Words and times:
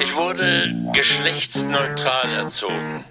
Ich 0.00 0.14
wurde 0.14 0.74
geschlechtsneutral 0.92 2.34
erzogen. 2.34 3.04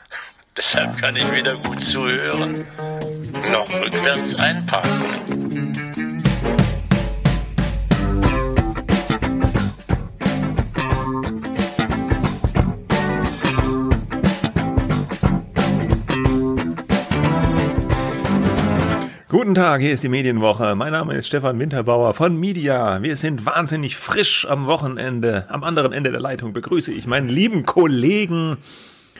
Deshalb 0.56 0.96
kann 0.98 1.16
ich 1.16 1.30
weder 1.32 1.56
gut 1.56 1.82
zuhören 1.82 2.64
noch 3.50 3.68
rückwärts 3.82 4.34
einparken. 4.36 5.83
Guten 19.34 19.56
Tag, 19.56 19.80
hier 19.80 19.90
ist 19.92 20.04
die 20.04 20.08
Medienwoche. 20.08 20.76
Mein 20.76 20.92
Name 20.92 21.14
ist 21.14 21.26
Stefan 21.26 21.58
Winterbauer 21.58 22.14
von 22.14 22.38
Media. 22.38 23.02
Wir 23.02 23.16
sind 23.16 23.44
wahnsinnig 23.44 23.96
frisch 23.96 24.46
am 24.48 24.66
Wochenende. 24.66 25.46
Am 25.48 25.64
anderen 25.64 25.92
Ende 25.92 26.12
der 26.12 26.20
Leitung 26.20 26.52
begrüße 26.52 26.92
ich 26.92 27.08
meinen 27.08 27.28
lieben 27.28 27.64
Kollegen. 27.66 28.58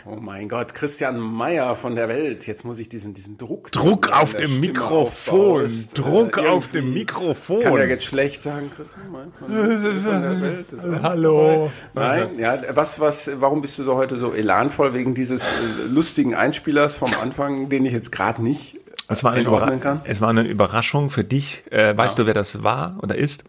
Oh 0.06 0.14
mein 0.20 0.48
Gott, 0.48 0.72
Christian 0.72 1.18
Meyer 1.18 1.74
von 1.74 1.96
der 1.96 2.08
Welt. 2.08 2.46
Jetzt 2.46 2.64
muss 2.64 2.78
ich 2.78 2.88
diesen, 2.88 3.12
diesen 3.12 3.38
Druck. 3.38 3.72
Druck 3.72 4.12
auf 4.12 4.36
dem 4.36 4.46
Stimme 4.46 4.60
Mikrofon. 4.68 5.62
aufbaust. 5.62 5.98
Druck 5.98 6.36
Äh, 6.38 6.46
auf 6.46 6.70
dem 6.70 6.94
Mikrofon. 6.94 7.62
Kann 7.64 7.76
er 7.76 7.88
jetzt 7.88 8.04
schlecht 8.04 8.40
sagen, 8.40 8.70
Christian 8.76 9.10
Meyer 9.10 9.26
von, 9.32 9.48
von 9.50 10.22
der 10.22 10.40
Welt? 10.40 10.66
Hallo. 11.02 11.72
dabei. 11.92 12.18
Nein, 12.18 12.38
ja, 12.38 12.62
was, 12.72 13.00
was, 13.00 13.32
warum 13.40 13.60
bist 13.62 13.80
du 13.80 13.82
so 13.82 13.96
heute 13.96 14.14
so 14.16 14.32
elanvoll 14.32 14.94
wegen 14.94 15.14
dieses 15.14 15.42
äh, 15.42 15.88
lustigen 15.88 16.36
Einspielers 16.36 16.98
vom 16.98 17.12
Anfang, 17.20 17.68
den 17.68 17.84
ich 17.84 17.92
jetzt 17.92 18.12
gerade 18.12 18.40
nicht 18.40 18.78
Es 19.08 19.22
war, 19.22 19.36
es 19.36 20.20
war 20.20 20.28
eine 20.30 20.42
Überraschung 20.42 21.10
für 21.10 21.24
dich. 21.24 21.64
Äh, 21.70 21.96
weißt 21.96 22.18
du, 22.18 22.26
wer 22.26 22.34
das 22.34 22.62
war 22.62 22.96
oder 23.02 23.16
ist? 23.16 23.44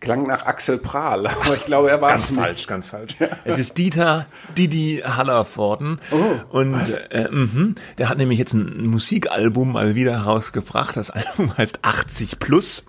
Klang 0.00 0.28
nach 0.28 0.46
Axel 0.46 0.78
Prahl, 0.78 1.26
aber 1.44 1.56
ich 1.56 1.64
glaube, 1.64 1.90
er 1.90 2.00
war 2.00 2.14
es 2.14 2.30
nicht. 2.30 2.68
ganz 2.68 2.86
falsch. 2.86 3.16
Es 3.44 3.58
ist 3.58 3.78
Dieter 3.78 4.26
Didi 4.56 5.02
Hallervorden. 5.04 5.98
Oh, 6.12 6.56
und 6.58 6.76
äh, 7.10 7.28
mhm, 7.30 7.74
der 7.98 8.08
hat 8.08 8.18
nämlich 8.18 8.38
jetzt 8.38 8.52
ein 8.52 8.86
Musikalbum 8.86 9.72
mal 9.72 9.96
wieder 9.96 10.18
rausgebracht. 10.18 10.96
Das 10.96 11.10
Album 11.10 11.56
heißt 11.56 11.80
80 11.82 12.38
Plus. 12.38 12.84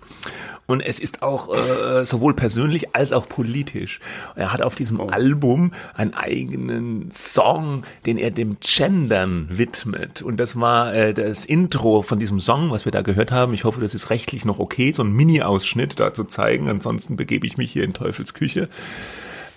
Und 0.70 0.82
es 0.82 1.00
ist 1.00 1.22
auch 1.22 1.52
äh, 1.52 2.06
sowohl 2.06 2.34
persönlich 2.34 2.94
als 2.94 3.12
auch 3.12 3.28
politisch. 3.28 3.98
Er 4.36 4.52
hat 4.52 4.62
auf 4.62 4.76
diesem 4.76 5.00
Album 5.00 5.72
einen 5.94 6.14
eigenen 6.14 7.10
Song, 7.10 7.82
den 8.06 8.18
er 8.18 8.30
dem 8.30 8.58
Gendern 8.60 9.48
widmet. 9.50 10.22
Und 10.22 10.38
das 10.38 10.60
war 10.60 10.94
äh, 10.94 11.12
das 11.12 11.44
Intro 11.44 12.02
von 12.02 12.20
diesem 12.20 12.38
Song, 12.38 12.70
was 12.70 12.84
wir 12.84 12.92
da 12.92 13.02
gehört 13.02 13.32
haben. 13.32 13.52
Ich 13.52 13.64
hoffe, 13.64 13.80
das 13.80 13.94
ist 13.94 14.10
rechtlich 14.10 14.44
noch 14.44 14.60
okay, 14.60 14.92
so 14.92 15.02
ein 15.02 15.12
Mini-Ausschnitt 15.12 15.98
da 15.98 16.14
zu 16.14 16.22
zeigen. 16.22 16.68
Ansonsten 16.68 17.16
begebe 17.16 17.48
ich 17.48 17.56
mich 17.56 17.72
hier 17.72 17.82
in 17.82 17.92
Teufels 17.92 18.32
Küche. 18.32 18.68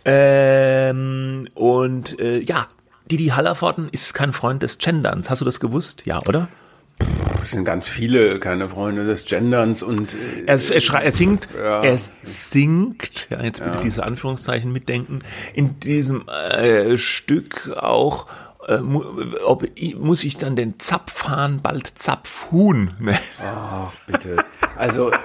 Ähm, 0.05 1.47
und 1.53 2.19
äh, 2.19 2.39
ja, 2.39 2.65
Didi 3.11 3.27
Hallervorden 3.27 3.87
ist 3.91 4.15
kein 4.15 4.33
Freund 4.33 4.63
des 4.63 4.79
Genderns. 4.79 5.29
Hast 5.29 5.41
du 5.41 5.45
das 5.45 5.59
gewusst? 5.59 6.07
Ja, 6.07 6.21
oder? 6.27 6.47
Es 7.43 7.51
sind 7.51 7.65
ganz 7.65 7.87
viele 7.87 8.39
keine 8.39 8.69
Freunde 8.69 9.05
des 9.05 9.25
Genderns 9.25 9.83
und 9.83 10.13
äh, 10.13 10.43
Er, 10.45 10.53
er, 10.71 10.81
schrei, 10.81 11.03
er 11.03 11.11
singt, 11.11 11.49
Ja. 11.57 11.81
er 11.83 11.97
singt, 12.21 13.27
ja, 13.29 13.43
jetzt 13.43 13.61
bitte 13.63 13.79
diese 13.83 14.03
Anführungszeichen 14.03 14.71
mitdenken, 14.71 15.19
in 15.53 15.79
diesem 15.81 16.25
äh, 16.29 16.97
Stück 16.97 17.69
auch, 17.75 18.27
äh, 18.67 18.79
ob, 19.45 19.65
muss 19.99 20.23
ich 20.23 20.37
dann 20.37 20.55
den 20.55 20.79
Zapfhahn 20.79 21.61
bald 21.61 21.87
Zapfhuhn 21.95 22.91
nennen? 22.99 23.19
Ach, 23.41 23.91
bitte. 24.07 24.37
Also, 24.75 25.11
äh, 25.11 25.15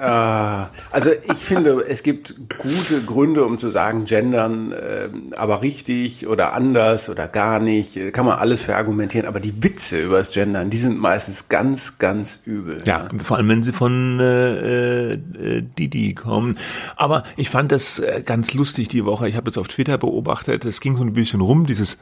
also 0.00 1.10
ich 1.10 1.38
finde, 1.38 1.84
es 1.88 2.02
gibt 2.02 2.34
gute 2.58 3.02
Gründe, 3.04 3.44
um 3.44 3.58
zu 3.58 3.70
sagen, 3.70 4.04
gendern, 4.04 4.72
äh, 4.72 5.08
aber 5.36 5.62
richtig 5.62 6.26
oder 6.26 6.52
anders 6.52 7.08
oder 7.08 7.26
gar 7.26 7.58
nicht, 7.58 7.96
äh, 7.96 8.10
kann 8.10 8.26
man 8.26 8.38
alles 8.38 8.62
verargumentieren. 8.62 9.26
Aber 9.26 9.40
die 9.40 9.62
Witze 9.62 10.00
über 10.00 10.18
das 10.18 10.30
Gendern, 10.32 10.70
die 10.70 10.76
sind 10.76 10.98
meistens 10.98 11.48
ganz, 11.48 11.98
ganz 11.98 12.40
übel. 12.44 12.82
Ja, 12.84 13.08
vor 13.22 13.38
allem 13.38 13.48
wenn 13.48 13.62
sie 13.62 13.72
von 13.72 14.20
äh, 14.20 15.12
äh, 15.14 15.62
Didi 15.78 16.14
kommen. 16.14 16.58
Aber 16.96 17.22
ich 17.36 17.50
fand 17.50 17.72
das 17.72 17.98
äh, 17.98 18.22
ganz 18.24 18.54
lustig 18.54 18.88
die 18.88 19.04
Woche. 19.04 19.28
Ich 19.28 19.36
habe 19.36 19.44
das 19.44 19.56
auf 19.56 19.68
Twitter 19.68 19.98
beobachtet. 19.98 20.64
Es 20.64 20.80
ging 20.80 20.96
so 20.96 21.02
ein 21.02 21.14
bisschen 21.14 21.40
rum, 21.40 21.66
dieses 21.66 21.98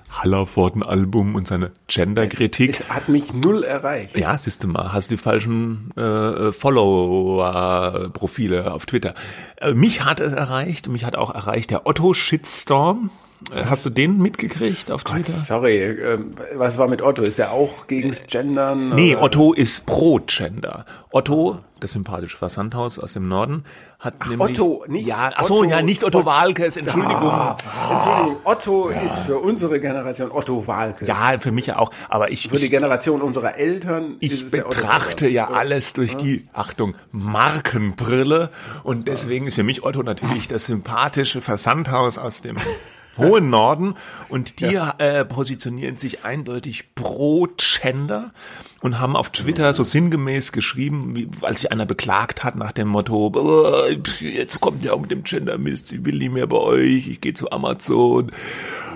Hallervorden-Album 0.87 1.35
und 1.35 1.47
seine 1.47 1.73
Gender-Kritik. 1.89 2.71
Es 2.71 2.89
hat 2.89 3.09
mich 3.09 3.35
null 3.35 3.65
erreicht. 3.65 4.17
Ja, 4.17 4.39
siehst 4.39 4.63
du 4.65 4.69
mal, 4.69 4.93
hast 4.93 5.11
die 5.11 5.17
falschen 5.17 5.91
äh, 5.97 6.53
Follower-Profile 6.53 8.73
auf 8.73 8.87
Twitter. 8.87 9.15
Äh, 9.57 9.75
mich 9.75 10.05
hat 10.05 10.21
es 10.21 10.33
erreicht, 10.33 10.89
mich 10.89 11.05
hat 11.05 11.17
auch 11.17 11.35
erreicht 11.35 11.71
der 11.71 11.85
Otto-Shitstorm. 11.87 13.11
Äh, 13.53 13.65
hast 13.67 13.85
du 13.85 13.91
den 13.91 14.19
mitgekriegt 14.19 14.91
auf 14.91 15.05
Gott, 15.05 15.17
Twitter? 15.17 15.33
sorry, 15.33 15.79
ähm, 15.79 16.31
was 16.55 16.79
war 16.79 16.89
mit 16.89 17.03
Otto? 17.03 17.23
Ist 17.23 17.39
der 17.39 17.53
auch 17.53 17.87
gegens 17.87 18.25
Gendern? 18.27 18.95
Nee, 18.95 19.15
oder? 19.15 19.25
Otto 19.25 19.53
ist 19.53 19.87
pro 19.87 20.21
Gender. 20.27 20.85
Otto, 21.11 21.59
das 21.81 21.93
sympathische 21.93 22.37
Versandhaus 22.39 22.99
aus 22.99 23.13
dem 23.13 23.29
Norden, 23.29 23.65
hat 24.01 24.27
nämlich 24.29 24.59
Otto, 24.59 24.85
nicht 24.89 25.07
ja, 25.07 25.31
ach 25.35 25.45
so, 25.45 25.59
Otto- 25.61 25.65
ja, 25.71 25.83
nicht 25.83 26.03
Otto 26.05 26.25
Walkes, 26.25 26.77
Entschuldigung. 26.77 27.31
Ah, 27.31 27.57
Entschuldigung, 27.91 28.37
Otto 28.45 28.89
ist 28.89 29.19
für 29.21 29.39
unsere 29.39 29.81
Generation 29.81 30.31
Otto 30.33 30.67
Walkes. 30.67 31.07
Ja, 31.09 31.37
für 31.39 31.53
mich 31.53 31.67
ja 31.67 31.79
auch, 31.79 31.91
aber 32.09 32.31
ich, 32.31 32.49
Für 32.49 32.57
die 32.57 32.71
Generation 32.71 33.21
unserer 33.23 33.57
Eltern 33.57 34.17
ich 34.21 34.45
Otto 34.47 34.51
betrachte 34.63 35.29
ja 35.29 35.49
alles 35.49 35.93
durch 35.93 36.17
die, 36.17 36.47
Achtung, 36.53 36.95
Markenbrille 37.13 38.51
und 38.83 39.09
deswegen 39.09 39.47
ist 39.47 39.55
für 39.55 39.65
mich 39.65 39.83
Otto 39.83 40.03
natürlich 40.03 40.49
das 40.49 40.67
sympathische 40.67 41.41
Versandhaus 41.43 42.19
aus 42.19 42.41
dem 42.43 42.57
hohen 43.19 43.51
Norden 43.51 43.95
und 44.29 44.61
die 44.61 44.79
äh, 44.99 45.25
positionieren 45.25 45.99
sich 45.99 46.25
eindeutig 46.25 46.95
pro 46.95 47.49
Gender 47.57 48.33
und 48.81 48.99
haben 48.99 49.17
auf 49.17 49.31
Twitter 49.31 49.73
so 49.75 49.85
sinngemäß 49.85 50.53
geschrieben, 50.53 51.17
wie, 51.17 51.29
als 51.43 51.61
sich 51.61 51.73
einer 51.73 51.87
beklagt 51.87 52.45
hat 52.45 52.57
nach 52.57 52.73
dem 52.73 52.89
Motto, 52.89 53.33
"Oh, 53.35 53.89
jetzt 54.21 54.61
kommt 54.61 54.85
ja 54.85 54.93
auch 54.93 55.01
mit 55.01 55.11
dem 55.11 55.23
Gender 55.25 55.59
Mist, 55.59 55.93
ich 55.93 56.05
will 56.05 56.19
nicht 56.19 56.33
mehr 56.33 56.47
bei 56.47 56.59
euch, 56.59 57.09
ich 57.09 57.21
gehe 57.21 57.35
zu 57.35 57.51
Amazon. 57.51 58.31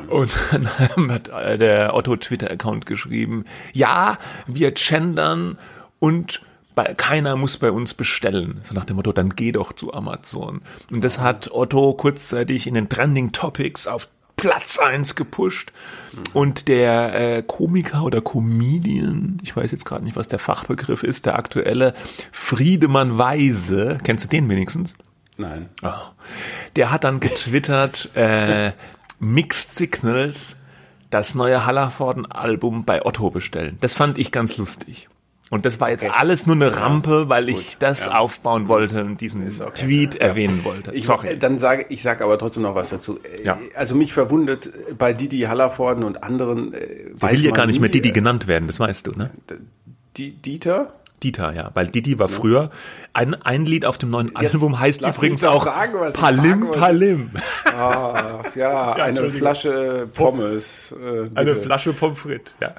Und 0.09 0.33
dann 0.51 0.69
hat 1.13 1.29
äh, 1.29 1.57
der 1.57 1.95
Otto 1.95 2.17
Twitter-Account 2.17 2.85
geschrieben, 2.85 3.45
ja, 3.73 4.19
wir 4.47 4.73
gendern 4.73 5.57
und 5.99 6.43
bei, 6.81 6.95
keiner 6.95 7.37
muss 7.37 7.59
bei 7.59 7.71
uns 7.71 7.93
bestellen. 7.93 8.61
So 8.63 8.75
nach 8.75 8.87
dem 8.87 8.97
Motto, 8.97 9.13
dann 9.13 9.31
geh 9.31 9.53
doch 9.53 9.75
zu 9.75 9.93
Amazon. 9.93 10.63
Und 10.91 11.05
das 11.05 11.19
hat 11.19 11.51
Otto 11.53 11.93
kurzzeitig 11.93 12.67
in 12.67 12.75
den 12.75 12.89
Trending 12.89 13.33
Topics 13.33 13.87
auf 13.87 14.09
Platz 14.37 14.79
eins 14.79 15.15
gepusht. 15.15 15.73
Und 16.33 16.69
der 16.69 17.37
äh, 17.37 17.43
Komiker 17.43 18.05
oder 18.05 18.23
Comedian, 18.23 19.39
ich 19.43 19.55
weiß 19.55 19.71
jetzt 19.71 19.85
gerade 19.85 20.05
nicht, 20.05 20.17
was 20.17 20.29
der 20.29 20.39
Fachbegriff 20.39 21.03
ist, 21.03 21.27
der 21.27 21.39
aktuelle 21.39 21.93
Friedemann 22.33 23.19
Weise, 23.19 23.99
kennst 24.03 24.25
du 24.25 24.29
den 24.29 24.49
wenigstens? 24.49 24.95
Nein. 25.37 25.69
Oh. 25.83 25.91
Der 26.77 26.91
hat 26.91 27.05
dann 27.05 27.21
getwittert, 27.21 28.09
äh, 28.15 28.73
Mixed 29.19 29.73
Signals, 29.73 30.57
das 31.11 31.35
neue 31.35 31.67
Hallervorden-Album 31.67 32.87
bei 32.87 33.05
Otto 33.05 33.29
bestellen. 33.29 33.77
Das 33.83 33.93
fand 33.93 34.17
ich 34.17 34.33
ganz 34.33 34.57
lustig. 34.57 35.10
Und 35.51 35.67
das 35.67 35.81
war 35.81 35.91
jetzt 35.91 36.05
alles 36.05 36.47
nur 36.47 36.55
eine 36.55 36.79
Rampe, 36.79 37.29
weil 37.29 37.49
ich 37.49 37.77
das 37.77 38.07
aufbauen 38.09 38.69
wollte 38.69 39.05
und 39.05 39.21
diesen 39.21 39.49
okay. 39.49 39.71
Tweet 39.75 40.15
Ja. 40.15 40.21
erwähnen 40.29 40.63
wollte. 40.65 40.93
Ich, 40.93 41.05
Sorry. 41.07 41.29
äh, 41.31 41.37
Dann 41.37 41.59
sage 41.59 41.87
ich 41.89 42.03
sage 42.03 42.23
aber 42.23 42.39
trotzdem 42.39 42.63
noch 42.63 42.77
was 42.77 42.91
dazu. 42.91 43.19
Äh, 43.25 43.45
Ja. 43.45 43.59
Also 43.75 43.97
mich 43.97 44.13
verwundert 44.13 44.67
äh, 44.67 44.95
bei 44.97 45.13
Didi 45.13 45.41
Hallervorden 45.41 46.05
und 46.05 46.23
anderen. 46.23 46.73
Äh, 46.73 47.15
Der 47.21 47.33
will 47.33 47.45
ja 47.45 47.51
gar 47.51 47.67
nicht 47.67 47.81
mehr 47.81 47.91
Didi 47.91 48.13
genannt 48.13 48.47
werden, 48.47 48.69
das 48.69 48.79
weißt 48.79 49.09
du, 49.09 49.11
ne? 49.13 49.31
Die, 50.17 50.31
Dieter? 50.31 50.93
Dieter, 51.23 51.53
ja, 51.53 51.71
weil 51.75 51.89
Didi 51.89 52.19
war 52.19 52.29
früher. 52.31 52.71
Ein, 53.13 53.35
ein 53.35 53.67
Lied 53.67 53.85
auf 53.85 53.99
dem 53.99 54.09
neuen 54.11 54.35
Album 54.37 54.79
heißt 54.81 55.03
übrigens 55.03 55.43
auch 55.45 55.65
sagen, 55.65 55.93
Palim. 56.15 56.71
Palim. 56.71 57.31
Ah, 57.77 58.43
ja, 58.55 58.93
eine 58.95 59.09
Entschuldigung. 59.09 59.39
Flasche 59.41 60.09
Pommes. 60.15 60.93
Äh. 60.93 61.29
Eine 61.39 61.57
Flasche 61.57 61.93
Pommes 61.93 62.21
frites, 62.21 62.55
ja. 62.61 62.73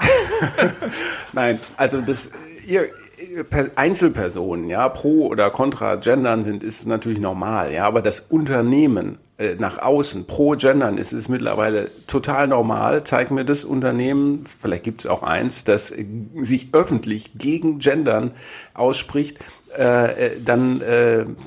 Nein, 1.33 1.59
also 1.77 2.01
das 2.01 2.31
ihr, 2.71 2.89
ihr 3.33 3.43
Per- 3.43 3.71
Einzelpersonen, 3.75 4.69
ja, 4.69 4.87
pro 4.89 5.27
oder 5.27 5.49
contra 5.49 5.95
gendern 5.95 6.43
sind, 6.43 6.63
ist 6.63 6.87
natürlich 6.87 7.19
normal, 7.19 7.73
ja, 7.73 7.85
aber 7.85 8.01
das 8.01 8.19
Unternehmen 8.19 9.17
äh, 9.37 9.55
nach 9.55 9.77
außen 9.77 10.25
pro 10.25 10.51
gendern 10.51 10.97
ist 10.97 11.13
es 11.13 11.29
mittlerweile 11.29 11.89
total 12.07 12.47
normal. 12.47 13.03
Zeig 13.03 13.31
mir 13.31 13.45
das 13.45 13.63
Unternehmen, 13.63 14.45
vielleicht 14.61 14.83
gibt 14.83 15.01
es 15.01 15.07
auch 15.07 15.23
eins, 15.23 15.63
das 15.63 15.91
äh, 15.91 16.05
sich 16.39 16.69
öffentlich 16.73 17.31
gegen 17.37 17.79
gendern 17.79 18.31
ausspricht. 18.73 19.37
Äh, 19.77 20.25
äh, 20.27 20.31
dann, 20.43 20.81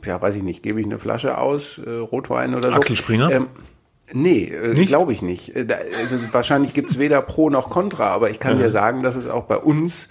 ja, 0.05 0.23
weiß 0.23 0.37
ich 0.37 0.43
nicht, 0.43 0.63
gebe 0.63 0.81
ich 0.81 0.87
eine 0.87 0.99
Flasche 0.99 1.37
aus, 1.37 1.79
Rotwein 1.87 2.55
oder 2.55 2.71
so. 2.71 2.77
Axel 2.77 2.97
Springer? 2.97 3.31
Ähm, 3.31 3.47
Nee, 4.13 4.53
glaube 4.87 5.13
ich 5.13 5.23
nicht. 5.23 5.55
Da, 5.67 5.77
also 5.99 6.17
wahrscheinlich 6.31 6.75
gibt's 6.75 6.99
weder 6.99 7.23
Pro 7.23 7.49
noch 7.49 7.71
Contra, 7.71 8.11
aber 8.11 8.29
ich 8.29 8.39
kann 8.39 8.59
dir 8.59 8.71
sagen, 8.71 9.03
dass 9.03 9.17
es 9.17 9.27
auch 9.29 9.45
bei 9.45 9.57
uns 9.57 10.11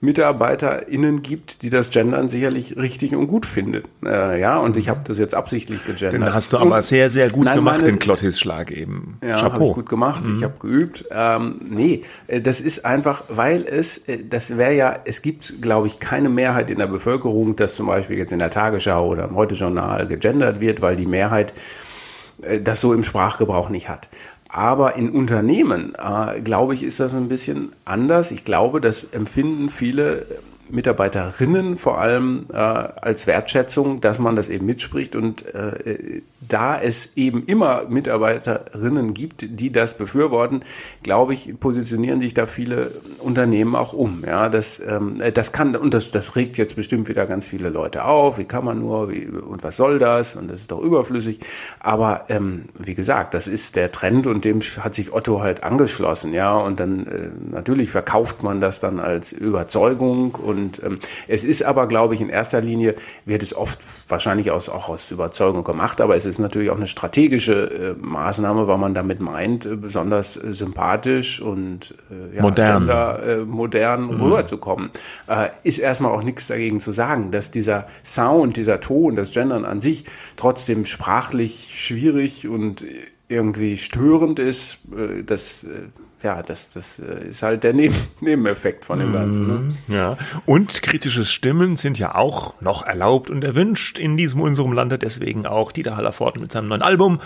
MitarbeiterInnen 0.00 1.22
gibt, 1.22 1.62
die 1.62 1.70
das 1.70 1.90
Gendern 1.90 2.28
sicherlich 2.28 2.76
richtig 2.76 3.16
und 3.16 3.26
gut 3.26 3.46
finden. 3.46 3.82
Äh, 4.04 4.40
ja, 4.40 4.58
und 4.58 4.76
ich 4.76 4.88
habe 4.88 5.00
das 5.04 5.18
jetzt 5.18 5.34
absichtlich 5.34 5.84
gegendert. 5.84 6.12
Den 6.12 6.32
hast 6.32 6.52
du 6.52 6.58
aber 6.58 6.82
sehr, 6.82 7.10
sehr 7.10 7.30
gut 7.30 7.46
Nein, 7.46 7.56
gemacht, 7.56 7.78
meine, 7.78 7.90
den 7.90 7.98
Klottis-Schlag 7.98 8.70
eben. 8.70 9.18
Ja, 9.26 9.42
habe 9.42 9.64
ich 9.64 9.72
gut 9.72 9.88
gemacht. 9.88 10.26
Mhm. 10.26 10.34
Ich 10.34 10.44
habe 10.44 10.54
geübt. 10.60 11.04
Ähm, 11.10 11.58
nee, 11.68 12.04
äh, 12.28 12.40
das 12.40 12.60
ist 12.60 12.84
einfach, 12.84 13.24
weil 13.28 13.64
es, 13.64 13.98
äh, 14.06 14.18
das 14.22 14.56
wäre 14.56 14.74
ja, 14.74 14.98
es 15.04 15.20
gibt, 15.20 15.60
glaube 15.60 15.88
ich, 15.88 15.98
keine 15.98 16.28
Mehrheit 16.28 16.70
in 16.70 16.78
der 16.78 16.86
Bevölkerung, 16.86 17.56
dass 17.56 17.74
zum 17.74 17.88
Beispiel 17.88 18.18
jetzt 18.18 18.32
in 18.32 18.38
der 18.38 18.50
Tagesschau 18.50 19.08
oder 19.08 19.24
im 19.24 19.34
Heute-Journal 19.34 20.06
gegendert 20.06 20.60
wird, 20.60 20.80
weil 20.80 20.94
die 20.94 21.06
Mehrheit 21.06 21.52
äh, 22.42 22.60
das 22.60 22.80
so 22.80 22.94
im 22.94 23.02
Sprachgebrauch 23.02 23.68
nicht 23.68 23.88
hat. 23.88 24.08
Aber 24.48 24.96
in 24.96 25.10
Unternehmen, 25.10 25.94
äh, 25.94 26.40
glaube 26.40 26.74
ich, 26.74 26.82
ist 26.82 27.00
das 27.00 27.14
ein 27.14 27.28
bisschen 27.28 27.72
anders. 27.84 28.32
Ich 28.32 28.44
glaube, 28.44 28.80
das 28.80 29.04
empfinden 29.04 29.68
viele 29.68 30.26
Mitarbeiterinnen 30.70 31.76
vor 31.76 31.98
allem 31.98 32.46
äh, 32.52 32.56
als 32.56 33.26
Wertschätzung, 33.26 34.00
dass 34.00 34.18
man 34.18 34.36
das 34.36 34.48
eben 34.48 34.66
mitspricht 34.66 35.16
und 35.16 35.44
äh, 35.54 36.22
da 36.40 36.80
es 36.80 37.16
eben 37.16 37.44
immer 37.46 37.84
Mitarbeiterinnen 37.88 39.14
gibt, 39.14 39.44
die 39.48 39.70
das 39.70 39.96
befürworten, 39.96 40.62
glaube 41.02 41.34
ich, 41.34 41.58
positionieren 41.58 42.20
sich 42.20 42.34
da 42.34 42.46
viele 42.46 42.92
Unternehmen 43.18 43.74
auch 43.74 43.92
um. 43.92 44.24
Ja, 44.26 44.48
das, 44.48 44.80
ähm, 44.80 45.16
das 45.34 45.52
kann 45.52 45.76
und 45.76 45.94
das, 45.94 46.10
das 46.10 46.36
regt 46.36 46.58
jetzt 46.58 46.76
bestimmt 46.76 47.08
wieder 47.08 47.26
ganz 47.26 47.46
viele 47.46 47.68
Leute 47.68 48.04
auf. 48.04 48.38
Wie 48.38 48.44
kann 48.44 48.64
man 48.64 48.80
nur? 48.80 49.10
Wie, 49.10 49.26
und 49.26 49.62
was 49.62 49.76
soll 49.76 49.98
das? 49.98 50.36
Und 50.36 50.50
das 50.50 50.60
ist 50.60 50.70
doch 50.70 50.80
überflüssig. 50.80 51.40
Aber 51.80 52.26
ähm, 52.28 52.66
wie 52.78 52.94
gesagt, 52.94 53.34
das 53.34 53.46
ist 53.46 53.76
der 53.76 53.90
Trend 53.90 54.26
und 54.26 54.44
dem 54.44 54.60
hat 54.60 54.94
sich 54.94 55.12
Otto 55.12 55.40
halt 55.40 55.64
angeschlossen. 55.64 56.32
Ja, 56.32 56.56
und 56.56 56.80
dann 56.80 57.06
äh, 57.06 57.28
natürlich 57.50 57.90
verkauft 57.90 58.42
man 58.42 58.60
das 58.60 58.80
dann 58.80 59.00
als 59.00 59.32
Überzeugung 59.32 60.34
und 60.34 60.57
ähm, 60.82 60.98
es 61.26 61.44
ist 61.44 61.62
aber, 61.62 61.86
glaube 61.86 62.14
ich, 62.14 62.20
in 62.20 62.28
erster 62.28 62.60
Linie 62.60 62.94
wird 63.24 63.42
es 63.42 63.54
oft 63.54 63.78
wahrscheinlich 64.08 64.50
aus, 64.50 64.68
auch 64.68 64.88
aus 64.88 65.10
Überzeugung 65.10 65.64
gemacht, 65.64 66.00
aber 66.00 66.16
es 66.16 66.26
ist 66.26 66.38
natürlich 66.38 66.70
auch 66.70 66.76
eine 66.76 66.86
strategische 66.86 67.96
äh, 67.98 68.04
Maßnahme, 68.04 68.66
weil 68.68 68.78
man 68.78 68.94
damit 68.94 69.20
meint, 69.20 69.66
äh, 69.66 69.76
besonders 69.76 70.36
äh, 70.36 70.52
sympathisch 70.52 71.40
und 71.40 71.94
äh, 72.10 72.36
ja, 72.36 72.42
modern, 72.42 72.78
gender, 72.80 73.22
äh, 73.22 73.36
modern 73.44 74.02
mhm. 74.02 74.22
rüberzukommen. 74.22 74.90
Äh, 75.26 75.48
ist 75.62 75.78
erstmal 75.78 76.12
auch 76.12 76.22
nichts 76.22 76.46
dagegen 76.46 76.80
zu 76.80 76.92
sagen, 76.92 77.30
dass 77.30 77.50
dieser 77.50 77.86
Sound, 78.04 78.56
dieser 78.56 78.80
Ton, 78.80 79.16
das 79.16 79.32
Gendern 79.32 79.64
an 79.64 79.80
sich 79.80 80.04
trotzdem 80.36 80.84
sprachlich 80.84 81.72
schwierig 81.74 82.48
und 82.48 82.84
irgendwie 83.28 83.76
störend 83.76 84.38
ist, 84.38 84.78
äh, 84.96 85.22
das 85.22 85.64
äh, 85.64 85.88
ja, 86.22 86.42
das, 86.42 86.72
das 86.72 86.98
äh, 86.98 87.28
ist 87.28 87.42
halt 87.42 87.62
der 87.62 87.72
Neben 87.72 87.94
Nebeneffekt 88.20 88.84
von 88.84 88.98
dem 88.98 89.12
Ganzen. 89.12 89.46
Ne? 89.46 89.52
Mhm, 89.54 89.94
ja, 89.94 90.16
und 90.46 90.82
kritische 90.82 91.24
Stimmen 91.24 91.76
sind 91.76 91.98
ja 91.98 92.14
auch 92.14 92.60
noch 92.60 92.84
erlaubt 92.84 93.30
und 93.30 93.44
erwünscht 93.44 93.98
in 93.98 94.16
diesem 94.16 94.40
unserem 94.40 94.72
Lande. 94.72 94.98
Deswegen 94.98 95.46
auch 95.46 95.70
Dieter 95.70 95.96
Hallerford 95.96 96.40
mit 96.40 96.50
seinem 96.50 96.68
neuen 96.68 96.82
Album. 96.82 97.20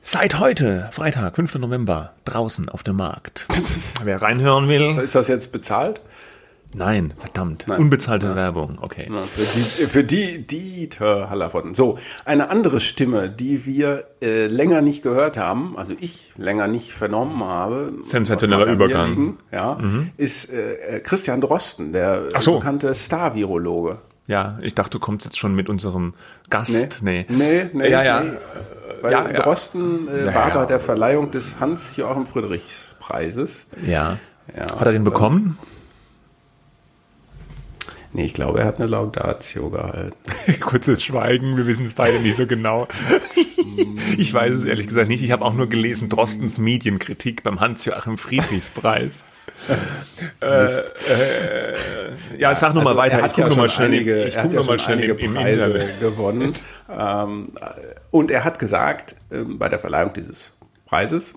Seit 0.00 0.38
heute, 0.38 0.88
Freitag, 0.92 1.36
5. 1.36 1.56
November, 1.56 2.12
draußen 2.24 2.68
auf 2.68 2.82
dem 2.82 2.96
Markt. 2.96 3.46
Wer 4.04 4.22
reinhören 4.22 4.68
will. 4.68 4.98
Ist 5.02 5.14
das 5.14 5.28
jetzt 5.28 5.52
bezahlt? 5.52 6.00
Nein, 6.74 7.14
verdammt. 7.18 7.64
Nein. 7.66 7.78
Unbezahlte 7.80 8.26
ja. 8.28 8.36
Werbung, 8.36 8.78
okay. 8.80 9.08
Ja, 9.10 9.22
für, 9.22 9.40
die, 9.40 9.86
für 9.86 10.04
die 10.04 10.46
Dieter 10.46 11.30
Hallervorden. 11.30 11.74
So, 11.74 11.98
eine 12.24 12.50
andere 12.50 12.80
Stimme, 12.80 13.30
die 13.30 13.64
wir 13.64 14.04
äh, 14.20 14.46
länger 14.48 14.82
nicht 14.82 15.02
gehört 15.02 15.38
haben, 15.38 15.78
also 15.78 15.94
ich 15.98 16.32
länger 16.36 16.68
nicht 16.68 16.92
vernommen 16.92 17.42
habe. 17.42 17.92
Sensationeller 18.02 18.66
Übergang. 18.66 19.10
Liegen, 19.10 19.38
ja, 19.50 19.78
mhm. 19.80 20.10
ist 20.18 20.52
äh, 20.52 21.00
Christian 21.00 21.40
Drosten, 21.40 21.92
der 21.92 22.28
so. 22.38 22.58
bekannte 22.58 22.94
Star-Virologe. 22.94 23.98
Ja, 24.26 24.58
ich 24.60 24.74
dachte, 24.74 24.90
du 24.90 24.98
kommst 24.98 25.24
jetzt 25.24 25.38
schon 25.38 25.54
mit 25.54 25.70
unserem 25.70 26.12
Gast. 26.50 27.02
Nee, 27.02 27.24
nee, 27.28 27.36
nee. 27.36 27.70
nee 27.72 27.90
ja, 27.90 28.02
ja. 28.02 28.20
Nee. 28.20 28.38
Weil 29.00 29.12
ja, 29.12 29.22
Drosten 29.22 30.06
äh, 30.08 30.26
ja. 30.26 30.34
war 30.34 30.50
bei 30.50 30.66
der 30.66 30.80
Verleihung 30.80 31.30
des 31.30 31.60
Hans-Joachim 31.60 32.26
Friedrichs-Preises. 32.26 33.68
Ja. 33.86 34.18
ja. 34.54 34.62
Hat 34.62 34.86
er 34.86 34.92
den 34.92 35.04
bekommen? 35.04 35.56
Nee, 38.12 38.24
ich 38.24 38.34
glaube, 38.34 38.60
er 38.60 38.66
hat 38.66 38.78
eine 38.78 38.86
Laudatio 38.86 39.68
gehalten. 39.68 40.16
Kurzes 40.60 41.04
Schweigen, 41.04 41.56
wir 41.56 41.66
wissen 41.66 41.84
es 41.84 41.92
beide 41.92 42.20
nicht 42.20 42.36
so 42.36 42.46
genau. 42.46 42.88
ich 44.16 44.32
weiß 44.32 44.54
es 44.54 44.64
ehrlich 44.64 44.86
gesagt 44.86 45.08
nicht. 45.08 45.22
Ich 45.22 45.30
habe 45.30 45.44
auch 45.44 45.52
nur 45.52 45.68
gelesen, 45.68 46.08
Drostens 46.08 46.58
Medienkritik 46.58 47.42
beim 47.42 47.60
Hans-Joachim 47.60 48.16
Friedrichspreis. 48.16 49.24
äh, 50.40 50.64
äh, 50.64 50.80
ja, 52.38 52.54
sag 52.54 52.74
nochmal 52.74 52.98
also 52.98 53.02
weiter. 53.02 53.18
Ich 53.18 53.32
gucke 53.32 53.40
ja 53.42 53.48
nochmal 53.48 53.68
schnell, 53.68 53.88
einige, 53.88 54.24
ich 54.24 54.36
guck 54.36 54.52
noch 54.52 54.66
mal 54.66 54.78
schnell 54.78 55.02
im, 55.04 55.18
im 55.18 55.36
Internet. 55.36 56.00
gewonnen. 56.00 56.52
ähm, 56.90 57.52
und 58.10 58.30
er 58.30 58.44
hat 58.44 58.58
gesagt, 58.58 59.16
äh, 59.30 59.42
bei 59.42 59.68
der 59.68 59.78
Verleihung 59.78 60.12
dieses 60.14 60.52
Preises. 60.88 61.34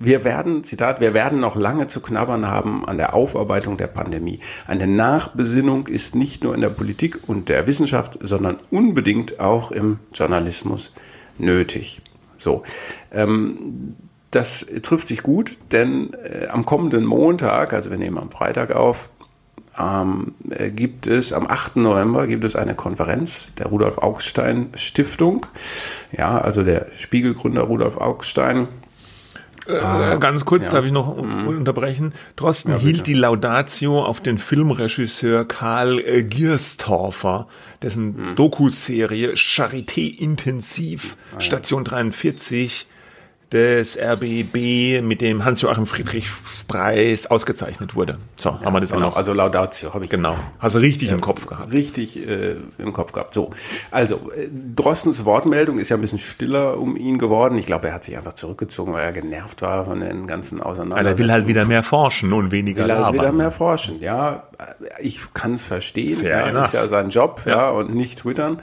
Wir 0.00 0.24
werden, 0.24 0.64
Zitat, 0.64 1.00
wir 1.00 1.14
werden 1.14 1.38
noch 1.38 1.54
lange 1.54 1.86
zu 1.86 2.00
knabbern 2.00 2.48
haben 2.48 2.84
an 2.84 2.96
der 2.96 3.14
Aufarbeitung 3.14 3.76
der 3.76 3.86
Pandemie. 3.86 4.40
Eine 4.66 4.88
Nachbesinnung 4.88 5.86
ist 5.86 6.16
nicht 6.16 6.42
nur 6.42 6.52
in 6.54 6.62
der 6.62 6.70
Politik 6.70 7.20
und 7.28 7.48
der 7.48 7.68
Wissenschaft, 7.68 8.18
sondern 8.22 8.56
unbedingt 8.72 9.38
auch 9.38 9.70
im 9.70 10.00
Journalismus 10.12 10.92
nötig. 11.38 12.02
So, 12.38 12.64
ähm, 13.12 13.94
das 14.32 14.66
trifft 14.82 15.06
sich 15.06 15.22
gut, 15.22 15.58
denn 15.70 16.14
äh, 16.14 16.48
am 16.48 16.64
kommenden 16.64 17.04
Montag, 17.04 17.72
also 17.74 17.90
wir 17.90 17.98
nehmen 17.98 18.18
am 18.18 18.32
Freitag 18.32 18.72
auf, 18.72 19.10
ähm, 19.78 20.34
gibt 20.76 21.06
es 21.06 21.32
am 21.32 21.46
8. 21.46 21.76
November 21.76 22.26
gibt 22.26 22.44
es 22.44 22.56
eine 22.56 22.74
Konferenz 22.74 23.52
der 23.58 23.66
Rudolf 23.66 23.98
Augstein 23.98 24.70
Stiftung. 24.74 25.46
Ja, 26.16 26.38
also 26.38 26.62
der 26.62 26.88
Spiegelgründer 26.96 27.62
Rudolf 27.62 27.96
Augstein. 27.96 28.68
Äh, 29.66 29.76
ah, 29.76 30.16
ganz 30.16 30.44
kurz, 30.44 30.66
ja. 30.66 30.72
darf 30.72 30.84
ich 30.84 30.92
noch 30.92 31.22
mhm. 31.22 31.46
unterbrechen? 31.46 32.14
Drosten 32.36 32.72
ja, 32.72 32.78
hielt 32.78 33.06
die 33.06 33.14
Laudatio 33.14 34.02
auf 34.02 34.20
den 34.20 34.38
Filmregisseur 34.38 35.46
Karl 35.46 36.00
äh, 36.00 36.24
Gierstorfer, 36.24 37.46
dessen 37.80 38.30
mhm. 38.30 38.36
Doku-Serie 38.36 39.34
Charité 39.34 40.18
Intensiv, 40.18 41.16
ah. 41.36 41.40
Station 41.40 41.84
43, 41.84 42.88
des 43.52 43.98
RBB 43.98 45.02
mit 45.02 45.20
dem 45.20 45.44
Hans-Joachim 45.44 45.86
Friedrichs-Preis 45.86 47.26
ausgezeichnet 47.30 47.94
wurde. 47.94 48.18
So, 48.36 48.50
ja, 48.50 48.62
haben 48.64 48.72
wir 48.72 48.80
das 48.80 48.90
genau, 48.90 49.06
auch 49.06 49.10
noch. 49.10 49.16
Also 49.16 49.32
Laudatio 49.32 49.92
habe 49.92 50.04
ich. 50.04 50.10
Genau. 50.10 50.36
Hast 50.58 50.74
du 50.74 50.78
richtig 50.78 51.10
äh, 51.10 51.14
im 51.14 51.20
Kopf 51.20 51.46
gehabt. 51.46 51.72
Richtig 51.72 52.26
äh, 52.26 52.56
im 52.78 52.92
Kopf 52.92 53.12
gehabt. 53.12 53.34
So, 53.34 53.50
also 53.90 54.16
äh, 54.36 54.48
Drostens 54.74 55.24
Wortmeldung 55.24 55.78
ist 55.78 55.90
ja 55.90 55.96
ein 55.96 56.00
bisschen 56.00 56.18
stiller 56.18 56.78
um 56.78 56.96
ihn 56.96 57.18
geworden. 57.18 57.58
Ich 57.58 57.66
glaube, 57.66 57.88
er 57.88 57.94
hat 57.94 58.04
sich 58.04 58.16
einfach 58.16 58.32
zurückgezogen, 58.32 58.92
weil 58.92 59.04
er 59.04 59.12
genervt 59.12 59.62
war 59.62 59.84
von 59.84 60.00
den 60.00 60.26
ganzen 60.26 60.60
Auseinandersetzungen. 60.60 61.12
Er 61.12 61.18
will 61.18 61.32
halt 61.32 61.46
wieder 61.46 61.66
mehr 61.66 61.82
forschen 61.82 62.32
und 62.32 62.52
weniger 62.52 62.84
will 62.84 62.94
halt 62.94 63.14
wieder 63.14 63.32
mehr 63.32 63.50
forschen. 63.50 64.00
Ja, 64.00 64.44
ich 64.98 65.20
kann 65.34 65.54
es 65.54 65.64
verstehen. 65.64 66.18
Fair 66.18 66.52
ja, 66.52 66.62
ist 66.62 66.72
ja 66.72 66.86
sein 66.86 67.10
Job, 67.10 67.42
ja, 67.46 67.52
ja 67.52 67.70
und 67.70 67.94
nicht 67.94 68.20
twittern. 68.20 68.60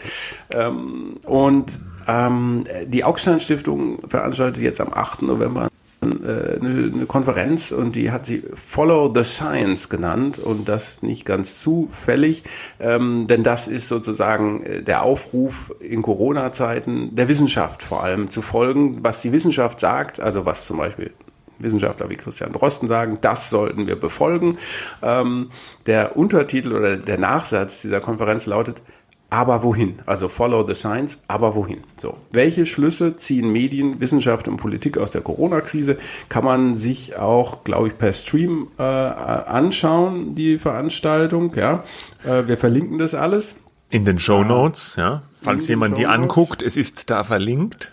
Ähm, 0.50 1.18
und 1.26 1.80
ähm, 2.10 2.64
die 2.88 3.04
Augstein 3.04 3.40
Stiftung 3.40 4.00
veranstaltet 4.08 4.64
jetzt 4.64 4.82
am 4.82 4.94
8. 4.94 5.22
November 5.22 5.70
äh, 6.02 6.06
eine, 6.06 6.92
eine, 6.94 7.06
Konferenz 7.08 7.72
und 7.72 7.96
die 7.96 8.12
hat 8.12 8.26
sie 8.26 8.44
Follow 8.56 9.14
the 9.14 9.24
Science 9.24 9.90
genannt 9.90 10.40
und 10.40 10.68
das 10.68 11.04
nicht 11.04 11.26
ganz 11.26 11.62
zufällig, 11.62 12.44
ähm, 12.80 13.28
denn 13.28 13.44
das 13.44 13.68
ist 13.68 13.88
sozusagen 13.90 14.64
äh, 14.64 14.82
der 14.82 15.04
Aufruf 15.04 15.74
in 15.80 16.02
Corona-Zeiten 16.02 17.16
der 17.16 17.28
Wissenschaft 17.28 17.84
vor 17.84 18.02
allem 18.02 18.30
zu 18.30 18.42
folgen, 18.42 19.04
was 19.04 19.22
die 19.22 19.32
Wissenschaft 19.32 19.80
sagt, 19.80 20.20
also 20.20 20.46
was 20.46 20.66
zum 20.66 20.78
Beispiel 20.78 21.12
Wissenschaftler 21.60 22.10
wie 22.10 22.16
Christian 22.16 22.54
Drosten 22.54 22.88
sagen, 22.88 23.20
das 23.22 23.50
sollten 23.50 23.86
wir 23.86 24.00
befolgen. 24.00 24.58
Ähm, 25.02 25.50
der 25.86 26.16
Untertitel 26.18 26.74
oder 26.74 26.98
der 26.98 27.18
Nachsatz 27.18 27.82
dieser 27.82 28.00
Konferenz 28.00 28.46
lautet, 28.46 28.82
aber 29.30 29.64
wohin? 29.64 30.00
Also 30.06 30.28
follow 30.28 30.66
the 30.66 30.74
science, 30.74 31.20
aber 31.28 31.56
wohin? 31.56 31.82
So. 31.98 32.18
Welche 32.32 32.66
Schlüsse 32.66 33.16
ziehen 33.16 33.52
Medien, 33.52 34.00
Wissenschaft 34.02 34.48
und 34.48 34.58
Politik 34.58 34.98
aus 34.98 35.12
der 35.12 35.22
Corona-Krise? 35.22 35.98
Kann 36.30 36.44
man 36.44 36.76
sich 36.78 37.18
auch, 37.18 37.64
glaube 37.64 37.90
ich, 37.90 37.98
per 37.98 38.14
Stream 38.14 38.70
äh, 38.80 38.84
anschauen, 38.84 40.36
die 40.36 40.58
Veranstaltung. 40.58 41.54
Ja, 41.56 41.84
äh, 42.26 42.48
wir 42.48 42.58
verlinken 42.58 42.98
das 42.98 43.14
alles. 43.14 43.56
In 43.92 44.06
den 44.06 44.18
Show 44.18 44.44
Notes, 44.44 44.96
ja. 44.98 45.24
Falls 45.42 45.68
jemand 45.68 45.98
die 45.98 46.06
anguckt, 46.06 46.62
es 46.62 46.76
ist 46.76 47.10
da 47.10 47.24
verlinkt. 47.24 47.92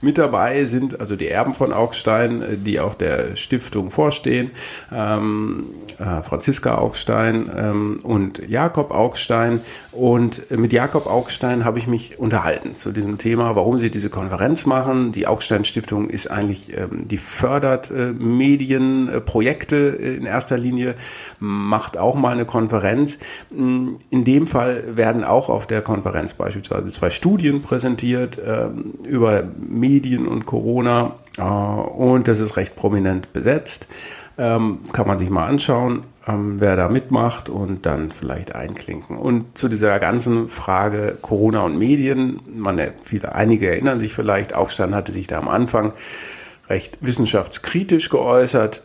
Mit 0.00 0.16
dabei 0.16 0.64
sind 0.64 1.00
also 1.00 1.16
die 1.16 1.26
Erben 1.26 1.54
von 1.54 1.72
Augstein, 1.72 2.42
äh, 2.42 2.56
die 2.56 2.78
auch 2.78 2.94
der 2.94 3.36
Stiftung 3.36 3.90
vorstehen, 3.90 4.52
ähm, 4.92 5.64
äh, 5.98 6.22
Franziska 6.22 6.78
Augstein 6.78 7.50
ähm, 7.56 8.00
und 8.04 8.40
Jakob 8.48 8.92
Augstein. 8.92 9.60
Und 9.90 10.50
mit 10.52 10.72
Jakob 10.72 11.06
Augstein 11.06 11.64
habe 11.64 11.78
ich 11.78 11.88
mich 11.88 12.18
unterhalten 12.18 12.76
zu 12.76 12.92
diesem 12.92 13.18
Thema, 13.18 13.56
warum 13.56 13.78
sie 13.78 13.90
diese 13.90 14.10
Konferenz 14.10 14.66
machen. 14.66 15.10
Die 15.10 15.26
Augstein 15.26 15.64
Stiftung 15.64 16.08
ist 16.08 16.30
eigentlich, 16.30 16.76
ähm, 16.76 17.08
die 17.08 17.18
fördert 17.18 17.90
äh, 17.90 18.12
Medienprojekte 18.12 19.98
äh, 20.00 20.16
in 20.16 20.26
erster 20.26 20.58
Linie, 20.58 20.94
macht 21.40 21.98
auch 21.98 22.14
mal 22.14 22.32
eine 22.32 22.44
Konferenz. 22.44 23.18
Mm, 23.50 23.94
in 24.10 24.24
dem 24.24 24.46
Fall 24.46 24.96
werden 24.96 25.24
auch 25.24 25.48
auf 25.48 25.66
der 25.66 25.82
Konferenz 25.82 26.34
beispielsweise 26.34 26.88
zwei 26.90 27.10
Studien 27.10 27.62
präsentiert 27.62 28.38
äh, 28.38 28.68
über 29.02 29.42
Medien 29.58 29.87
und 30.26 30.46
Corona 30.46 31.14
äh, 31.38 31.42
und 31.42 32.28
das 32.28 32.40
ist 32.40 32.56
recht 32.56 32.76
prominent 32.76 33.32
besetzt. 33.32 33.88
Ähm, 34.36 34.80
kann 34.92 35.08
man 35.08 35.18
sich 35.18 35.30
mal 35.30 35.46
anschauen, 35.46 36.04
ähm, 36.26 36.60
wer 36.60 36.76
da 36.76 36.88
mitmacht 36.88 37.48
und 37.48 37.86
dann 37.86 38.12
vielleicht 38.12 38.54
einklinken. 38.54 39.16
Und 39.18 39.58
zu 39.58 39.68
dieser 39.68 39.98
ganzen 39.98 40.48
Frage 40.48 41.18
Corona 41.20 41.62
und 41.62 41.76
Medien, 41.76 42.40
man, 42.46 42.80
viele, 43.02 43.34
einige 43.34 43.68
erinnern 43.68 43.98
sich 43.98 44.12
vielleicht, 44.12 44.54
Aufstand 44.54 44.94
hatte 44.94 45.12
sich 45.12 45.26
da 45.26 45.38
am 45.38 45.48
Anfang 45.48 45.92
recht 46.68 46.98
wissenschaftskritisch 47.00 48.10
geäußert, 48.10 48.82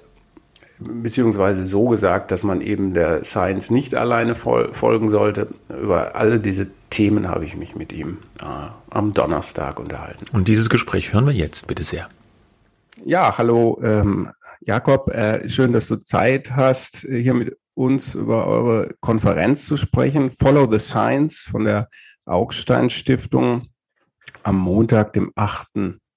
beziehungsweise 0.83 1.63
so 1.63 1.87
gesagt, 1.89 2.31
dass 2.31 2.43
man 2.43 2.61
eben 2.61 2.93
der 2.93 3.23
Science 3.23 3.69
nicht 3.69 3.95
alleine 3.95 4.35
fol 4.35 4.73
folgen 4.73 5.09
sollte. 5.09 5.47
Über 5.69 6.15
alle 6.15 6.39
diese 6.39 6.67
Themen 6.89 7.27
habe 7.27 7.45
ich 7.45 7.55
mich 7.55 7.75
mit 7.75 7.91
ihm 7.93 8.19
äh, 8.41 8.45
am 8.89 9.13
Donnerstag 9.13 9.79
unterhalten. 9.79 10.25
Und 10.33 10.47
dieses 10.47 10.69
Gespräch 10.69 11.13
hören 11.13 11.27
wir 11.27 11.33
jetzt, 11.33 11.67
bitte 11.67 11.83
sehr. 11.83 12.09
Ja, 13.05 13.37
hallo 13.37 13.79
ähm, 13.83 14.29
Jakob, 14.61 15.09
äh, 15.09 15.47
schön, 15.49 15.73
dass 15.73 15.87
du 15.87 15.97
Zeit 15.97 16.51
hast, 16.51 16.99
hier 17.09 17.33
mit 17.33 17.57
uns 17.73 18.15
über 18.15 18.47
eure 18.47 18.95
Konferenz 19.01 19.65
zu 19.65 19.77
sprechen. 19.77 20.31
Follow 20.31 20.71
the 20.71 20.79
Science 20.79 21.47
von 21.49 21.65
der 21.65 21.89
Augstein 22.25 22.89
Stiftung 22.89 23.67
am 24.43 24.57
Montag, 24.57 25.13
dem 25.13 25.31
8. 25.35 25.67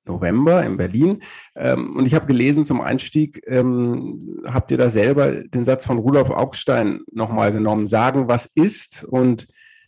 November 0.07 0.65
in 0.65 0.77
Berlin. 0.77 1.23
Ähm, 1.55 1.97
und 1.97 2.07
ich 2.07 2.15
habe 2.15 2.27
gelesen 2.27 2.65
zum 2.65 2.81
Einstieg, 2.81 3.43
ähm, 3.47 4.41
habt 4.47 4.71
ihr 4.71 4.79
da 4.79 4.89
selber 4.89 5.33
den 5.33 5.65
Satz 5.65 5.87
von 5.87 5.99
Rudolf 5.99 6.31
Augstein 6.31 7.01
nochmal 7.13 7.53
genommen, 7.53 7.87
sagen, 7.87 8.29
was 8.29 8.47
ist 8.47 9.05
und 9.05 9.47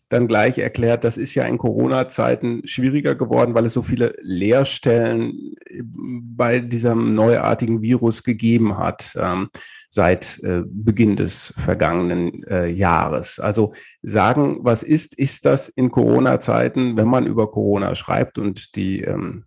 dann 0.09 0.27
gleich 0.27 0.59
erklärt, 0.59 1.05
das 1.05 1.19
ist 1.19 1.35
ja 1.35 1.45
in 1.45 1.59
Corona-Zeiten 1.59 2.67
schwieriger 2.67 3.15
geworden, 3.15 3.55
weil 3.55 3.67
es 3.67 3.75
so 3.75 3.83
viele 3.83 4.15
Leerstellen 4.23 5.55
bei 5.85 6.61
diesem 6.61 7.15
neuartigen 7.15 7.83
Virus 7.83 8.23
gegeben 8.23 8.79
hat 8.79 9.17
ähm, 9.21 9.51
seit 9.91 10.41
äh, 10.43 10.63
Beginn 10.67 11.17
des 11.17 11.53
vergangenen 11.59 12.43
äh, 12.45 12.69
Jahres. 12.69 13.39
Also 13.39 13.75
sagen, 14.03 14.59
was 14.63 14.83
ist, 14.83 15.15
ist 15.15 15.45
das 15.45 15.69
in 15.69 15.91
Corona-Zeiten, 15.91 16.97
wenn 16.97 17.09
man 17.09 17.27
über 17.27 17.51
Corona 17.51 17.95
schreibt 17.95 18.39
und 18.39 18.77
die 18.77 19.03
ähm, 19.03 19.45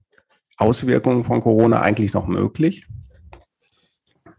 Auswirkungen 0.61 1.25
von 1.25 1.41
Corona 1.41 1.81
eigentlich 1.81 2.13
noch 2.13 2.27
möglich? 2.27 2.87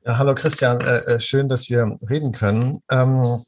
Ja, 0.05 0.19
hallo 0.19 0.35
Christian, 0.35 0.81
äh, 0.81 0.99
äh 0.99 1.21
schön, 1.21 1.49
dass 1.49 1.69
wir 1.69 1.97
reden 2.09 2.33
können. 2.33 2.83
Ähm, 2.91 3.43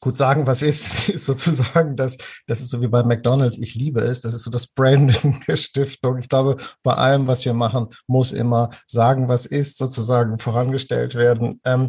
gut 0.00 0.16
sagen, 0.16 0.46
was 0.46 0.62
ist, 0.62 1.08
ist 1.10 1.26
sozusagen 1.26 1.96
das, 1.96 2.16
das 2.46 2.60
ist 2.60 2.70
so 2.70 2.80
wie 2.82 2.88
bei 2.88 3.02
McDonalds, 3.02 3.58
ich 3.58 3.74
liebe 3.74 4.00
es, 4.00 4.20
das 4.20 4.34
ist 4.34 4.42
so 4.42 4.50
das 4.50 4.66
Branding 4.66 5.40
der 5.48 5.56
Stiftung. 5.56 6.18
Ich 6.18 6.28
glaube, 6.28 6.56
bei 6.82 6.94
allem, 6.94 7.26
was 7.26 7.44
wir 7.44 7.54
machen, 7.54 7.88
muss 8.06 8.32
immer 8.32 8.70
sagen, 8.86 9.28
was 9.28 9.46
ist, 9.46 9.78
sozusagen 9.78 10.38
vorangestellt 10.38 11.14
werden. 11.14 11.60
Ähm, 11.64 11.88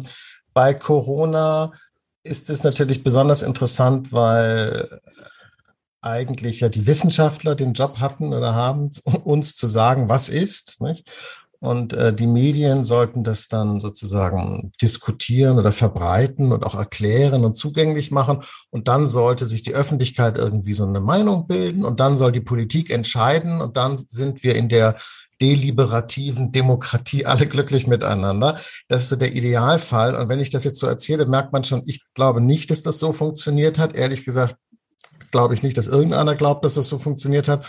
bei 0.52 0.74
Corona 0.74 1.72
ist 2.22 2.50
es 2.50 2.64
natürlich 2.64 3.02
besonders 3.02 3.42
interessant, 3.42 4.12
weil 4.12 5.00
eigentlich 6.02 6.60
ja 6.60 6.68
die 6.68 6.86
Wissenschaftler 6.86 7.54
den 7.54 7.74
Job 7.74 7.98
hatten 7.98 8.32
oder 8.32 8.54
haben, 8.54 8.90
uns 9.24 9.56
zu 9.56 9.66
sagen, 9.66 10.08
was 10.08 10.28
ist. 10.28 10.80
Nicht? 10.80 11.10
Und 11.62 11.92
äh, 11.92 12.14
die 12.14 12.26
Medien 12.26 12.84
sollten 12.84 13.22
das 13.22 13.48
dann 13.48 13.80
sozusagen 13.80 14.72
diskutieren 14.80 15.58
oder 15.58 15.72
verbreiten 15.72 16.52
und 16.52 16.64
auch 16.64 16.74
erklären 16.74 17.44
und 17.44 17.54
zugänglich 17.54 18.10
machen. 18.10 18.42
Und 18.70 18.88
dann 18.88 19.06
sollte 19.06 19.44
sich 19.44 19.62
die 19.62 19.74
Öffentlichkeit 19.74 20.38
irgendwie 20.38 20.72
so 20.72 20.86
eine 20.86 21.00
Meinung 21.00 21.46
bilden 21.46 21.84
und 21.84 22.00
dann 22.00 22.16
soll 22.16 22.32
die 22.32 22.40
Politik 22.40 22.88
entscheiden 22.88 23.60
und 23.60 23.76
dann 23.76 24.02
sind 24.08 24.42
wir 24.42 24.54
in 24.56 24.70
der 24.70 24.96
deliberativen 25.42 26.50
Demokratie 26.50 27.26
alle 27.26 27.46
glücklich 27.46 27.86
miteinander. 27.86 28.58
Das 28.88 29.02
ist 29.02 29.10
so 29.10 29.16
der 29.16 29.34
Idealfall. 29.34 30.14
Und 30.14 30.30
wenn 30.30 30.40
ich 30.40 30.48
das 30.48 30.64
jetzt 30.64 30.78
so 30.78 30.86
erzähle, 30.86 31.26
merkt 31.26 31.52
man 31.52 31.64
schon, 31.64 31.82
ich 31.84 32.00
glaube 32.14 32.40
nicht, 32.40 32.70
dass 32.70 32.80
das 32.80 32.98
so 32.98 33.12
funktioniert 33.12 33.78
hat. 33.78 33.94
Ehrlich 33.94 34.24
gesagt, 34.24 34.56
glaube 35.30 35.54
ich 35.54 35.62
nicht, 35.62 35.76
dass 35.76 35.86
irgendeiner 35.86 36.34
glaubt, 36.34 36.64
dass 36.64 36.74
das 36.74 36.88
so 36.88 36.98
funktioniert 36.98 37.48
hat. 37.48 37.66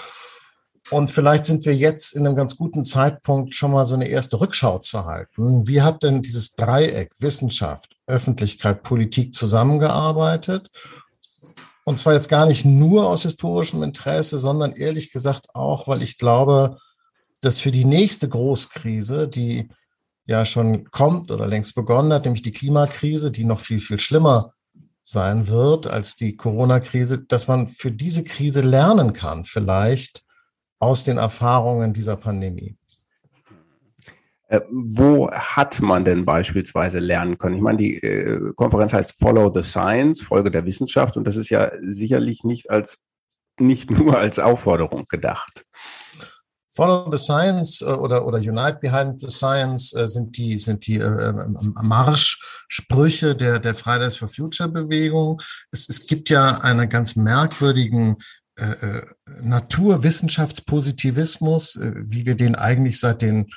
Und 0.90 1.10
vielleicht 1.10 1.46
sind 1.46 1.66
wir 1.66 1.76
jetzt 1.76 2.14
in 2.14 2.26
einem 2.26 2.36
ganz 2.36 2.58
guten 2.58 2.84
Zeitpunkt 2.84 3.56
schon 3.56 3.72
mal 3.72 3.86
so 3.86 3.94
eine 3.94 4.10
erste 4.10 4.42
Rückschau 4.42 4.80
zu 4.80 5.06
halten. 5.06 5.68
Wie 5.68 5.82
hat 5.82 6.04
denn 6.04 6.22
dieses 6.22 6.54
Dreieck 6.56 7.12
Wissenschaft, 7.20 7.96
Öffentlichkeit, 8.08 8.84
Politik 8.84 9.34
zusammengearbeitet? 9.34 10.70
Und 11.86 11.98
zwar 11.98 12.14
jetzt 12.14 12.30
gar 12.30 12.46
nicht 12.46 12.66
nur 12.66 13.08
aus 13.08 13.24
historischem 13.24 13.84
Interesse, 13.84 14.38
sondern 14.38 14.74
ehrlich 14.74 15.12
gesagt 15.12 15.48
auch, 15.56 15.88
weil 15.88 16.02
ich 16.02 16.18
glaube, 16.18 16.78
dass 17.40 17.60
für 17.60 17.72
die 17.72 17.86
nächste 17.86 18.28
Großkrise, 18.28 19.28
die 19.28 19.70
ja 20.26 20.46
schon 20.46 20.92
kommt 20.92 21.32
oder 21.32 21.48
längst 21.48 21.74
begonnen 21.74 22.14
hat, 22.14 22.26
nämlich 22.26 22.44
die 22.44 22.52
Klimakrise, 22.52 23.32
die 23.32 23.46
noch 23.46 23.62
viel, 23.62 23.80
viel 23.80 24.00
schlimmer 24.00 24.54
sein 25.12 25.48
wird 25.48 25.88
als 25.88 26.16
die 26.16 26.36
Corona-Krise, 26.36 27.20
dass 27.20 27.48
man 27.48 27.68
für 27.68 27.92
diese 27.92 28.24
Krise 28.24 28.62
lernen 28.62 29.14
kann, 29.14 29.46
vielleicht 29.46 30.24
aus 30.80 31.04
den 31.04 31.18
Erfahrungen 31.18 31.94
dieser 31.94 32.16
Pandemie. 32.16 32.78
Äh, 34.48 34.62
wo 34.70 35.32
hat 35.32 35.82
man 35.82 36.04
denn 36.04 36.26
beispielsweise 36.26 37.00
lernen 37.00 37.38
können? 37.38 37.56
Ich 37.56 37.62
meine, 37.62 37.78
die 37.78 37.96
äh, 37.96 38.54
Konferenz 38.56 38.92
heißt 38.92 39.18
Follow 39.18 39.52
the 39.54 39.64
Science, 39.64 40.22
Folge 40.22 40.52
der 40.52 40.66
Wissenschaft, 40.66 41.16
und 41.16 41.26
das 41.26 41.38
ist 41.38 41.50
ja 41.50 41.72
sicherlich 41.82 42.44
nicht 42.44 42.70
als 42.70 43.06
nicht 43.60 43.92
nur 43.98 44.18
als 44.18 44.40
Aufforderung 44.40 45.06
gedacht. 45.08 45.66
Follow 46.74 47.12
the 47.12 47.18
Science 47.18 47.82
äh, 47.82 47.86
oder, 47.86 48.26
oder 48.26 48.40
Unite 48.40 48.80
Behind 48.82 49.20
the 49.20 49.28
Science 49.28 49.92
äh, 49.94 50.08
sind 50.08 50.38
die, 50.38 50.58
sind 50.58 50.88
die 50.88 51.00
äh, 51.00 51.34
Marschsprüche 51.82 53.36
der, 53.36 53.60
der 53.60 53.76
Fridays 53.76 54.16
for 54.16 54.30
Future 54.30 54.70
Bewegung. 54.70 55.42
Es, 55.72 55.90
es 55.90 56.08
gibt 56.08 56.30
ja 56.30 56.60
einen 56.60 56.88
ganz 56.88 57.18
merkwürdigen 57.18 58.20
äh, 58.56 59.02
Naturwissenschaftspositivismus, 59.42 61.78
wie 61.82 62.26
wir 62.26 62.36
den 62.36 62.56
eigentlich 62.56 62.98
seit 63.00 63.22
den, 63.22 63.50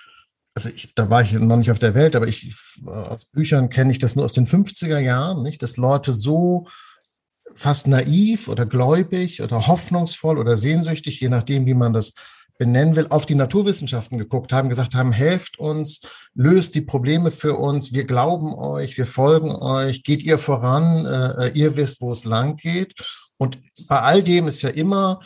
also 0.54 0.68
ich, 0.68 0.94
da 0.94 1.08
war 1.08 1.22
ich 1.22 1.32
noch 1.32 1.56
nicht 1.56 1.70
auf 1.70 1.78
der 1.78 1.94
Welt, 1.94 2.16
aber 2.16 2.26
ich, 2.26 2.52
aus 2.84 3.24
Büchern 3.26 3.70
kenne 3.70 3.92
ich 3.92 4.00
das 4.00 4.16
nur 4.16 4.24
aus 4.24 4.32
den 4.32 4.48
50er 4.48 4.98
Jahren, 4.98 5.44
nicht, 5.44 5.62
dass 5.62 5.76
Leute 5.76 6.12
so 6.12 6.66
fast 7.54 7.86
naiv 7.86 8.48
oder 8.48 8.66
gläubig 8.66 9.40
oder 9.40 9.68
hoffnungsvoll 9.68 10.38
oder 10.38 10.56
sehnsüchtig, 10.56 11.20
je 11.20 11.28
nachdem, 11.28 11.66
wie 11.66 11.74
man 11.74 11.92
das 11.92 12.14
benennen 12.58 12.96
will, 12.96 13.06
auf 13.10 13.26
die 13.26 13.34
Naturwissenschaften 13.34 14.18
geguckt 14.18 14.52
haben, 14.52 14.68
gesagt 14.68 14.94
haben, 14.94 15.12
helft 15.12 15.58
uns, 15.58 16.00
löst 16.34 16.74
die 16.74 16.80
Probleme 16.80 17.30
für 17.30 17.56
uns, 17.56 17.92
wir 17.92 18.04
glauben 18.04 18.54
euch, 18.54 18.96
wir 18.96 19.06
folgen 19.06 19.54
euch, 19.54 20.04
geht 20.04 20.22
ihr 20.22 20.38
voran, 20.38 21.06
äh, 21.06 21.50
ihr 21.54 21.76
wisst, 21.76 22.00
wo 22.00 22.12
es 22.12 22.24
lang 22.24 22.56
geht. 22.56 22.94
Und 23.38 23.58
bei 23.88 24.00
all 24.00 24.22
dem 24.22 24.46
ist 24.46 24.62
ja 24.62 24.70
immer 24.70 25.20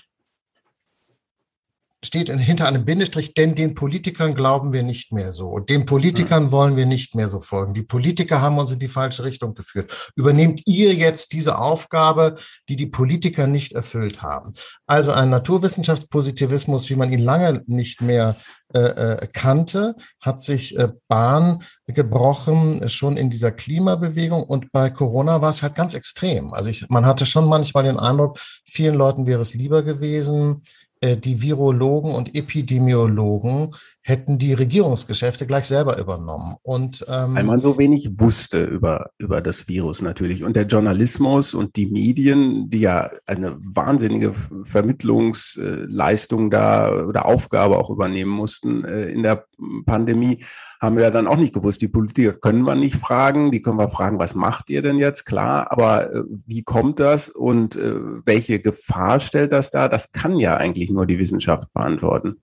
steht 2.05 2.31
hinter 2.31 2.69
einem 2.69 2.85
Bindestrich, 2.85 3.35
denn 3.35 3.57
den 3.57 3.75
Politikern 3.75 4.35
glauben 4.35 4.73
wir 4.73 4.85
nicht 4.85 5.13
mehr 5.13 5.33
so. 5.33 5.49
Und 5.49 5.69
den 5.69 5.85
Politikern 5.85 6.45
hm. 6.45 6.53
wollen 6.53 6.77
wir 6.77 6.87
nicht 6.87 7.17
mehr 7.17 7.29
so 7.29 7.41
folgen. 7.41 7.75
Die 7.75 7.83
Politiker 7.83 8.41
haben 8.41 8.59
uns 8.59 8.71
in 8.71 8.79
die 8.79 8.89
falsche 8.89 9.25
Richtung 9.25 9.55
geführt. 9.55 10.13
Übernehmt 10.15 10.63
ihr 10.67 10.95
jetzt 10.95 11.33
diese 11.33 11.59
Aufgabe, 11.59 12.37
die 12.69 12.77
die 12.77 12.87
Politiker 12.87 13.49
nicht 13.49 13.73
erfüllt 13.73 14.23
haben? 14.23 14.55
Also 14.87 15.13
ein 15.13 15.31
Naturwissenschaftspositivismus, 15.31 16.89
wie 16.89 16.97
man 16.97 17.13
ihn 17.13 17.21
lange 17.21 17.65
nicht 17.67 18.01
mehr 18.01 18.37
äh, 18.75 18.79
äh 18.79 19.27
kannte, 19.33 19.97
hat 20.21 20.41
sich 20.41 20.79
äh, 20.79 20.89
Bahn 21.09 21.63
gebrochen, 21.87 22.89
schon 22.89 23.17
in 23.17 23.29
dieser 23.31 23.51
Klimabewegung. 23.51 24.45
Und 24.45 24.71
bei 24.71 24.91
Corona 24.91 25.41
war 25.41 25.51
es 25.51 25.63
halt 25.63 25.75
ganz 25.75 25.95
extrem. 25.95 26.53
Also 26.53 26.69
ich, 26.69 26.89
man 26.89 27.07
hatte 27.07 27.27
schon 27.27 27.49
manchmal 27.49 27.85
den 27.85 27.99
Eindruck, 27.99 28.39
vielen 28.65 28.95
Leuten 28.95 29.27
wäre 29.27 29.41
es 29.41 29.55
lieber 29.55 29.83
gewesen, 29.83 30.63
die 31.03 31.43
Virologen 31.43 32.15
und 32.15 32.35
Epidemiologen 32.35 33.75
hätten 34.09 34.39
die 34.39 34.55
Regierungsgeschäfte 34.55 35.47
gleich 35.47 35.67
selber 35.67 35.99
übernommen. 35.99 36.57
Und, 36.63 37.05
ähm, 37.09 37.35
Weil 37.35 37.45
man 37.45 37.61
so 37.61 37.77
wenig 37.77 38.19
wusste 38.19 38.65
über, 38.65 39.11
über 39.19 39.43
das 39.43 39.69
Virus 39.69 40.01
natürlich. 40.01 40.43
Und 40.45 40.57
der 40.57 40.65
Journalismus 40.65 41.53
und 41.53 41.77
die 41.77 41.87
Medien, 41.87 42.71
die 42.71 42.81
ja 42.81 43.11
eine 43.27 43.59
wahnsinnige 43.75 44.33
Vermittlungsleistung 44.65 46.51
da 46.51 46.91
oder 46.91 47.27
Aufgabe 47.27 47.77
auch 47.79 47.91
übernehmen 47.91 48.31
mussten 48.31 48.83
äh, 48.83 49.11
in 49.11 49.23
der 49.23 49.45
Pandemie, 49.85 50.43
haben 50.81 50.97
wir 50.97 51.03
ja 51.03 51.11
dann 51.11 51.27
auch 51.27 51.37
nicht 51.37 51.53
gewusst. 51.53 51.83
Die 51.83 51.89
Politiker 51.89 52.33
können 52.33 52.63
wir 52.63 52.77
nicht 52.77 52.97
fragen, 52.97 53.51
die 53.51 53.61
können 53.61 53.79
wir 53.79 53.89
fragen, 53.89 54.19
was 54.19 54.35
macht 54.35 54.71
ihr 54.71 54.81
denn 54.81 54.97
jetzt? 54.97 55.27
Klar, 55.27 55.71
aber 55.71 56.15
äh, 56.15 56.23
wie 56.47 56.63
kommt 56.63 56.99
das 56.99 57.29
und 57.29 57.77
äh, 57.77 57.95
welche 58.25 58.59
Gefahr 58.59 59.21
stellt 59.21 59.53
das 59.53 59.71
da? 59.71 59.87
Das 59.87 60.13
kann 60.13 60.39
ja 60.39 60.57
eigentlich 60.57 60.91
nur 60.91 61.05
die 61.05 61.19
Wissenschaft 61.19 61.71
beantworten. 61.75 62.39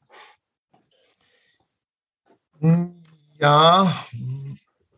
Ja, 3.40 3.96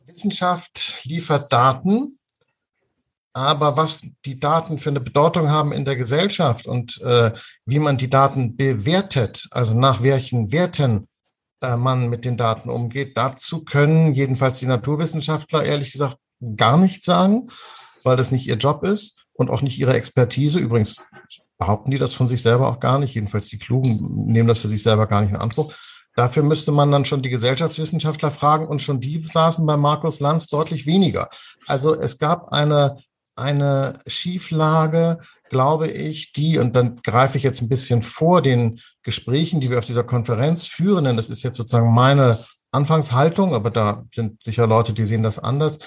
Wissenschaft 0.06 1.02
liefert 1.04 1.52
Daten, 1.52 2.18
aber 3.34 3.78
was 3.78 4.02
die 4.26 4.40
Daten 4.40 4.80
für 4.80 4.90
eine 4.90 5.00
Bedeutung 5.00 5.50
haben 5.50 5.72
in 5.72 5.86
der 5.86 5.96
Gesellschaft 5.96 6.66
und 6.66 7.00
äh, 7.02 7.32
wie 7.66 7.80
man 7.80 7.98
die 7.98 8.10
Daten 8.10 8.58
bewertet, 8.58 9.48
also 9.52 9.74
nach 9.78 10.02
welchen 10.02 10.52
Werten 10.52 11.08
äh, 11.62 11.76
man 11.76 12.10
mit 12.10 12.26
den 12.26 12.38
Daten 12.38 12.70
umgeht, 12.70 13.18
dazu 13.18 13.64
können 13.64 14.14
jedenfalls 14.14 14.60
die 14.60 14.66
Naturwissenschaftler 14.66 15.64
ehrlich 15.64 15.92
gesagt 15.92 16.18
gar 16.56 16.78
nichts 16.78 17.06
sagen, 17.06 17.50
weil 18.04 18.18
das 18.18 18.32
nicht 18.32 18.48
ihr 18.48 18.58
Job 18.58 18.84
ist 18.84 19.26
und 19.34 19.50
auch 19.50 19.62
nicht 19.62 19.78
ihre 19.78 19.94
Expertise. 19.94 20.60
Übrigens 20.60 21.02
behaupten 21.58 21.92
die 21.92 21.98
das 21.98 22.14
von 22.14 22.28
sich 22.28 22.42
selber 22.42 22.68
auch 22.70 22.80
gar 22.80 23.00
nicht, 23.00 23.14
jedenfalls 23.16 23.48
die 23.48 23.60
Klugen 23.60 24.26
nehmen 24.28 24.48
das 24.48 24.60
für 24.60 24.68
sich 24.68 24.82
selber 24.82 25.08
gar 25.08 25.22
nicht 25.22 25.32
in 25.32 25.38
Anspruch. 25.38 25.74
Dafür 26.18 26.42
müsste 26.42 26.72
man 26.72 26.92
dann 26.92 27.06
schon 27.06 27.22
die 27.22 27.30
Gesellschaftswissenschaftler 27.30 28.32
fragen 28.32 28.68
und 28.68 28.82
schon 28.82 29.00
die 29.00 29.22
saßen 29.22 29.64
bei 29.68 29.78
Markus 29.78 30.20
Lanz 30.20 30.48
deutlich 30.48 30.88
weniger. 30.88 31.30
Also 31.68 31.94
es 31.94 32.18
gab 32.18 32.52
eine, 32.52 32.98
eine 33.36 34.00
Schieflage, 34.08 35.20
glaube 35.52 35.90
ich, 35.90 36.32
die, 36.34 36.58
und 36.58 36.76
dann 36.76 37.04
greife 37.04 37.38
ich 37.38 37.44
jetzt 37.44 37.62
ein 37.62 37.70
bisschen 37.70 38.02
vor 38.02 38.42
den 38.42 38.80
Gesprächen, 39.04 39.62
die 39.62 39.70
wir 39.70 39.78
auf 39.78 39.86
dieser 39.86 40.04
Konferenz 40.04 40.66
führen, 40.66 41.04
denn 41.04 41.18
das 41.18 41.30
ist 41.30 41.44
jetzt 41.44 41.58
sozusagen 41.58 41.94
meine 41.94 42.44
Anfangshaltung, 42.72 43.54
aber 43.54 43.70
da 43.70 44.04
sind 44.12 44.42
sicher 44.42 44.66
Leute, 44.66 44.94
die 44.94 45.06
sehen 45.06 45.22
das 45.22 45.38
anders. 45.38 45.78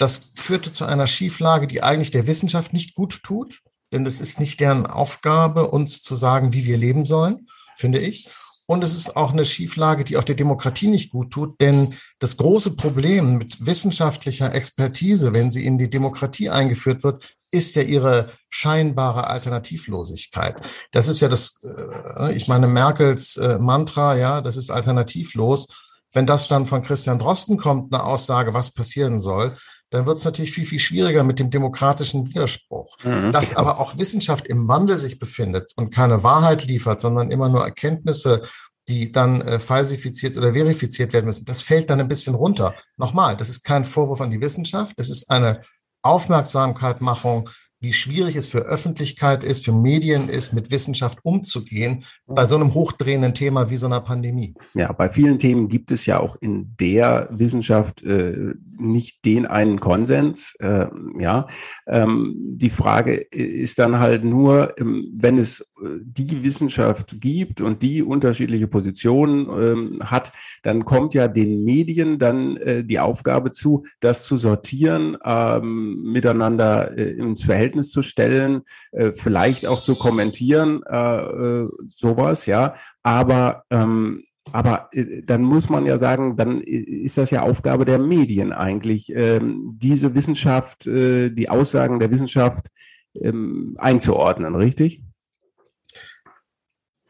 Das 0.00 0.32
führte 0.34 0.72
zu 0.72 0.86
einer 0.86 1.06
Schieflage, 1.06 1.68
die 1.68 1.84
eigentlich 1.84 2.10
der 2.10 2.26
Wissenschaft 2.26 2.72
nicht 2.72 2.96
gut 2.96 3.22
tut, 3.22 3.60
denn 3.92 4.04
es 4.04 4.18
ist 4.18 4.40
nicht 4.40 4.58
deren 4.58 4.88
Aufgabe, 4.88 5.68
uns 5.70 6.02
zu 6.02 6.16
sagen, 6.16 6.52
wie 6.52 6.66
wir 6.66 6.76
leben 6.76 7.06
sollen, 7.06 7.46
finde 7.76 8.00
ich. 8.00 8.28
Und 8.70 8.84
es 8.84 8.94
ist 8.94 9.16
auch 9.16 9.32
eine 9.32 9.46
Schieflage, 9.46 10.04
die 10.04 10.18
auch 10.18 10.24
der 10.24 10.34
Demokratie 10.34 10.88
nicht 10.88 11.10
gut 11.10 11.32
tut, 11.32 11.58
denn 11.58 11.94
das 12.18 12.36
große 12.36 12.76
Problem 12.76 13.38
mit 13.38 13.64
wissenschaftlicher 13.64 14.54
Expertise, 14.54 15.32
wenn 15.32 15.50
sie 15.50 15.64
in 15.64 15.78
die 15.78 15.88
Demokratie 15.88 16.50
eingeführt 16.50 17.02
wird, 17.02 17.34
ist 17.50 17.76
ja 17.76 17.82
ihre 17.82 18.32
scheinbare 18.50 19.26
Alternativlosigkeit. 19.28 20.56
Das 20.92 21.08
ist 21.08 21.20
ja 21.20 21.28
das, 21.28 21.58
äh, 21.62 22.36
ich 22.36 22.46
meine, 22.46 22.68
Merkels 22.68 23.38
äh, 23.38 23.58
Mantra, 23.58 24.16
ja, 24.16 24.42
das 24.42 24.58
ist 24.58 24.68
alternativlos. 24.68 25.68
Wenn 26.12 26.26
das 26.26 26.48
dann 26.48 26.66
von 26.66 26.82
Christian 26.82 27.18
Drosten 27.18 27.56
kommt, 27.56 27.94
eine 27.94 28.04
Aussage, 28.04 28.52
was 28.52 28.72
passieren 28.72 29.18
soll, 29.18 29.56
dann 29.90 30.06
wird 30.06 30.18
es 30.18 30.24
natürlich 30.24 30.52
viel, 30.52 30.66
viel 30.66 30.78
schwieriger 30.78 31.24
mit 31.24 31.38
dem 31.38 31.50
demokratischen 31.50 32.26
Widerspruch. 32.26 32.96
Mhm, 33.04 33.32
Dass 33.32 33.56
aber 33.56 33.80
auch 33.80 33.98
Wissenschaft 33.98 34.46
im 34.46 34.68
Wandel 34.68 34.98
sich 34.98 35.18
befindet 35.18 35.72
und 35.76 35.94
keine 35.94 36.22
Wahrheit 36.22 36.64
liefert, 36.64 37.00
sondern 37.00 37.30
immer 37.30 37.48
nur 37.48 37.64
Erkenntnisse, 37.64 38.42
die 38.88 39.12
dann 39.12 39.42
äh, 39.42 39.58
falsifiziert 39.58 40.36
oder 40.36 40.54
verifiziert 40.54 41.12
werden 41.12 41.26
müssen, 41.26 41.44
das 41.44 41.62
fällt 41.62 41.90
dann 41.90 42.00
ein 42.00 42.08
bisschen 42.08 42.34
runter. 42.34 42.74
Nochmal, 42.96 43.36
das 43.36 43.48
ist 43.48 43.62
kein 43.62 43.84
Vorwurf 43.84 44.20
an 44.20 44.30
die 44.30 44.40
Wissenschaft, 44.40 44.94
es 44.98 45.10
ist 45.10 45.30
eine 45.30 45.62
Aufmerksamkeitmachung 46.02 47.50
wie 47.80 47.92
schwierig 47.92 48.34
es 48.36 48.48
für 48.48 48.60
Öffentlichkeit 48.60 49.44
ist, 49.44 49.64
für 49.64 49.72
Medien 49.72 50.28
ist, 50.28 50.52
mit 50.52 50.70
Wissenschaft 50.70 51.18
umzugehen 51.22 52.04
bei 52.26 52.44
so 52.44 52.56
einem 52.56 52.74
hochdrehenden 52.74 53.34
Thema 53.34 53.70
wie 53.70 53.76
so 53.76 53.86
einer 53.86 54.00
Pandemie. 54.00 54.54
Ja, 54.74 54.92
bei 54.92 55.08
vielen 55.08 55.38
Themen 55.38 55.68
gibt 55.68 55.92
es 55.92 56.04
ja 56.06 56.18
auch 56.18 56.36
in 56.40 56.74
der 56.80 57.28
Wissenschaft 57.30 58.02
äh, 58.02 58.54
nicht 58.78 59.24
den 59.24 59.46
einen 59.46 59.78
Konsens. 59.78 60.56
Äh, 60.58 60.86
ja, 61.18 61.46
ähm, 61.86 62.34
die 62.36 62.70
Frage 62.70 63.14
ist 63.14 63.78
dann 63.78 63.98
halt 63.98 64.24
nur, 64.24 64.78
ähm, 64.78 65.14
wenn 65.20 65.38
es 65.38 65.60
äh, 65.60 65.64
die 65.80 66.42
Wissenschaft 66.42 67.20
gibt 67.20 67.60
und 67.60 67.82
die 67.82 68.02
unterschiedliche 68.02 68.66
Positionen 68.66 69.48
ähm, 69.48 69.98
hat, 70.04 70.32
dann 70.62 70.84
kommt 70.84 71.14
ja 71.14 71.28
den 71.28 71.64
Medien 71.64 72.18
dann 72.18 72.56
äh, 72.56 72.84
die 72.84 72.98
Aufgabe 72.98 73.52
zu, 73.52 73.84
das 74.00 74.24
zu 74.24 74.36
sortieren, 74.36 75.16
ähm, 75.24 76.02
miteinander 76.02 76.96
äh, 76.96 77.10
ins 77.12 77.44
Verhältnis 77.44 77.90
zu 77.90 78.02
stellen, 78.02 78.62
äh, 78.92 79.12
vielleicht 79.12 79.66
auch 79.66 79.82
zu 79.82 79.94
kommentieren, 79.94 80.82
äh, 80.88 81.62
äh, 81.62 81.68
sowas, 81.86 82.46
ja. 82.46 82.74
Aber 83.02 83.64
ähm, 83.70 84.24
aber 84.50 84.88
äh, 84.92 85.22
dann 85.22 85.42
muss 85.42 85.68
man 85.68 85.84
ja 85.84 85.98
sagen, 85.98 86.36
dann 86.36 86.62
ist 86.62 87.18
das 87.18 87.30
ja 87.30 87.42
Aufgabe 87.42 87.84
der 87.84 87.98
Medien 87.98 88.52
eigentlich, 88.52 89.12
ähm, 89.14 89.76
diese 89.76 90.14
Wissenschaft, 90.14 90.86
die 90.86 91.48
Aussagen 91.50 92.00
der 92.00 92.10
Wissenschaft 92.10 92.68
ähm, 93.14 93.74
einzuordnen, 93.78 94.54
richtig? 94.54 95.02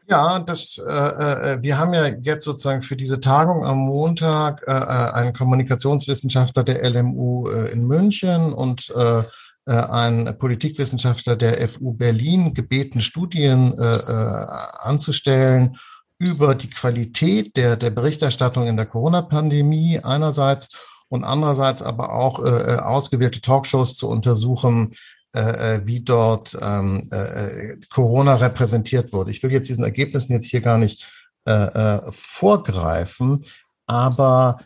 Ja, 0.09 0.39
das, 0.39 0.79
äh, 0.79 0.91
äh, 0.91 1.61
wir 1.61 1.77
haben 1.77 1.93
ja 1.93 2.07
jetzt 2.07 2.43
sozusagen 2.43 2.81
für 2.81 2.95
diese 2.95 3.19
Tagung 3.19 3.63
am 3.63 3.77
Montag 3.77 4.63
äh, 4.65 4.71
einen 4.71 5.33
Kommunikationswissenschaftler 5.33 6.63
der 6.63 6.83
LMU 6.89 7.47
äh, 7.47 7.71
in 7.71 7.85
München 7.85 8.51
und 8.51 8.91
äh, 8.95 9.19
äh, 9.19 9.71
ein 9.71 10.35
Politikwissenschaftler 10.39 11.35
der 11.35 11.67
FU 11.67 11.93
Berlin 11.93 12.55
gebeten, 12.55 13.01
Studien 13.01 13.77
äh, 13.77 13.97
äh, 13.97 14.45
anzustellen 14.79 15.77
über 16.17 16.55
die 16.55 16.71
Qualität 16.71 17.55
der, 17.55 17.77
der 17.77 17.91
Berichterstattung 17.91 18.65
in 18.65 18.77
der 18.77 18.87
Corona-Pandemie 18.87 19.99
einerseits 20.03 20.69
und 21.07 21.23
andererseits 21.23 21.83
aber 21.83 22.13
auch 22.13 22.39
äh, 22.43 22.77
ausgewählte 22.77 23.41
Talkshows 23.41 23.95
zu 23.95 24.09
untersuchen, 24.09 24.89
äh, 25.33 25.81
wie 25.85 26.01
dort 26.01 26.57
ähm, 26.61 27.07
äh, 27.11 27.77
Corona 27.89 28.35
repräsentiert 28.35 29.13
wurde. 29.13 29.31
Ich 29.31 29.43
will 29.43 29.51
jetzt 29.51 29.69
diesen 29.69 29.83
Ergebnissen 29.83 30.33
jetzt 30.33 30.47
hier 30.47 30.61
gar 30.61 30.77
nicht 30.77 31.11
äh, 31.45 31.51
äh, 31.51 32.11
vorgreifen, 32.11 33.45
aber 33.85 34.59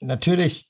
natürlich 0.00 0.66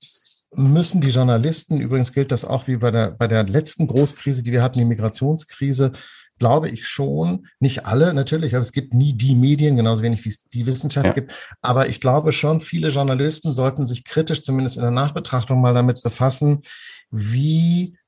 müssen 0.52 1.00
die 1.00 1.08
Journalisten, 1.08 1.80
übrigens 1.80 2.12
gilt 2.12 2.32
das 2.32 2.44
auch 2.44 2.66
wie 2.66 2.76
bei 2.76 2.90
der, 2.90 3.12
bei 3.12 3.28
der 3.28 3.44
letzten 3.44 3.86
Großkrise, 3.86 4.42
die 4.42 4.52
wir 4.52 4.62
hatten, 4.62 4.78
die 4.78 4.84
Migrationskrise, 4.84 5.92
glaube 6.38 6.70
ich 6.70 6.88
schon, 6.88 7.46
nicht 7.60 7.86
alle 7.86 8.12
natürlich, 8.14 8.54
aber 8.54 8.62
es 8.62 8.72
gibt 8.72 8.94
nie 8.94 9.12
die 9.12 9.34
Medien, 9.34 9.76
genauso 9.76 10.02
wenig 10.02 10.24
wie 10.24 10.30
es 10.30 10.42
die 10.44 10.66
Wissenschaft 10.66 11.08
ja. 11.08 11.12
gibt. 11.12 11.34
Aber 11.60 11.88
ich 11.88 12.00
glaube 12.00 12.32
schon, 12.32 12.60
viele 12.60 12.88
Journalisten 12.88 13.52
sollten 13.52 13.86
sich 13.86 14.04
kritisch, 14.04 14.42
zumindest 14.42 14.76
in 14.76 14.82
der 14.82 14.90
Nachbetrachtung, 14.90 15.60
mal 15.60 15.74
damit 15.74 16.02
befassen, 16.02 16.62
wie, 17.10 17.94
äh, 17.94 17.99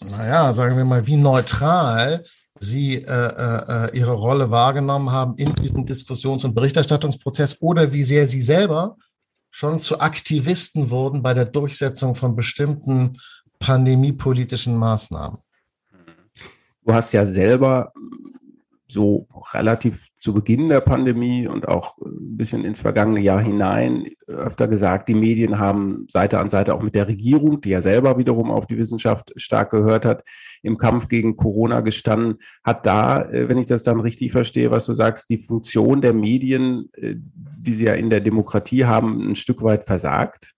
naja, 0.00 0.52
sagen 0.52 0.76
wir 0.76 0.84
mal, 0.84 1.06
wie 1.06 1.16
neutral 1.16 2.22
Sie 2.58 2.94
äh, 2.94 3.04
äh, 3.06 3.96
ihre 3.96 4.12
Rolle 4.12 4.50
wahrgenommen 4.50 5.10
haben 5.10 5.34
in 5.36 5.54
diesem 5.54 5.84
Diskussions- 5.84 6.44
und 6.44 6.54
Berichterstattungsprozess 6.54 7.60
oder 7.60 7.92
wie 7.92 8.02
sehr 8.02 8.26
Sie 8.26 8.40
selber 8.40 8.96
schon 9.50 9.78
zu 9.78 10.00
Aktivisten 10.00 10.90
wurden 10.90 11.22
bei 11.22 11.34
der 11.34 11.44
Durchsetzung 11.44 12.14
von 12.14 12.34
bestimmten 12.34 13.12
pandemiepolitischen 13.58 14.76
Maßnahmen. 14.76 15.38
Du 16.84 16.94
hast 16.94 17.12
ja 17.12 17.26
selber 17.26 17.92
so 18.88 19.26
relativ 19.52 20.08
zu 20.16 20.32
Beginn 20.32 20.68
der 20.68 20.80
Pandemie 20.80 21.46
und 21.46 21.66
auch 21.68 21.98
ein 21.98 22.36
bisschen 22.36 22.64
ins 22.64 22.80
vergangene 22.80 23.20
Jahr 23.20 23.40
hinein 23.40 24.06
öfter 24.26 24.68
gesagt, 24.68 25.08
die 25.08 25.14
Medien 25.14 25.58
haben 25.58 26.06
Seite 26.08 26.38
an 26.38 26.50
Seite 26.50 26.74
auch 26.74 26.82
mit 26.82 26.94
der 26.94 27.08
Regierung, 27.08 27.60
die 27.60 27.70
ja 27.70 27.80
selber 27.80 28.18
wiederum 28.18 28.50
auf 28.50 28.66
die 28.66 28.78
Wissenschaft 28.78 29.32
stark 29.36 29.70
gehört 29.70 30.04
hat, 30.04 30.24
im 30.62 30.78
Kampf 30.78 31.08
gegen 31.08 31.36
Corona 31.36 31.80
gestanden. 31.80 32.38
Hat 32.64 32.86
da, 32.86 33.22
äh, 33.22 33.48
wenn 33.48 33.58
ich 33.58 33.66
das 33.66 33.82
dann 33.82 34.00
richtig 34.00 34.32
verstehe, 34.32 34.70
was 34.70 34.86
du 34.86 34.94
sagst, 34.94 35.30
die 35.30 35.38
Funktion 35.38 36.00
der 36.00 36.14
Medien, 36.14 36.88
äh, 36.94 37.14
die 37.16 37.74
sie 37.74 37.86
ja 37.86 37.94
in 37.94 38.10
der 38.10 38.20
Demokratie 38.20 38.84
haben, 38.84 39.30
ein 39.30 39.36
Stück 39.36 39.62
weit 39.62 39.84
versagt? 39.84 40.55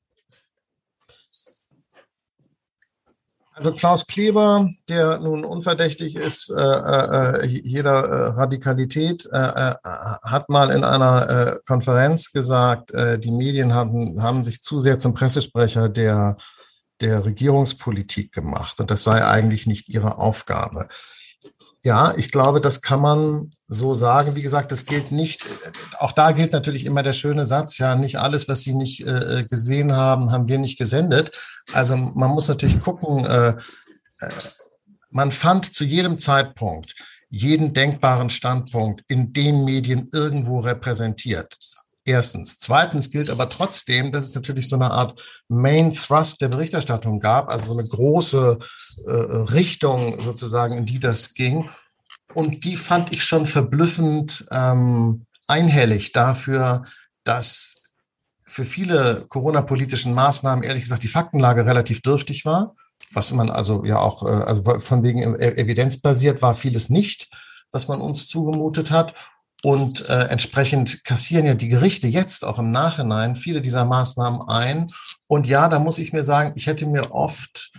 Also 3.59 3.73
Klaus 3.73 4.07
Kleber, 4.07 4.71
der 4.89 5.19
nun 5.19 5.45
unverdächtig 5.45 6.15
ist 6.15 6.49
äh, 6.49 6.63
äh, 6.63 7.45
jeder 7.45 8.05
äh, 8.05 8.27
Radikalität, 8.29 9.29
äh, 9.33 9.37
äh, 9.37 9.75
hat 9.83 10.49
mal 10.49 10.71
in 10.71 10.85
einer 10.85 11.29
äh, 11.29 11.59
Konferenz 11.67 12.31
gesagt, 12.31 12.93
die 12.95 13.31
Medien 13.33 13.75
haben, 13.75 14.23
haben 14.23 14.45
sich 14.45 14.63
zu 14.63 14.79
sehr 14.79 14.97
zum 14.99 15.13
Pressesprecher 15.13 15.89
der, 15.89 16.37
der 17.01 17.25
Regierungspolitik 17.25 18.33
gemacht 18.33 18.79
und 18.79 18.91
das 18.93 19.03
sei 19.03 19.25
eigentlich 19.25 19.67
nicht 19.67 19.89
ihre 19.89 20.19
Aufgabe. 20.19 20.89
Ja, 21.85 22.13
ich 22.17 22.33
glaube, 22.33 22.61
das 22.61 22.83
kann 22.83 23.01
man 23.01 23.51
so 23.69 23.95
sagen. 23.95 24.35
Wie 24.35 24.43
gesagt, 24.43 24.73
das 24.73 24.85
gilt 24.85 25.13
nicht, 25.13 25.47
auch 25.99 26.13
da 26.13 26.33
gilt 26.33 26.53
natürlich 26.53 26.85
immer 26.85 27.05
der 27.05 27.13
schöne 27.13 27.47
Satz, 27.47 27.79
ja, 27.79 27.95
nicht 27.95 28.17
alles, 28.17 28.49
was 28.49 28.63
Sie 28.63 28.75
nicht 28.75 29.07
äh, 29.07 29.45
gesehen 29.49 29.93
haben, 29.93 30.33
haben 30.33 30.49
wir 30.49 30.59
nicht 30.59 30.79
gesendet. 30.79 31.39
Also 31.73 31.97
man 31.97 32.31
muss 32.31 32.49
natürlich 32.49 32.81
gucken, 32.81 33.25
äh, 33.25 33.51
äh 34.21 34.31
man 35.11 35.31
fand 35.31 35.73
zu 35.73 35.85
jedem 35.85 36.19
Zeitpunkt 36.19 36.95
jeden 37.31 37.75
denkbaren 37.75 38.31
Standpunkt 38.31 39.05
in 39.09 39.33
den 39.33 39.65
Medien 39.65 40.09
irgendwo 40.13 40.61
repräsentiert. 40.61 41.59
Erstens. 42.05 42.59
Zweitens 42.59 43.11
gilt 43.11 43.29
aber 43.29 43.51
trotzdem, 43.51 44.13
dass 44.13 44.25
es 44.25 44.35
natürlich 44.35 44.69
so 44.69 44.77
eine 44.77 44.91
Art 44.91 45.23
Main 45.49 45.93
Thrust 45.93 46.41
der 46.41 46.49
Berichterstattung 46.49 47.21
gab, 47.21 47.51
also 47.51 47.73
so 47.73 47.79
eine 47.79 47.87
große 47.87 48.59
äh, 49.07 49.11
Richtung 49.11 50.21
sozusagen, 50.21 50.77
in 50.77 50.85
die 50.85 51.01
das 51.01 51.35
ging. 51.35 51.69
Und 52.35 52.65
die 52.65 52.77
fand 52.77 53.15
ich 53.15 53.25
schon 53.25 53.47
verblüffend 53.47 54.45
ähm, 54.51 55.27
einhellig 55.47 56.13
dafür, 56.13 56.85
dass 57.25 57.77
für 58.45 58.65
viele 58.65 59.27
Corona-politischen 59.29 60.15
Maßnahmen 60.15 60.65
ehrlich 60.65 60.83
gesagt 60.83 61.03
die 61.03 61.09
Faktenlage 61.09 61.67
relativ 61.67 62.01
dürftig 62.03 62.45
war, 62.45 62.75
was 63.13 63.33
man 63.33 63.51
also 63.51 63.85
ja 63.85 63.99
auch, 63.99 64.23
äh, 64.23 64.29
also 64.29 64.81
von 64.81 65.03
wegen 65.03 65.35
evidenzbasiert 65.37 66.43
war 66.43 66.55
vieles 66.55 66.91
nicht, 66.91 67.29
was 67.73 67.89
man 67.89 68.01
uns 68.01 68.29
zugemutet 68.29 68.91
hat. 68.91 69.15
Und 69.65 70.09
äh, 70.09 70.29
entsprechend 70.29 71.03
kassieren 71.05 71.45
ja 71.45 71.55
die 71.55 71.69
Gerichte 71.69 72.07
jetzt 72.07 72.45
auch 72.45 72.61
im 72.61 72.71
Nachhinein 72.71 73.35
viele 73.35 73.61
dieser 73.61 73.85
Maßnahmen 73.85 74.43
ein. 74.43 74.91
Und 75.27 75.49
ja, 75.49 75.69
da 75.69 75.81
muss 75.81 75.99
ich 75.99 76.13
mir 76.13 76.23
sagen, 76.23 76.53
ich 76.55 76.69
hätte 76.69 76.87
mir 76.87 77.11
oft 77.11 77.73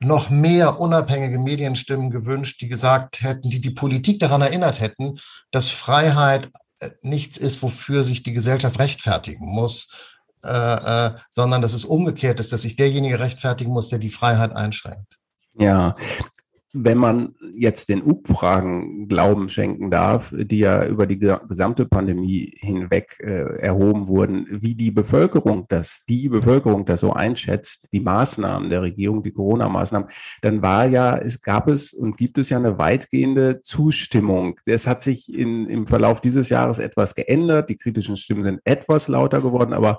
noch 0.00 0.30
mehr 0.30 0.80
unabhängige 0.80 1.38
Medienstimmen 1.38 2.10
gewünscht, 2.10 2.60
die 2.60 2.68
gesagt 2.68 3.22
hätten, 3.22 3.50
die 3.50 3.60
die 3.60 3.70
Politik 3.70 4.20
daran 4.20 4.42
erinnert 4.42 4.80
hätten, 4.80 5.18
dass 5.50 5.70
Freiheit 5.70 6.50
äh, 6.80 6.90
nichts 7.02 7.36
ist, 7.36 7.62
wofür 7.62 8.04
sich 8.04 8.22
die 8.22 8.32
Gesellschaft 8.32 8.78
rechtfertigen 8.78 9.46
muss, 9.46 9.88
äh, 10.44 10.48
äh, 10.48 11.14
sondern 11.30 11.62
dass 11.62 11.72
es 11.72 11.84
umgekehrt 11.84 12.38
ist, 12.38 12.52
dass 12.52 12.62
sich 12.62 12.76
derjenige 12.76 13.18
rechtfertigen 13.18 13.72
muss, 13.72 13.88
der 13.88 13.98
die 13.98 14.10
Freiheit 14.10 14.52
einschränkt. 14.52 15.18
Ja, 15.54 15.96
wenn 16.84 16.98
man 16.98 17.34
jetzt 17.54 17.88
den 17.88 18.02
Umfragen 18.02 19.08
Glauben 19.08 19.48
schenken 19.48 19.90
darf, 19.90 20.34
die 20.36 20.58
ja 20.58 20.84
über 20.84 21.06
die 21.06 21.18
gesamte 21.18 21.86
Pandemie 21.86 22.52
hinweg 22.56 23.16
äh, 23.20 23.58
erhoben 23.58 24.06
wurden, 24.06 24.46
wie 24.50 24.74
die 24.74 24.90
Bevölkerung 24.90 25.66
das, 25.68 26.02
die 26.08 26.28
Bevölkerung 26.28 26.84
das 26.84 27.00
so 27.00 27.12
einschätzt, 27.12 27.92
die 27.92 28.00
Maßnahmen 28.00 28.70
der 28.70 28.82
Regierung, 28.82 29.22
die 29.22 29.32
Corona-Maßnahmen, 29.32 30.08
dann 30.42 30.62
war 30.62 30.88
ja, 30.88 31.16
es 31.16 31.40
gab 31.40 31.68
es 31.68 31.92
und 31.92 32.16
gibt 32.16 32.38
es 32.38 32.50
ja 32.50 32.58
eine 32.58 32.78
weitgehende 32.78 33.60
Zustimmung. 33.62 34.60
Es 34.66 34.86
hat 34.86 35.02
sich 35.02 35.32
in, 35.32 35.66
im 35.66 35.86
Verlauf 35.86 36.20
dieses 36.20 36.48
Jahres 36.48 36.78
etwas 36.78 37.14
geändert. 37.14 37.70
Die 37.70 37.76
kritischen 37.76 38.16
Stimmen 38.16 38.44
sind 38.44 38.60
etwas 38.64 39.08
lauter 39.08 39.40
geworden, 39.40 39.72
aber 39.72 39.98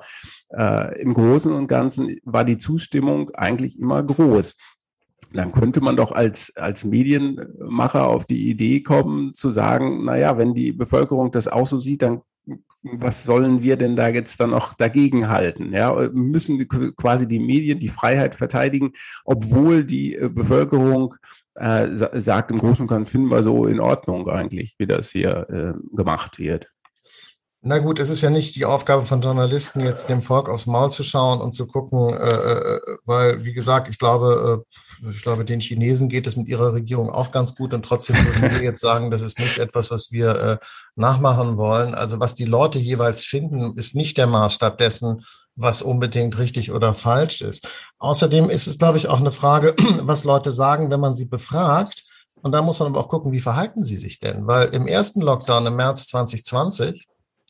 äh, 0.56 1.02
im 1.02 1.14
Großen 1.14 1.52
und 1.52 1.68
Ganzen 1.68 2.18
war 2.24 2.46
die 2.46 2.58
Zustimmung 2.58 3.32
eigentlich 3.32 3.80
immer 3.80 4.02
groß 4.02 4.56
dann 5.32 5.52
könnte 5.52 5.82
man 5.82 5.96
doch 5.96 6.12
als, 6.12 6.56
als 6.56 6.86
Medienmacher 6.86 8.08
auf 8.08 8.26
die 8.26 8.50
Idee 8.50 8.82
kommen, 8.82 9.34
zu 9.36 9.52
sagen, 9.52 10.06
naja, 10.06 10.38
wenn 10.38 10.54
die 10.54 10.72
Bevölkerung 10.72 11.32
das 11.32 11.48
auch 11.48 11.68
so 11.68 11.78
sieht, 11.78 12.02
dann 12.02 12.22
was 12.82 13.24
sollen 13.24 13.62
wir 13.62 13.76
denn 13.76 13.96
da 13.96 14.08
jetzt 14.08 14.40
dann 14.40 14.52
noch 14.52 14.74
dagegen 14.74 15.28
halten? 15.28 15.74
Ja, 15.74 16.10
müssen 16.14 16.66
quasi 16.96 17.28
die 17.28 17.40
Medien 17.40 17.80
die 17.80 17.90
Freiheit 17.90 18.36
verteidigen, 18.36 18.94
obwohl 19.26 19.84
die 19.84 20.16
äh, 20.16 20.30
Bevölkerung 20.30 21.16
äh, 21.56 21.90
sagt, 21.94 22.52
im 22.52 22.58
Großen 22.58 22.84
und 22.84 22.88
Ganzen 22.88 23.12
finden 23.12 23.30
wir 23.30 23.44
so 23.44 23.66
in 23.66 23.80
Ordnung 23.80 24.30
eigentlich, 24.30 24.76
wie 24.78 24.88
das 24.88 25.12
hier 25.12 25.48
äh, 25.50 25.96
gemacht 25.96 26.40
wird. 26.40 26.70
Na 27.62 27.80
gut, 27.80 28.00
es 28.00 28.10
ist 28.10 28.22
ja 28.22 28.30
nicht 28.30 28.56
die 28.56 28.64
Aufgabe 28.64 29.02
von 29.02 29.20
Journalisten, 29.20 29.82
jetzt 29.82 30.08
dem 30.08 30.22
Volk 30.22 30.48
aufs 30.48 30.66
Maul 30.66 30.90
zu 30.92 31.04
schauen 31.04 31.42
und 31.42 31.52
zu 31.52 31.68
gucken, 31.68 32.14
äh, 32.14 32.30
äh 32.30 32.80
weil, 33.04 33.44
wie 33.44 33.52
gesagt, 33.52 33.90
ich 33.90 34.00
glaube, 34.00 34.64
äh, 35.04 35.10
ich 35.12 35.22
glaube, 35.24 35.44
den 35.44 35.60
Chinesen 35.60 36.08
geht 36.08 36.26
es 36.26 36.38
mit 36.38 36.48
ihrer 36.48 36.72
Regierung 36.72 37.10
auch 37.10 37.32
ganz 37.32 37.56
gut 37.56 37.74
und 37.74 37.84
trotzdem 37.84 38.16
würden 38.16 38.50
wir 38.50 38.64
jetzt 38.64 38.80
sagen, 38.80 39.12
das 39.12 39.22
ist 39.22 39.40
nicht 39.40 39.58
etwas, 39.58 39.92
was 39.92 40.10
wir 40.10 40.36
äh, 40.36 40.58
nachmachen 40.96 41.58
wollen. 41.58 41.96
Also 41.96 42.22
was 42.22 42.34
die 42.34 42.46
Leute 42.46 42.80
jeweils 42.80 43.26
finden, 43.26 43.78
ist 43.78 43.94
nicht 43.94 44.18
der 44.18 44.28
Maßstab 44.28 44.78
dessen, 44.78 45.26
was 45.58 45.82
unbedingt 45.82 46.38
richtig 46.38 46.72
oder 46.72 46.94
falsch 46.94 47.42
ist. 47.42 47.68
Außerdem 47.98 48.50
ist 48.50 48.68
es, 48.68 48.78
glaube 48.78 48.98
ich, 48.98 49.10
auch 49.10 49.20
eine 49.20 49.34
Frage, 49.34 49.76
was 50.04 50.24
Leute 50.24 50.52
sagen, 50.52 50.92
wenn 50.92 51.02
man 51.02 51.14
sie 51.14 51.26
befragt. 51.26 52.06
Und 52.42 52.54
da 52.54 52.62
muss 52.62 52.80
man 52.80 52.88
aber 52.88 53.02
auch 53.02 53.10
gucken, 53.10 53.34
wie 53.34 53.42
verhalten 53.42 53.84
sie 53.84 53.98
sich 53.98 54.22
denn? 54.22 54.48
Weil 54.48 54.70
im 54.70 54.88
ersten 54.88 55.20
Lockdown 55.20 55.66
im 55.66 55.76
März 55.76 56.08
2020 56.08 57.06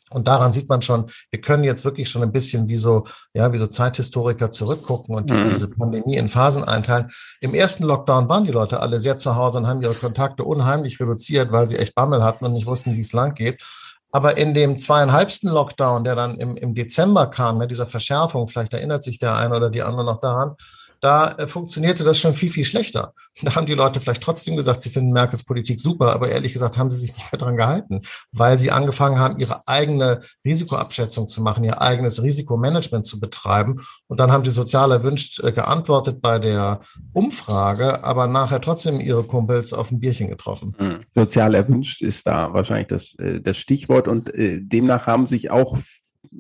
und 0.10 0.28
daran 0.28 0.52
sieht 0.52 0.70
man 0.70 0.82
schon, 0.82 1.06
wir 1.32 1.42
können 1.42 1.64
jetzt 1.64 1.86
wirklich 1.86 2.10
schon 2.10 2.24
ein 2.24 2.32
bisschen 2.32 2.68
wie 2.68 2.78
so, 2.78 3.06
ja, 3.34 3.52
wie 3.54 3.58
so 3.58 3.68
Zeithistoriker 3.68 4.52
zurückgucken 4.52 5.16
und 5.16 5.30
die, 5.30 5.34
mhm. 5.34 5.50
diese 5.50 5.70
Pandemie 5.70 6.18
in 6.18 6.28
Phasen 6.28 6.64
einteilen. 6.64 7.10
Im 7.42 7.54
ersten 7.54 7.84
Lockdown 7.84 8.30
waren 8.30 8.44
die 8.44 8.52
Leute 8.52 8.80
alle 8.80 9.00
sehr 9.00 9.18
zu 9.18 9.36
Hause 9.36 9.60
und 9.60 9.68
haben 9.68 9.82
ihre 9.82 9.96
Kontakte 9.96 10.44
unheimlich 10.44 11.00
reduziert, 11.00 11.52
weil 11.52 11.68
sie 11.68 11.78
echt 11.78 11.96
Bammel 11.96 12.24
hatten 12.24 12.46
und 12.46 12.54
nicht 12.54 12.68
wussten, 12.68 12.96
wie 12.96 13.02
es 13.02 13.14
lang 13.14 13.34
geht. 13.36 13.64
Aber 14.12 14.38
in 14.38 14.54
dem 14.54 14.80
zweieinhalbsten 14.80 15.52
Lockdown, 15.52 16.04
der 16.04 16.16
dann 16.16 16.40
im, 16.40 16.58
im 16.58 16.74
Dezember 16.74 17.28
kam, 17.28 17.60
mit 17.60 17.70
dieser 17.70 17.86
Verschärfung, 17.86 18.48
vielleicht 18.48 18.74
erinnert 18.74 19.04
sich 19.04 19.20
der 19.20 19.36
eine 19.36 19.56
oder 19.56 19.70
die 19.70 19.84
andere 19.84 20.04
noch 20.04 20.20
daran, 20.20 20.56
da 21.00 21.30
äh, 21.32 21.48
funktionierte 21.48 22.04
das 22.04 22.20
schon 22.20 22.34
viel, 22.34 22.50
viel 22.50 22.66
schlechter. 22.66 23.14
Da 23.42 23.56
haben 23.56 23.66
die 23.66 23.74
Leute 23.74 24.00
vielleicht 24.00 24.22
trotzdem 24.22 24.56
gesagt, 24.56 24.82
sie 24.82 24.90
finden 24.90 25.14
Merkels 25.14 25.44
Politik 25.44 25.80
super, 25.80 26.14
aber 26.14 26.30
ehrlich 26.30 26.52
gesagt 26.52 26.78
haben 26.78 26.90
sie 26.90 26.98
sich 26.98 27.14
nicht 27.14 27.32
mehr 27.32 27.40
dran 27.40 27.56
gehalten, 27.56 28.02
weil 28.34 28.58
sie 28.58 28.72
angefangen 28.72 29.18
haben, 29.18 29.38
ihre 29.38 29.68
eigene 29.68 30.20
Risikoabschätzung 30.46 31.28
zu 31.28 31.42
machen, 31.42 31.64
ihr 31.64 31.82
eigenes 31.82 32.22
Risikomanagement 32.22 33.06
zu 33.06 33.20
betreiben. 33.20 33.82
Und 34.08 34.20
dann 34.20 34.32
haben 34.32 34.44
sie 34.44 34.52
sozial 34.52 34.92
erwünscht 34.92 35.42
äh, 35.42 35.52
geantwortet 35.52 36.22
bei 36.22 36.40
der 36.40 36.82
Umfrage, 37.14 38.04
aber 38.04 38.28
nachher 38.28 38.62
trotzdem 38.62 39.00
ihre 39.00 39.24
Kumpels 39.24 39.74
auf 39.74 39.92
ein 39.92 40.00
Bierchen 40.00 40.28
getroffen. 40.28 40.76
Hm. 40.78 41.00
Sozial 41.14 41.56
erwünscht 41.56 42.02
ist 42.02 42.28
da 42.28 42.54
wahrscheinlich 42.54 42.88
das, 42.88 43.14
äh, 43.20 43.40
das 43.40 43.58
Stichwort 43.58 44.08
und 44.08 44.32
demnach 44.36 45.08
haben 45.08 45.28
sich 45.28 45.52
auch 45.52 45.78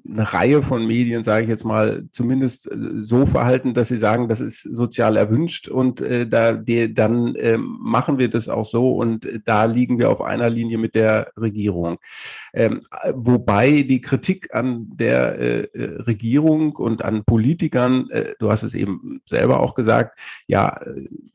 eine 0.07 0.33
Reihe 0.33 0.61
von 0.61 0.85
Medien, 0.85 1.23
sage 1.23 1.43
ich 1.43 1.49
jetzt 1.49 1.65
mal, 1.65 2.05
zumindest 2.11 2.69
äh, 2.71 2.75
so 3.01 3.25
verhalten, 3.25 3.73
dass 3.73 3.87
sie 3.87 3.97
sagen, 3.97 4.27
das 4.27 4.41
ist 4.41 4.61
sozial 4.63 5.17
erwünscht 5.17 5.67
und 5.67 6.01
äh, 6.01 6.27
da 6.27 6.53
die, 6.53 6.93
dann 6.93 7.35
äh, 7.35 7.57
machen 7.57 8.17
wir 8.17 8.29
das 8.29 8.49
auch 8.49 8.65
so 8.65 8.93
und 8.93 9.25
äh, 9.25 9.39
da 9.43 9.65
liegen 9.65 9.97
wir 9.97 10.09
auf 10.09 10.21
einer 10.21 10.49
Linie 10.49 10.77
mit 10.77 10.95
der 10.95 11.31
Regierung. 11.37 11.97
Ähm, 12.53 12.81
wobei 13.13 13.83
die 13.83 14.01
Kritik 14.01 14.53
an 14.53 14.87
der 14.93 15.39
äh, 15.39 15.67
Regierung 15.73 16.75
und 16.75 17.03
an 17.03 17.23
Politikern, 17.23 18.07
du 18.39 18.51
hast 18.51 18.63
es 18.63 18.73
eben 18.73 19.21
selber 19.25 19.59
auch 19.59 19.73
gesagt, 19.73 20.17
ja, 20.47 20.79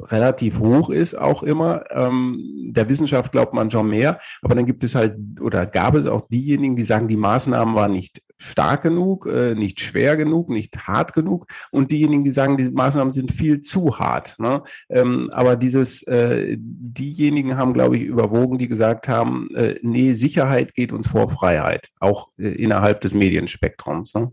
relativ 0.00 0.58
hoch 0.58 0.90
ist 0.90 1.16
auch 1.16 1.42
immer. 1.42 1.84
Ähm, 1.90 2.70
der 2.72 2.88
Wissenschaft 2.88 3.32
glaubt 3.32 3.54
man 3.54 3.70
schon 3.70 3.88
mehr, 3.88 4.18
aber 4.42 4.54
dann 4.54 4.66
gibt 4.66 4.84
es 4.84 4.94
halt 4.94 5.16
oder 5.40 5.66
gab 5.66 5.94
es 5.94 6.06
auch 6.06 6.28
diejenigen, 6.28 6.76
die 6.76 6.82
sagen, 6.82 7.08
die 7.08 7.16
Maßnahmen 7.16 7.74
waren 7.74 7.92
nicht 7.92 8.20
stark 8.36 8.82
genug, 8.82 9.26
äh, 9.26 9.54
nicht 9.54 9.80
schwer 9.80 10.16
genug, 10.16 10.48
nicht 10.48 10.76
hart 10.86 11.12
genug 11.12 11.46
und 11.70 11.92
diejenigen, 11.92 12.24
die 12.24 12.32
sagen, 12.32 12.56
diese 12.56 12.72
Maßnahmen 12.72 13.12
sind 13.12 13.32
viel 13.32 13.60
zu 13.60 13.98
hart. 13.98 14.38
Ne? 14.38 14.62
Ähm, 14.88 15.30
aber 15.32 15.56
dieses, 15.56 16.02
äh, 16.04 16.56
diejenigen 16.58 17.56
haben, 17.56 17.74
glaube 17.74 17.96
ich, 17.96 18.02
überwogen, 18.02 18.58
die 18.58 18.68
gesagt 18.68 19.08
haben, 19.08 19.48
äh, 19.54 19.76
nee, 19.82 20.12
Sicherheit 20.12 20.74
geht 20.74 20.92
uns 20.92 21.08
vor 21.08 21.30
Freiheit, 21.30 21.90
auch 22.00 22.30
innerhalb 22.36 23.00
des 23.00 23.14
Medienspektrums. 23.14 24.14
Ne? 24.14 24.32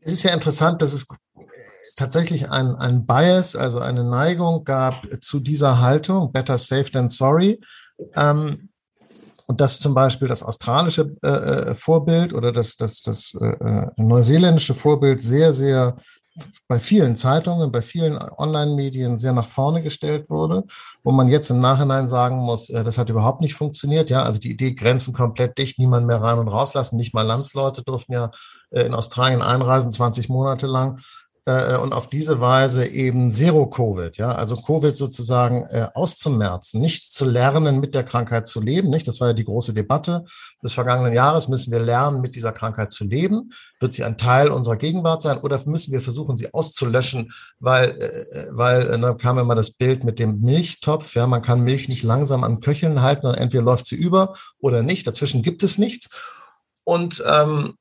Es 0.00 0.12
ist 0.12 0.22
ja 0.22 0.32
interessant, 0.32 0.82
dass 0.82 0.92
es 0.92 1.06
tatsächlich 1.96 2.50
ein, 2.50 2.74
ein 2.76 3.06
Bias, 3.06 3.56
also 3.56 3.80
eine 3.80 4.04
Neigung 4.04 4.64
gab 4.64 5.06
zu 5.20 5.40
dieser 5.40 5.80
Haltung, 5.80 6.32
better 6.32 6.58
safe 6.58 6.90
than 6.90 7.08
sorry. 7.08 7.60
Ähm, 8.14 8.68
und 9.46 9.60
dass 9.60 9.78
zum 9.78 9.94
Beispiel 9.94 10.28
das 10.28 10.42
australische 10.42 11.14
äh, 11.22 11.28
äh, 11.28 11.74
Vorbild 11.74 12.34
oder 12.34 12.52
das, 12.52 12.76
das, 12.76 13.02
das 13.02 13.36
äh, 13.40 13.46
äh, 13.46 13.90
neuseeländische 13.96 14.74
Vorbild 14.74 15.20
sehr, 15.20 15.52
sehr 15.52 15.96
bei 16.68 16.78
vielen 16.78 17.16
Zeitungen, 17.16 17.72
bei 17.72 17.80
vielen 17.80 18.18
Online-Medien 18.18 19.16
sehr 19.16 19.32
nach 19.32 19.46
vorne 19.46 19.82
gestellt 19.82 20.28
wurde, 20.28 20.64
wo 21.02 21.10
man 21.10 21.28
jetzt 21.28 21.48
im 21.50 21.60
Nachhinein 21.60 22.08
sagen 22.08 22.38
muss, 22.38 22.68
äh, 22.68 22.84
das 22.84 22.98
hat 22.98 23.08
überhaupt 23.08 23.40
nicht 23.40 23.54
funktioniert. 23.54 24.10
Ja, 24.10 24.22
also 24.22 24.38
die 24.38 24.50
Idee, 24.50 24.74
Grenzen 24.74 25.14
komplett 25.14 25.56
dicht, 25.58 25.78
niemand 25.78 26.06
mehr 26.06 26.20
rein 26.20 26.38
und 26.38 26.48
rauslassen, 26.48 26.96
nicht 26.96 27.14
mal 27.14 27.22
Landsleute 27.22 27.82
durften 27.82 28.12
ja 28.12 28.30
in 28.72 28.94
Australien 28.94 29.42
einreisen, 29.42 29.92
20 29.92 30.28
Monate 30.28 30.66
lang 30.66 30.98
äh, 31.46 31.76
und 31.76 31.92
auf 31.92 32.08
diese 32.08 32.40
Weise 32.40 32.86
eben 32.86 33.30
Zero-Covid, 33.30 34.16
ja, 34.18 34.32
also 34.32 34.56
Covid 34.56 34.96
sozusagen 34.96 35.64
äh, 35.70 35.88
auszumerzen, 35.94 36.80
nicht 36.80 37.12
zu 37.12 37.24
lernen, 37.24 37.78
mit 37.78 37.94
der 37.94 38.02
Krankheit 38.02 38.46
zu 38.46 38.60
leben, 38.60 38.90
nicht? 38.90 39.06
Das 39.06 39.20
war 39.20 39.28
ja 39.28 39.32
die 39.32 39.44
große 39.44 39.72
Debatte 39.72 40.24
des 40.62 40.72
vergangenen 40.72 41.12
Jahres. 41.12 41.48
Müssen 41.48 41.72
wir 41.72 41.78
lernen, 41.78 42.20
mit 42.20 42.34
dieser 42.34 42.52
Krankheit 42.52 42.90
zu 42.90 43.04
leben? 43.04 43.52
Wird 43.78 43.92
sie 43.92 44.02
ein 44.02 44.18
Teil 44.18 44.50
unserer 44.50 44.76
Gegenwart 44.76 45.22
sein 45.22 45.38
oder 45.38 45.60
müssen 45.66 45.92
wir 45.92 46.00
versuchen, 46.00 46.36
sie 46.36 46.52
auszulöschen? 46.52 47.32
Weil, 47.60 47.90
äh, 47.90 48.46
weil 48.50 48.90
äh, 48.90 48.98
da 48.98 49.14
kam 49.14 49.38
immer 49.38 49.54
das 49.54 49.70
Bild 49.70 50.02
mit 50.02 50.18
dem 50.18 50.40
Milchtopf, 50.40 51.14
ja, 51.14 51.28
man 51.28 51.42
kann 51.42 51.60
Milch 51.62 51.88
nicht 51.88 52.02
langsam 52.02 52.42
an 52.42 52.60
Köcheln 52.60 53.02
halten, 53.02 53.22
sondern 53.22 53.40
entweder 53.40 53.62
läuft 53.62 53.86
sie 53.86 53.96
über 53.96 54.34
oder 54.58 54.82
nicht. 54.82 55.06
Dazwischen 55.06 55.42
gibt 55.42 55.62
es 55.62 55.78
nichts. 55.78 56.10
Und 56.82 57.22
ähm, 57.26 57.74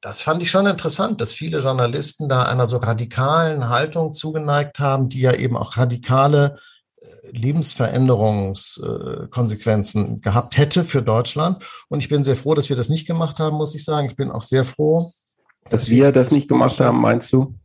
das 0.00 0.22
fand 0.22 0.42
ich 0.42 0.50
schon 0.50 0.66
interessant, 0.66 1.20
dass 1.20 1.34
viele 1.34 1.58
Journalisten 1.58 2.28
da 2.28 2.44
einer 2.44 2.68
so 2.68 2.76
radikalen 2.76 3.68
Haltung 3.68 4.12
zugeneigt 4.12 4.78
haben, 4.78 5.08
die 5.08 5.22
ja 5.22 5.34
eben 5.34 5.56
auch 5.56 5.76
radikale 5.76 6.60
äh, 7.00 7.08
Lebensveränderungskonsequenzen 7.32 10.20
gehabt 10.20 10.56
hätte 10.56 10.84
für 10.84 11.02
Deutschland. 11.02 11.64
Und 11.88 11.98
ich 11.98 12.08
bin 12.08 12.22
sehr 12.22 12.36
froh, 12.36 12.54
dass 12.54 12.68
wir 12.68 12.76
das 12.76 12.88
nicht 12.88 13.08
gemacht 13.08 13.40
haben, 13.40 13.56
muss 13.56 13.74
ich 13.74 13.84
sagen. 13.84 14.08
Ich 14.08 14.14
bin 14.14 14.30
auch 14.30 14.42
sehr 14.42 14.64
froh, 14.64 15.10
dass, 15.64 15.80
dass 15.82 15.90
wir 15.90 16.12
das 16.12 16.30
nicht 16.30 16.48
gemacht 16.48 16.78
haben, 16.78 17.00
meinst 17.00 17.32
du? 17.32 17.56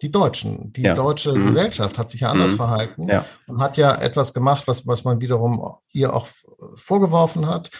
Die 0.00 0.10
Deutschen, 0.10 0.72
die 0.72 0.82
ja. 0.82 0.94
deutsche 0.94 1.32
mhm. 1.32 1.44
Gesellschaft 1.46 1.96
hat 1.98 2.10
sich 2.10 2.22
ja 2.22 2.30
anders 2.30 2.52
mhm. 2.52 2.56
verhalten 2.56 3.08
ja. 3.08 3.24
und 3.46 3.60
hat 3.60 3.76
ja 3.78 3.94
etwas 3.94 4.34
gemacht, 4.34 4.66
was, 4.66 4.86
was 4.86 5.04
man 5.04 5.20
wiederum 5.20 5.76
ihr 5.92 6.14
auch 6.14 6.26
vorgeworfen 6.74 7.46
hat, 7.46 7.68
äh, 7.68 7.70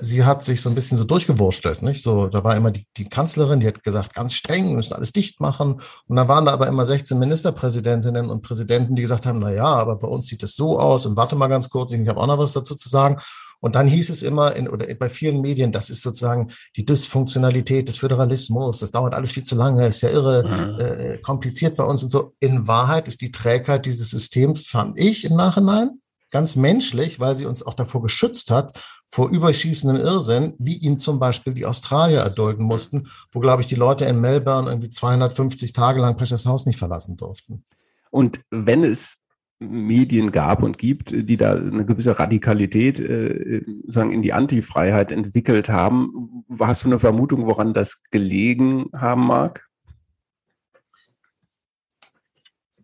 sie 0.00 0.24
hat 0.24 0.42
sich 0.42 0.62
so 0.62 0.70
ein 0.70 0.74
bisschen 0.74 0.96
so 0.96 1.04
durchgewurstelt, 1.04 1.82
nicht? 1.82 2.02
So, 2.02 2.28
da 2.28 2.42
war 2.42 2.56
immer 2.56 2.70
die, 2.70 2.86
die 2.96 3.08
Kanzlerin, 3.08 3.60
die 3.60 3.66
hat 3.66 3.82
gesagt, 3.82 4.14
ganz 4.14 4.32
streng, 4.32 4.70
wir 4.70 4.76
müssen 4.76 4.94
alles 4.94 5.12
dicht 5.12 5.38
machen. 5.40 5.82
Und 6.06 6.16
dann 6.16 6.28
waren 6.28 6.46
da 6.46 6.52
aber 6.52 6.66
immer 6.66 6.86
16 6.86 7.18
Ministerpräsidentinnen 7.18 8.30
und 8.30 8.42
Präsidenten, 8.42 8.94
die 8.94 9.02
gesagt 9.02 9.26
haben, 9.26 9.38
na 9.38 9.52
ja, 9.52 9.66
aber 9.66 9.96
bei 9.96 10.08
uns 10.08 10.28
sieht 10.28 10.42
es 10.42 10.56
so 10.56 10.78
aus 10.78 11.04
und 11.04 11.16
warte 11.16 11.36
mal 11.36 11.48
ganz 11.48 11.68
kurz, 11.68 11.92
ich 11.92 12.08
habe 12.08 12.20
auch 12.20 12.26
noch 12.26 12.38
was 12.38 12.54
dazu 12.54 12.74
zu 12.74 12.88
sagen. 12.88 13.18
Und 13.60 13.74
dann 13.74 13.88
hieß 13.88 14.10
es 14.10 14.22
immer 14.22 14.54
in, 14.54 14.68
oder 14.68 14.86
bei 14.94 15.08
vielen 15.08 15.40
Medien, 15.40 15.72
das 15.72 15.90
ist 15.90 16.02
sozusagen 16.02 16.52
die 16.76 16.84
Dysfunktionalität 16.84 17.88
des 17.88 17.98
Föderalismus, 17.98 18.80
das 18.80 18.90
dauert 18.90 19.14
alles 19.14 19.32
viel 19.32 19.44
zu 19.44 19.56
lange, 19.56 19.86
ist 19.86 20.02
ja 20.02 20.10
irre, 20.10 20.44
mhm. 20.46 20.80
äh, 20.80 21.18
kompliziert 21.18 21.76
bei 21.76 21.84
uns 21.84 22.02
und 22.02 22.10
so. 22.10 22.34
In 22.40 22.66
Wahrheit 22.66 23.08
ist 23.08 23.20
die 23.20 23.32
Trägheit 23.32 23.86
dieses 23.86 24.10
Systems, 24.10 24.66
fand 24.66 24.98
ich 24.98 25.24
im 25.24 25.36
Nachhinein, 25.36 26.00
ganz 26.30 26.56
menschlich, 26.56 27.20
weil 27.20 27.36
sie 27.36 27.46
uns 27.46 27.64
auch 27.64 27.74
davor 27.74 28.02
geschützt 28.02 28.50
hat, 28.50 28.78
vor 29.06 29.30
überschießenden 29.30 29.98
Irrsinn, 29.98 30.54
wie 30.58 30.76
ihn 30.76 30.98
zum 30.98 31.18
Beispiel 31.18 31.54
die 31.54 31.66
Australier 31.66 32.20
erdulden 32.20 32.64
mussten, 32.64 33.08
wo, 33.32 33.40
glaube 33.40 33.62
ich, 33.62 33.68
die 33.68 33.76
Leute 33.76 34.04
in 34.04 34.20
Melbourne 34.20 34.68
irgendwie 34.68 34.90
250 34.90 35.72
Tage 35.72 36.00
lang 36.00 36.14
praktisch 36.14 36.30
das 36.30 36.46
Haus 36.46 36.66
nicht 36.66 36.78
verlassen 36.78 37.16
durften. 37.16 37.64
Und 38.10 38.40
wenn 38.50 38.82
es 38.82 39.18
Medien 39.58 40.32
gab 40.32 40.62
und 40.62 40.76
gibt, 40.76 41.12
die 41.12 41.36
da 41.36 41.54
eine 41.54 41.86
gewisse 41.86 42.18
Radikalität 42.18 43.00
äh, 43.00 43.64
sagen 43.86 44.10
in 44.10 44.22
die 44.22 44.32
Antifreiheit 44.32 45.12
entwickelt 45.12 45.70
haben, 45.70 46.44
hast 46.60 46.84
du 46.84 46.88
eine 46.88 46.98
Vermutung, 46.98 47.46
woran 47.46 47.72
das 47.72 48.02
gelegen 48.10 48.90
haben 48.92 49.26
mag? 49.26 49.65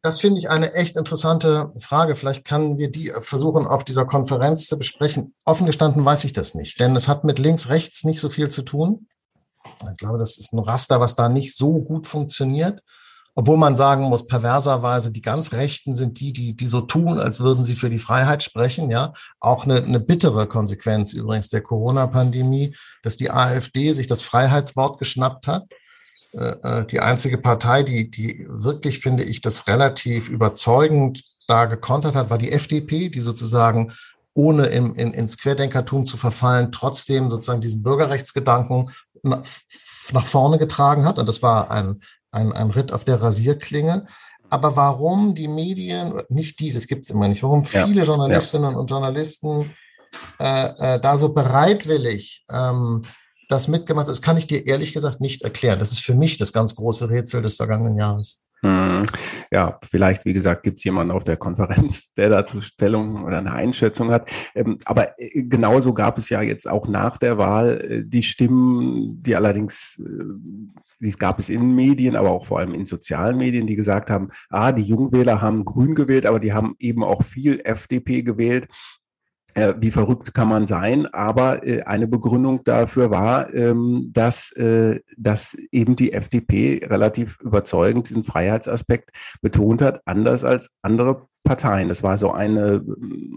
Das 0.03 0.21
finde 0.21 0.41
ich 0.41 0.51
eine 0.51 0.75
echt 0.75 0.97
interessante 0.97 1.73
Frage. 1.79 2.17
Vielleicht 2.17 2.45
können 2.45 2.77
wir 2.77 2.91
die 2.91 3.13
versuchen, 3.21 3.67
auf 3.67 3.85
dieser 3.85 4.05
Konferenz 4.05 4.67
zu 4.67 4.77
besprechen. 4.77 5.35
Offen 5.45 5.67
gestanden 5.67 6.05
weiß 6.05 6.25
ich 6.25 6.33
das 6.33 6.55
nicht, 6.55 6.81
denn 6.81 6.97
es 6.97 7.07
hat 7.07 7.23
mit 7.23 7.39
links, 7.39 7.69
rechts 7.69 8.03
nicht 8.03 8.19
so 8.19 8.29
viel 8.29 8.49
zu 8.49 8.63
tun. 8.63 9.07
Ich 9.91 9.97
glaube, 9.97 10.19
das 10.19 10.39
ist 10.39 10.53
ein 10.53 10.59
Raster, 10.59 11.01
was 11.01 11.15
da 11.15 11.29
nicht 11.29 11.57
so 11.57 11.81
gut 11.81 12.09
funktioniert. 12.09 12.81
Obwohl 13.35 13.57
man 13.57 13.75
sagen 13.75 14.05
muss, 14.05 14.27
perverserweise, 14.27 15.11
die 15.11 15.23
ganz 15.23 15.53
Rechten 15.53 15.95
sind 15.95 16.21
die, 16.21 16.35
die, 16.35 16.55
die 16.55 16.67
so 16.67 16.83
tun, 16.83 17.19
als 17.19 17.41
würden 17.41 17.65
sie 17.65 17.77
für 17.77 17.89
die 17.89 18.01
Freiheit 18.01 18.43
sprechen, 18.43 18.91
ja. 18.91 19.15
Auch 19.41 19.65
eine, 19.65 19.83
eine 19.83 20.01
bittere 20.01 20.47
Konsequenz 20.47 21.15
übrigens 21.15 21.49
der 21.49 21.63
Corona-Pandemie, 21.63 22.77
dass 23.03 23.17
die 23.17 23.31
AfD 23.31 23.93
sich 23.95 24.07
das 24.07 24.23
Freiheitswort 24.23 24.99
geschnappt 24.99 25.47
hat 25.47 25.65
die 26.35 27.01
einzige 27.01 27.37
Partei, 27.37 27.83
die, 27.83 28.11
die 28.11 28.47
wirklich, 28.49 29.01
finde 29.01 29.23
ich, 29.23 29.43
das 29.43 29.67
relativ 29.67 30.31
überzeugend 30.31 31.23
da 31.47 31.67
gekontert 31.67 32.15
hat, 32.15 32.31
war 32.31 32.39
die 32.39 32.53
FDP, 32.53 33.11
die 33.11 33.21
sozusagen 33.21 33.93
ohne 34.35 34.67
im, 34.67 34.95
in, 34.95 35.13
ins 35.13 35.39
Querdenkertum 35.39 36.05
zu 36.05 36.17
verfallen, 36.17 36.73
trotzdem 36.73 37.31
sozusagen 37.31 37.61
diesen 37.61 37.83
Bürgerrechtsgedanken 37.83 38.91
nach, 39.23 39.43
nach 40.13 40.25
vorne 40.25 40.59
getragen 40.59 41.05
hat. 41.05 41.19
Und 41.19 41.29
das 41.29 41.43
war 41.43 41.71
ein, 41.71 42.03
ein, 42.31 42.53
ein 42.53 42.71
Ritt 42.71 42.93
auf 42.93 43.05
der 43.05 43.21
Rasierklinge. 43.21 44.07
Aber 44.49 44.77
warum 44.77 45.35
die 45.35 45.49
Medien, 45.49 46.23
nicht 46.29 46.61
die, 46.61 46.73
das 46.73 46.87
gibt 46.87 47.05
es 47.05 47.11
immer 47.11 47.29
nicht, 47.29 47.43
warum 47.43 47.65
viele 47.65 48.01
ja, 48.01 48.03
Journalistinnen 48.03 48.73
ja. 48.73 48.79
und 48.79 48.91
Journalisten 48.91 49.71
äh, 50.39 50.95
äh, 50.95 51.01
da 51.01 51.17
so 51.17 51.31
bereitwillig 51.31 52.45
ähm, 52.51 53.03
das 53.53 53.69
mitgemacht 53.69 54.09
Das 54.09 54.23
kann 54.23 54.37
ich 54.37 54.47
dir 54.47 54.67
ehrlich 54.67 54.93
gesagt 54.93 55.21
nicht 55.21 55.43
erklären. 55.43 55.79
Das 55.79 55.93
ist 55.93 56.05
für 56.05 56.15
mich 56.15 56.39
das 56.39 56.53
ganz 56.53 56.75
große 56.75 57.09
Rätsel 57.09 57.43
des 57.43 57.57
vergangenen 57.57 57.97
Jahres. 57.97 58.41
Hm. 58.65 59.03
Ja, 59.51 59.81
vielleicht, 59.83 60.25
wie 60.25 60.33
gesagt, 60.33 60.63
gibt 60.63 60.79
es 60.79 60.85
jemanden 60.85 61.11
auf 61.11 61.25
der 61.25 61.37
Konferenz, 61.37 62.13
der 62.17 62.29
dazu 62.29 62.61
Stellung 62.61 63.25
oder 63.25 63.39
eine 63.39 63.53
Einschätzung 63.53 64.11
hat. 64.11 64.31
Ähm, 64.55 64.79
aber 64.85 65.19
äh, 65.21 65.43
genauso 65.43 65.93
gab 65.93 66.17
es 66.19 66.29
ja 66.29 66.43
jetzt 66.43 66.69
auch 66.69 66.87
nach 66.87 67.19
der 67.19 67.39
Wahl 67.39 67.81
äh, 67.81 68.03
die 68.05 68.23
Stimmen, 68.23 69.19
die 69.19 69.35
allerdings, 69.35 70.01
äh, 70.05 70.25
die 71.01 71.11
gab 71.13 71.41
es 71.41 71.49
in 71.49 71.75
Medien, 71.75 72.15
aber 72.15 72.31
auch 72.31 72.47
vor 72.47 72.61
allem 72.61 72.75
in 72.75 72.87
sozialen 72.87 73.37
Medien, 73.37 73.67
die 73.67 73.75
gesagt 73.75 74.11
haben, 74.11 74.31
ah, 74.49 74.71
die 74.71 74.83
Jungwähler 74.83 75.41
haben 75.41 75.65
Grün 75.65 75.97
gewählt, 75.97 76.25
aber 76.25 76.39
die 76.39 76.53
haben 76.53 76.77
eben 76.79 77.03
auch 77.03 77.25
viel 77.25 77.61
FDP 77.65 78.23
gewählt 78.23 78.69
äh, 79.55 79.75
wie 79.79 79.91
verrückt 79.91 80.35
kann 80.35 80.49
man 80.49 80.67
sein, 80.67 81.07
aber 81.07 81.67
äh, 81.67 81.83
eine 81.83 82.07
Begründung 82.07 82.65
dafür 82.65 83.11
war, 83.11 83.53
ähm, 83.55 84.11
dass, 84.13 84.53
äh, 84.53 85.01
dass 85.17 85.55
eben 85.71 85.97
die 85.97 86.13
FDP 86.13 86.85
relativ 86.85 87.39
überzeugend 87.41 88.09
diesen 88.09 88.25
Freiheitsaspekt 88.25 89.11
betont 89.41 89.83
hat, 89.83 90.03
anders 90.07 90.45
als 90.45 90.71
andere 90.83 91.27
Parteien. 91.45 91.89
Das 91.89 92.03
war 92.03 92.17
so 92.17 92.31
eine, 92.31 92.85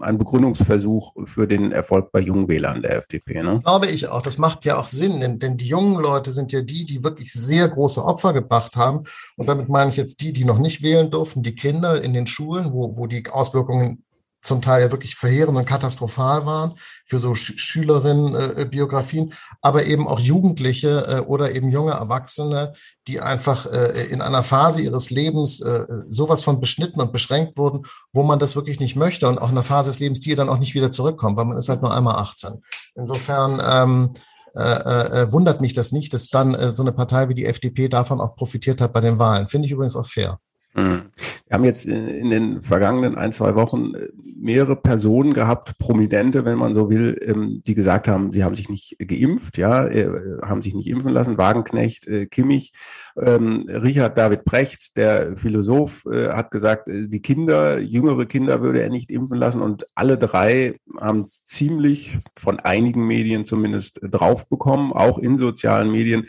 ein 0.00 0.16
Begründungsversuch 0.16 1.14
für 1.24 1.48
den 1.48 1.72
Erfolg 1.72 2.12
bei 2.12 2.20
Jungwählern 2.20 2.80
der 2.80 2.96
FDP. 2.98 3.42
Ne? 3.42 3.60
Glaube 3.64 3.86
ich 3.86 4.08
auch. 4.08 4.22
Das 4.22 4.38
macht 4.38 4.64
ja 4.64 4.78
auch 4.78 4.86
Sinn, 4.86 5.20
denn, 5.20 5.38
denn 5.38 5.56
die 5.56 5.66
jungen 5.66 6.00
Leute 6.00 6.30
sind 6.30 6.52
ja 6.52 6.62
die, 6.62 6.86
die 6.86 7.02
wirklich 7.02 7.32
sehr 7.32 7.68
große 7.68 8.04
Opfer 8.04 8.32
gebracht 8.32 8.76
haben. 8.76 9.04
Und 9.36 9.48
damit 9.48 9.68
meine 9.68 9.90
ich 9.90 9.96
jetzt 9.96 10.20
die, 10.20 10.32
die 10.32 10.44
noch 10.44 10.58
nicht 10.58 10.82
wählen 10.82 11.10
durften, 11.10 11.42
die 11.42 11.56
Kinder 11.56 12.00
in 12.00 12.14
den 12.14 12.28
Schulen, 12.28 12.72
wo, 12.72 12.96
wo 12.96 13.06
die 13.06 13.28
Auswirkungen 13.28 14.04
zum 14.40 14.62
Teil 14.62 14.82
ja 14.82 14.90
wirklich 14.90 15.16
verheerend 15.16 15.58
und 15.58 15.64
katastrophal 15.64 16.46
waren 16.46 16.74
für 17.04 17.18
so 17.18 17.34
Sch 17.34 17.54
Schülerinnen-Biografien, 17.56 19.30
äh, 19.30 19.34
aber 19.60 19.86
eben 19.86 20.06
auch 20.06 20.20
Jugendliche 20.20 21.06
äh, 21.06 21.20
oder 21.20 21.54
eben 21.54 21.70
junge 21.70 21.92
Erwachsene, 21.92 22.74
die 23.08 23.20
einfach 23.20 23.66
äh, 23.66 24.06
in 24.06 24.20
einer 24.20 24.42
Phase 24.42 24.80
ihres 24.80 25.10
Lebens 25.10 25.60
äh, 25.60 25.84
sowas 26.06 26.44
von 26.44 26.60
beschnitten 26.60 27.00
und 27.00 27.12
beschränkt 27.12 27.56
wurden, 27.56 27.86
wo 28.12 28.22
man 28.22 28.38
das 28.38 28.56
wirklich 28.56 28.80
nicht 28.80 28.96
möchte 28.96 29.28
und 29.28 29.38
auch 29.38 29.48
in 29.48 29.52
einer 29.52 29.62
Phase 29.62 29.90
des 29.90 30.00
Lebens, 30.00 30.20
die 30.20 30.34
dann 30.34 30.48
auch 30.48 30.58
nicht 30.58 30.74
wieder 30.74 30.90
zurückkommt, 30.90 31.36
weil 31.36 31.44
man 31.44 31.58
ist 31.58 31.68
halt 31.68 31.82
nur 31.82 31.94
einmal 31.94 32.16
18. 32.16 32.62
Insofern 32.94 33.60
ähm, 33.64 34.14
äh, 34.56 35.22
äh, 35.22 35.32
wundert 35.32 35.60
mich 35.60 35.74
das 35.74 35.92
nicht, 35.92 36.14
dass 36.14 36.28
dann 36.28 36.54
äh, 36.54 36.72
so 36.72 36.82
eine 36.82 36.92
Partei 36.92 37.28
wie 37.28 37.34
die 37.34 37.44
FDP 37.44 37.88
davon 37.88 38.22
auch 38.22 38.36
profitiert 38.36 38.80
hat 38.80 38.92
bei 38.92 39.00
den 39.00 39.18
Wahlen. 39.18 39.48
Finde 39.48 39.66
ich 39.66 39.72
übrigens 39.72 39.96
auch 39.96 40.06
fair. 40.06 40.40
Mhm. 40.76 41.04
Wir 41.48 41.54
haben 41.54 41.64
jetzt 41.64 41.86
in 41.86 42.28
den 42.30 42.62
vergangenen 42.62 43.16
ein, 43.16 43.32
zwei 43.32 43.54
Wochen 43.54 43.94
äh, 43.94 44.08
mehrere 44.38 44.76
Personen 44.76 45.32
gehabt, 45.32 45.78
Prominente, 45.78 46.44
wenn 46.44 46.58
man 46.58 46.74
so 46.74 46.90
will, 46.90 47.18
ähm, 47.22 47.62
die 47.66 47.74
gesagt 47.74 48.08
haben, 48.08 48.30
sie 48.30 48.44
haben 48.44 48.54
sich 48.54 48.68
nicht 48.68 48.96
geimpft, 48.98 49.56
ja, 49.56 49.86
äh, 49.86 50.08
haben 50.42 50.60
sich 50.60 50.74
nicht 50.74 50.86
impfen 50.86 51.12
lassen. 51.12 51.38
Wagenknecht, 51.38 52.06
äh, 52.06 52.26
Kimmich, 52.26 52.74
ähm, 53.16 53.64
Richard 53.68 54.18
David 54.18 54.44
Brecht, 54.44 54.98
der 54.98 55.36
Philosoph, 55.36 56.04
hat 56.06 56.50
gesagt, 56.50 56.88
die 56.88 57.22
Kinder, 57.22 57.78
jüngere 57.78 58.26
Kinder 58.26 58.60
würde 58.60 58.82
er 58.82 58.90
nicht 58.90 59.10
impfen 59.10 59.38
lassen 59.38 59.62
und 59.62 59.86
alle 59.94 60.18
drei 60.18 60.78
haben 61.00 61.28
ziemlich 61.30 62.18
von 62.36 62.60
einigen 62.60 63.06
Medien 63.06 63.46
zumindest 63.46 64.00
drauf 64.02 64.48
bekommen, 64.48 64.92
auch 64.92 65.18
in 65.18 65.38
sozialen 65.38 65.90
Medien 65.90 66.26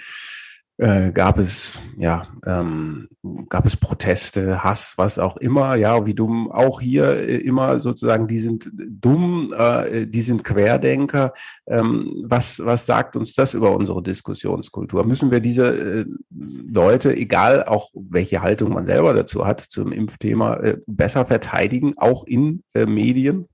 äh, 0.78 1.12
gab 1.12 1.40
es 1.40 1.80
ja 1.98 2.28
ähm, 2.46 3.10
gab 3.50 3.66
es 3.66 3.76
Proteste, 3.76 4.64
Hass, 4.64 4.94
was 4.98 5.20
auch 5.20 5.38
immer, 5.38 5.76
ja, 5.76 6.06
wie 6.06 6.14
dumm 6.14 6.52
auch 6.52 6.80
hier 6.82 7.18
äh, 7.18 7.38
immer 7.38 7.80
sozusagen, 7.80 8.28
die 8.28 8.40
sind 8.40 8.70
dumm, 8.74 9.54
äh, 9.58 10.06
die 10.06 10.22
sind 10.22 10.44
Querdenker. 10.44 11.34
Ähm, 11.68 12.24
was 12.26 12.64
was 12.64 12.86
sagt 12.86 13.16
uns 13.16 13.34
das 13.34 13.54
über 13.54 13.76
unsere 13.76 14.04
Diskussionskultur? 14.04 15.04
Müssen 15.04 15.32
wir 15.32 15.40
diese 15.40 15.68
äh, 16.02 16.06
Leute, 16.30 17.16
egal 17.16 17.64
auch 17.64 17.90
welche 17.96 18.42
Haltung 18.42 18.74
man 18.74 18.86
selber 18.86 19.14
dazu 19.14 19.46
hat 19.46 19.62
zum 19.62 19.92
Impfthema, 19.92 20.56
äh, 20.58 20.78
besser 20.86 21.26
verteidigen, 21.26 21.96
auch 21.98 22.24
in 22.26 22.64
Medien? 22.76 23.48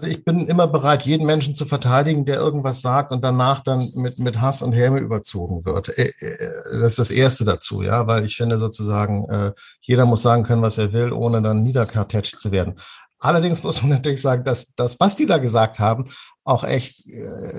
Also 0.00 0.10
ich 0.10 0.24
bin 0.24 0.48
immer 0.48 0.66
bereit, 0.66 1.02
jeden 1.02 1.26
Menschen 1.26 1.54
zu 1.54 1.66
verteidigen, 1.66 2.24
der 2.24 2.36
irgendwas 2.36 2.80
sagt 2.80 3.12
und 3.12 3.22
danach 3.22 3.60
dann 3.60 3.90
mit, 3.96 4.18
mit 4.18 4.40
Hass 4.40 4.62
und 4.62 4.72
Häme 4.72 4.98
überzogen 4.98 5.66
wird. 5.66 5.90
Äh, 5.90 6.14
äh, 6.20 6.80
das 6.80 6.92
ist 6.92 6.98
das 7.00 7.10
Erste 7.10 7.44
dazu, 7.44 7.82
ja, 7.82 8.06
weil 8.06 8.24
ich 8.24 8.34
finde 8.34 8.58
sozusagen, 8.58 9.28
äh, 9.28 9.52
jeder 9.82 10.06
muss 10.06 10.22
sagen 10.22 10.44
können, 10.44 10.62
was 10.62 10.78
er 10.78 10.94
will, 10.94 11.12
ohne 11.12 11.42
dann 11.42 11.62
niederkartetscht 11.62 12.38
zu 12.38 12.50
werden. 12.50 12.76
Allerdings 13.18 13.62
muss 13.62 13.82
man 13.82 13.90
natürlich 13.96 14.22
sagen, 14.22 14.42
dass 14.42 14.72
das, 14.74 14.98
was 14.98 15.16
die 15.16 15.26
da 15.26 15.36
gesagt 15.36 15.78
haben, 15.78 16.04
auch 16.44 16.64
echt 16.64 17.04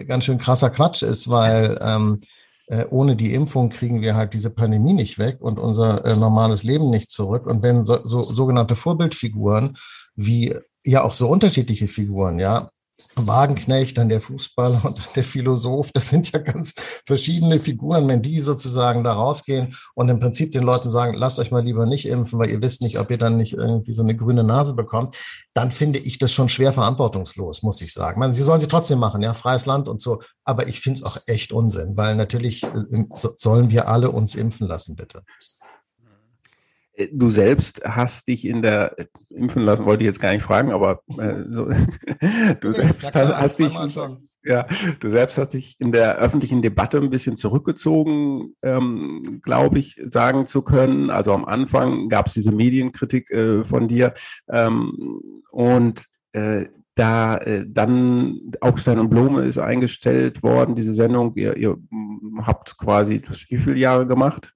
ganz 0.08 0.26
schön 0.26 0.40
krasser 0.40 0.72
Quatsch 0.72 1.04
ist, 1.04 1.30
weil 1.30 1.78
ähm, 1.80 2.18
ohne 2.90 3.16
die 3.16 3.36
Impfung 3.36 3.70
kriegen 3.70 4.02
wir 4.02 4.16
halt 4.16 4.34
diese 4.34 4.50
Pandemie 4.50 4.94
nicht 4.94 5.20
weg 5.20 5.38
und 5.42 5.60
unser 5.60 6.16
normales 6.16 6.64
Leben 6.64 6.90
nicht 6.90 7.12
zurück. 7.12 7.46
Und 7.46 7.62
wenn 7.62 7.84
so, 7.84 8.00
so 8.04 8.24
sogenannte 8.24 8.76
Vorbildfiguren 8.76 9.78
wie 10.16 10.56
ja 10.84 11.04
auch 11.04 11.14
so 11.14 11.28
unterschiedliche 11.28 11.88
Figuren, 11.88 12.40
ja. 12.40 12.70
Wagenknecht, 13.16 13.98
dann 13.98 14.10
der 14.10 14.22
Fußballer 14.22 14.86
und 14.86 15.16
der 15.16 15.24
Philosoph, 15.24 15.92
das 15.94 16.10
sind 16.10 16.32
ja 16.32 16.40
ganz 16.40 16.74
verschiedene 17.06 17.60
Figuren. 17.60 18.08
Wenn 18.08 18.22
die 18.22 18.40
sozusagen 18.40 19.04
da 19.04 19.14
rausgehen 19.14 19.76
und 19.96 20.10
im 20.10 20.20
Prinzip 20.20 20.52
den 20.52 20.64
Leuten 20.64 20.90
sagen, 20.90 21.14
lasst 21.16 21.40
euch 21.40 21.52
mal 21.52 21.64
lieber 21.64 21.86
nicht 21.86 22.08
impfen, 22.08 22.40
weil 22.40 22.50
ihr 22.50 22.62
wisst 22.62 22.82
nicht, 22.82 23.00
ob 23.00 23.10
ihr 23.10 23.18
dann 23.18 23.38
nicht 23.38 23.54
irgendwie 23.54 23.94
so 23.94 24.02
eine 24.02 24.16
grüne 24.16 24.44
Nase 24.44 24.74
bekommt, 24.74 25.16
dann 25.54 25.72
finde 25.72 26.00
ich 26.00 26.20
das 26.20 26.32
schon 26.32 26.50
schwer 26.50 26.74
verantwortungslos, 26.74 27.64
muss 27.64 27.82
ich 27.82 27.94
sagen. 27.94 28.20
meine, 28.20 28.34
sie 28.34 28.44
sollen 28.44 28.60
sie 28.60 28.68
trotzdem 28.68 29.00
machen, 29.00 29.22
ja, 29.22 29.34
freies 29.34 29.66
Land 29.66 29.90
und 29.90 30.00
so. 30.00 30.22
Aber 30.46 30.68
ich 30.68 30.80
finde 30.80 31.00
es 31.00 31.04
auch 31.04 31.18
echt 31.28 31.52
Unsinn, 31.52 31.98
weil 31.98 32.16
natürlich 32.16 32.64
äh, 32.64 33.06
sollen 33.10 33.72
wir 33.72 33.88
alle 33.88 34.12
uns 34.12 34.36
impfen 34.36 34.68
lassen, 34.68 34.96
bitte. 34.96 35.24
Äh, 37.02 37.10
du 37.14 37.30
selbst 37.30 37.82
hast 37.84 38.28
dich 38.28 38.46
in 38.46 38.62
der 38.62 38.98
äh, 39.00 39.06
impfen 39.30 39.64
lassen, 39.64 39.86
wollte 39.86 40.04
ich 40.04 40.08
jetzt 40.08 40.22
gar 40.22 40.32
nicht 40.32 40.44
fragen, 40.44 40.72
aber 40.72 41.02
äh, 41.18 41.44
so, 41.50 41.70
du 42.62 42.72
selbst 42.72 43.14
ja, 43.14 43.22
hast, 43.22 43.38
hast 43.38 43.60
dich 43.60 43.74
ja, 44.44 44.66
du 45.00 45.10
selbst 45.12 45.38
hast 45.38 45.54
dich 45.54 45.76
in 45.80 45.92
der 45.92 46.18
öffentlichen 46.18 46.64
Debatte 46.64 46.98
ein 46.98 47.12
bisschen 47.12 47.36
zurückgezogen, 47.36 48.56
ähm, 48.64 49.40
glaube 49.44 49.78
ich, 49.78 50.02
sagen 50.10 50.48
zu 50.48 50.64
können. 50.64 51.12
Also 51.12 51.32
am 51.34 51.46
Anfang 51.46 52.10
gab 52.10 52.26
es 52.26 52.34
diese 52.34 52.52
Medienkritik 52.52 53.30
äh, 53.30 53.64
von 53.64 53.88
dir 53.88 54.16
ähm, 54.50 55.22
und 55.52 56.06
äh, 56.34 56.66
da 56.96 57.38
äh, 57.38 57.66
dann 57.68 58.52
Augstein 58.62 59.00
und 59.00 59.10
Blome 59.10 59.44
ist 59.44 59.60
eingestellt 59.60 60.42
worden, 60.42 60.76
diese 60.76 60.94
Sendung. 60.94 61.36
Ihr, 61.36 61.56
ihr 61.56 61.78
habt 62.42 62.78
quasi 62.78 63.22
wie 63.50 63.58
viele 63.58 63.78
Jahre 63.78 64.08
gemacht? 64.08 64.54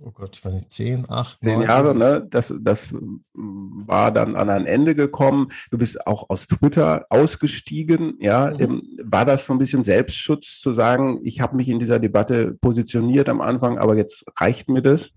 Oh 0.00 0.10
Gott, 0.10 0.36
ich 0.36 0.44
weiß 0.44 0.52
nicht, 0.54 0.70
zehn, 0.70 1.08
acht, 1.08 1.40
zehn. 1.40 1.62
Jahre, 1.62 1.94
ne? 1.94 2.26
Das, 2.28 2.52
das 2.60 2.88
war 3.32 4.12
dann 4.12 4.36
an 4.36 4.50
ein 4.50 4.66
Ende 4.66 4.94
gekommen. 4.94 5.48
Du 5.70 5.78
bist 5.78 6.06
auch 6.06 6.28
aus 6.30 6.46
Twitter 6.46 7.06
ausgestiegen, 7.10 8.16
ja. 8.20 8.50
Mhm. 8.50 8.82
War 9.02 9.24
das 9.24 9.46
so 9.46 9.52
ein 9.52 9.58
bisschen 9.58 9.84
Selbstschutz 9.84 10.60
zu 10.60 10.72
sagen, 10.72 11.20
ich 11.22 11.40
habe 11.40 11.56
mich 11.56 11.68
in 11.68 11.78
dieser 11.78 11.98
Debatte 11.98 12.56
positioniert 12.60 13.28
am 13.28 13.40
Anfang, 13.40 13.78
aber 13.78 13.96
jetzt 13.96 14.26
reicht 14.36 14.68
mir 14.68 14.82
das? 14.82 15.12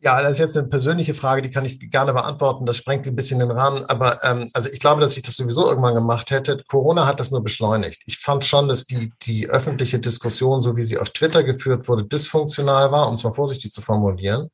Ja, 0.00 0.22
das 0.22 0.32
ist 0.32 0.38
jetzt 0.38 0.56
eine 0.56 0.68
persönliche 0.68 1.12
Frage, 1.12 1.42
die 1.42 1.50
kann 1.50 1.64
ich 1.64 1.90
gerne 1.90 2.12
beantworten. 2.12 2.66
Das 2.66 2.76
sprengt 2.76 3.06
ein 3.08 3.16
bisschen 3.16 3.40
den 3.40 3.50
Rahmen. 3.50 3.84
Aber 3.86 4.22
ähm, 4.22 4.48
also 4.52 4.68
ich 4.68 4.78
glaube, 4.78 5.00
dass 5.00 5.16
ich 5.16 5.24
das 5.24 5.34
sowieso 5.34 5.68
irgendwann 5.68 5.94
gemacht 5.94 6.30
hätte. 6.30 6.62
Corona 6.68 7.04
hat 7.04 7.18
das 7.18 7.32
nur 7.32 7.42
beschleunigt. 7.42 8.02
Ich 8.06 8.18
fand 8.18 8.44
schon, 8.44 8.68
dass 8.68 8.84
die, 8.84 9.12
die 9.22 9.48
öffentliche 9.48 9.98
Diskussion, 9.98 10.62
so 10.62 10.76
wie 10.76 10.82
sie 10.82 10.98
auf 10.98 11.10
Twitter 11.10 11.42
geführt 11.42 11.88
wurde, 11.88 12.04
dysfunktional 12.04 12.92
war, 12.92 13.08
um 13.08 13.14
es 13.14 13.24
mal 13.24 13.32
vorsichtig 13.32 13.72
zu 13.72 13.80
formulieren. 13.80 14.50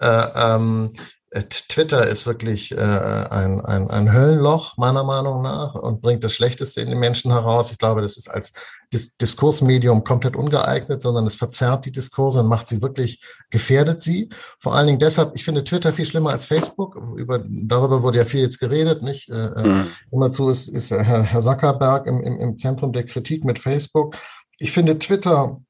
Äh, 0.00 0.26
ähm, 0.34 0.94
äh, 1.30 1.42
Twitter 1.42 2.06
ist 2.06 2.24
wirklich 2.24 2.72
äh, 2.72 2.76
ein, 2.80 3.60
ein, 3.60 3.90
ein 3.90 4.12
Höllenloch, 4.12 4.78
meiner 4.78 5.04
Meinung 5.04 5.42
nach, 5.42 5.74
und 5.74 6.00
bringt 6.00 6.24
das 6.24 6.32
Schlechteste 6.32 6.80
in 6.80 6.88
den 6.88 6.98
Menschen 6.98 7.30
heraus. 7.30 7.70
Ich 7.70 7.78
glaube, 7.78 8.00
das 8.00 8.16
ist 8.16 8.30
als 8.30 8.54
Dis 8.92 9.16
Diskursmedium 9.16 10.02
komplett 10.02 10.34
ungeeignet, 10.34 11.00
sondern 11.00 11.26
es 11.26 11.36
verzerrt 11.36 11.84
die 11.84 11.92
Diskurse 11.92 12.40
und 12.40 12.46
macht 12.46 12.66
sie 12.66 12.80
wirklich, 12.80 13.22
gefährdet 13.50 14.00
sie. 14.00 14.30
Vor 14.58 14.74
allen 14.74 14.86
Dingen 14.86 14.98
deshalb, 14.98 15.32
ich 15.34 15.44
finde 15.44 15.64
Twitter 15.64 15.92
viel 15.92 16.06
schlimmer 16.06 16.30
als 16.30 16.46
Facebook. 16.46 16.96
Über, 17.16 17.44
darüber 17.46 18.02
wurde 18.02 18.18
ja 18.18 18.24
viel 18.24 18.40
jetzt 18.40 18.58
geredet, 18.58 19.02
nicht? 19.02 19.28
Äh, 19.28 19.34
äh 19.34 19.66
mhm. 19.66 19.86
Immerzu 20.10 20.48
ist, 20.48 20.68
ist 20.68 20.90
Herr, 20.90 21.22
Herr 21.22 21.40
Zuckerberg 21.40 22.06
im, 22.06 22.22
im, 22.22 22.40
im 22.40 22.56
Zentrum 22.56 22.92
der 22.92 23.04
Kritik 23.04 23.44
mit 23.44 23.58
Facebook. 23.58 24.16
Ich 24.58 24.72
finde 24.72 24.98
Twitter 24.98 25.60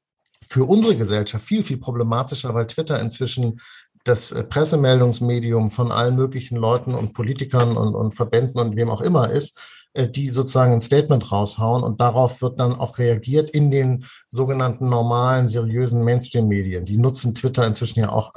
für 0.47 0.63
unsere 0.63 0.95
Gesellschaft 0.95 1.45
viel, 1.45 1.63
viel 1.63 1.77
problematischer, 1.77 2.53
weil 2.55 2.67
Twitter 2.67 2.99
inzwischen 2.99 3.59
das 4.03 4.31
äh, 4.31 4.43
Pressemeldungsmedium 4.43 5.69
von 5.69 5.91
allen 5.91 6.15
möglichen 6.15 6.57
Leuten 6.57 6.95
und 6.95 7.13
Politikern 7.13 7.77
und, 7.77 7.95
und 7.95 8.13
Verbänden 8.13 8.59
und 8.59 8.75
wem 8.75 8.89
auch 8.89 9.01
immer 9.01 9.29
ist, 9.29 9.61
die 9.95 10.29
sozusagen 10.29 10.73
ein 10.73 10.81
Statement 10.81 11.31
raushauen 11.31 11.83
und 11.83 11.99
darauf 11.99 12.41
wird 12.41 12.59
dann 12.59 12.73
auch 12.73 12.99
reagiert 12.99 13.49
in 13.49 13.71
den 13.71 14.05
sogenannten 14.27 14.87
normalen, 14.87 15.47
seriösen 15.47 16.03
Mainstream-Medien. 16.03 16.85
Die 16.85 16.97
nutzen 16.97 17.33
Twitter 17.33 17.65
inzwischen 17.65 17.99
ja 17.99 18.09
auch 18.09 18.33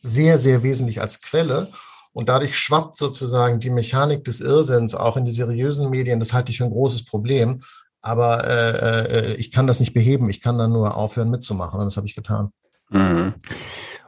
sehr, 0.00 0.38
sehr 0.38 0.62
wesentlich 0.62 1.00
als 1.00 1.20
Quelle. 1.20 1.70
Und 2.12 2.28
dadurch 2.28 2.56
schwappt 2.56 2.96
sozusagen 2.96 3.58
die 3.58 3.70
Mechanik 3.70 4.22
des 4.22 4.40
Irrsinns 4.40 4.94
auch 4.94 5.16
in 5.16 5.24
die 5.24 5.32
seriösen 5.32 5.90
Medien. 5.90 6.20
Das 6.20 6.32
halte 6.32 6.52
ich 6.52 6.58
für 6.58 6.64
ein 6.64 6.70
großes 6.70 7.04
Problem. 7.06 7.60
Aber 8.00 8.46
äh, 8.46 9.32
äh 9.32 9.34
ich 9.34 9.50
kann 9.50 9.66
das 9.66 9.80
nicht 9.80 9.94
beheben. 9.94 10.30
Ich 10.30 10.40
kann 10.40 10.58
dann 10.58 10.72
nur 10.72 10.96
aufhören 10.96 11.30
mitzumachen. 11.30 11.80
Und 11.80 11.86
das 11.86 11.96
habe 11.96 12.06
ich 12.06 12.14
getan. 12.14 12.52
Mhm. 12.90 13.34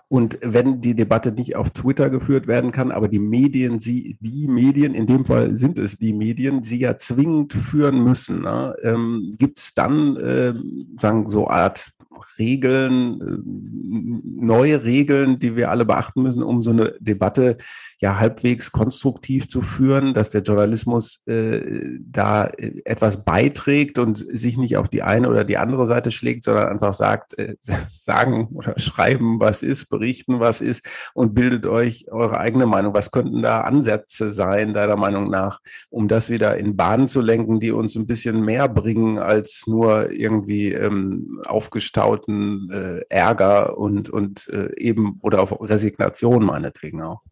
Und 0.08 0.38
wenn 0.40 0.80
die 0.80 0.94
Debatte 0.94 1.32
nicht 1.32 1.56
auf 1.56 1.70
Twitter 1.70 2.10
geführt 2.10 2.46
werden 2.46 2.70
kann, 2.70 2.92
aber 2.92 3.08
die 3.08 3.18
Medien, 3.18 3.80
sie, 3.80 4.16
die 4.20 4.46
Medien, 4.46 4.94
in 4.94 5.06
dem 5.06 5.24
Fall 5.24 5.56
sind 5.56 5.80
es 5.80 5.98
die 5.98 6.12
Medien, 6.12 6.62
sie 6.62 6.78
ja 6.78 6.96
zwingend 6.96 7.52
führen 7.52 8.04
müssen, 8.04 8.42
ne? 8.42 8.76
ähm, 8.82 9.32
gibt 9.36 9.58
es 9.58 9.74
dann, 9.74 10.16
äh, 10.16 10.54
sagen 10.94 11.28
so 11.28 11.48
Art 11.48 11.90
Regeln, 12.38 13.20
äh, 13.20 14.44
neue 14.44 14.84
Regeln, 14.84 15.38
die 15.38 15.56
wir 15.56 15.70
alle 15.70 15.84
beachten 15.84 16.22
müssen, 16.22 16.42
um 16.42 16.62
so 16.62 16.70
eine 16.70 16.94
Debatte 17.00 17.56
ja 17.98 18.18
halbwegs 18.18 18.72
konstruktiv 18.72 19.48
zu 19.48 19.62
führen, 19.62 20.12
dass 20.12 20.30
der 20.30 20.42
Journalismus 20.42 21.20
äh, 21.26 21.60
da 22.00 22.44
äh, 22.44 22.82
etwas 22.84 23.24
beiträgt 23.24 23.98
und 23.98 24.18
sich 24.18 24.58
nicht 24.58 24.76
auf 24.76 24.88
die 24.88 25.02
eine 25.02 25.30
oder 25.30 25.44
die 25.44 25.56
andere 25.56 25.86
Seite 25.86 26.10
schlägt, 26.10 26.44
sondern 26.44 26.68
einfach 26.68 26.92
sagt, 26.92 27.38
äh, 27.38 27.56
sagen 27.88 28.48
oder 28.52 28.78
schreiben, 28.78 29.40
was 29.40 29.62
ist, 29.62 29.88
berichten, 29.88 30.40
was 30.40 30.60
ist 30.60 30.86
und 31.14 31.34
bildet 31.34 31.66
euch 31.66 32.06
eure 32.10 32.38
eigene 32.38 32.66
Meinung. 32.66 32.92
Was 32.92 33.10
könnten 33.10 33.40
da 33.40 33.62
Ansätze 33.62 34.30
sein, 34.30 34.74
deiner 34.74 34.96
Meinung 34.96 35.30
nach, 35.30 35.60
um 35.88 36.06
das 36.06 36.28
wieder 36.28 36.58
in 36.58 36.76
Bahnen 36.76 37.08
zu 37.08 37.22
lenken, 37.22 37.60
die 37.60 37.72
uns 37.72 37.96
ein 37.96 38.06
bisschen 38.06 38.42
mehr 38.42 38.68
bringen 38.68 39.18
als 39.18 39.64
nur 39.66 40.10
irgendwie 40.10 40.72
ähm, 40.72 41.40
aufgestauten 41.46 42.68
äh, 42.70 43.00
Ärger 43.08 43.78
und, 43.78 44.10
und 44.10 44.48
äh, 44.48 44.68
eben 44.76 45.18
oder 45.22 45.40
auf 45.40 45.58
Resignation 45.62 46.44
meinetwegen 46.44 47.00
auch 47.00 47.22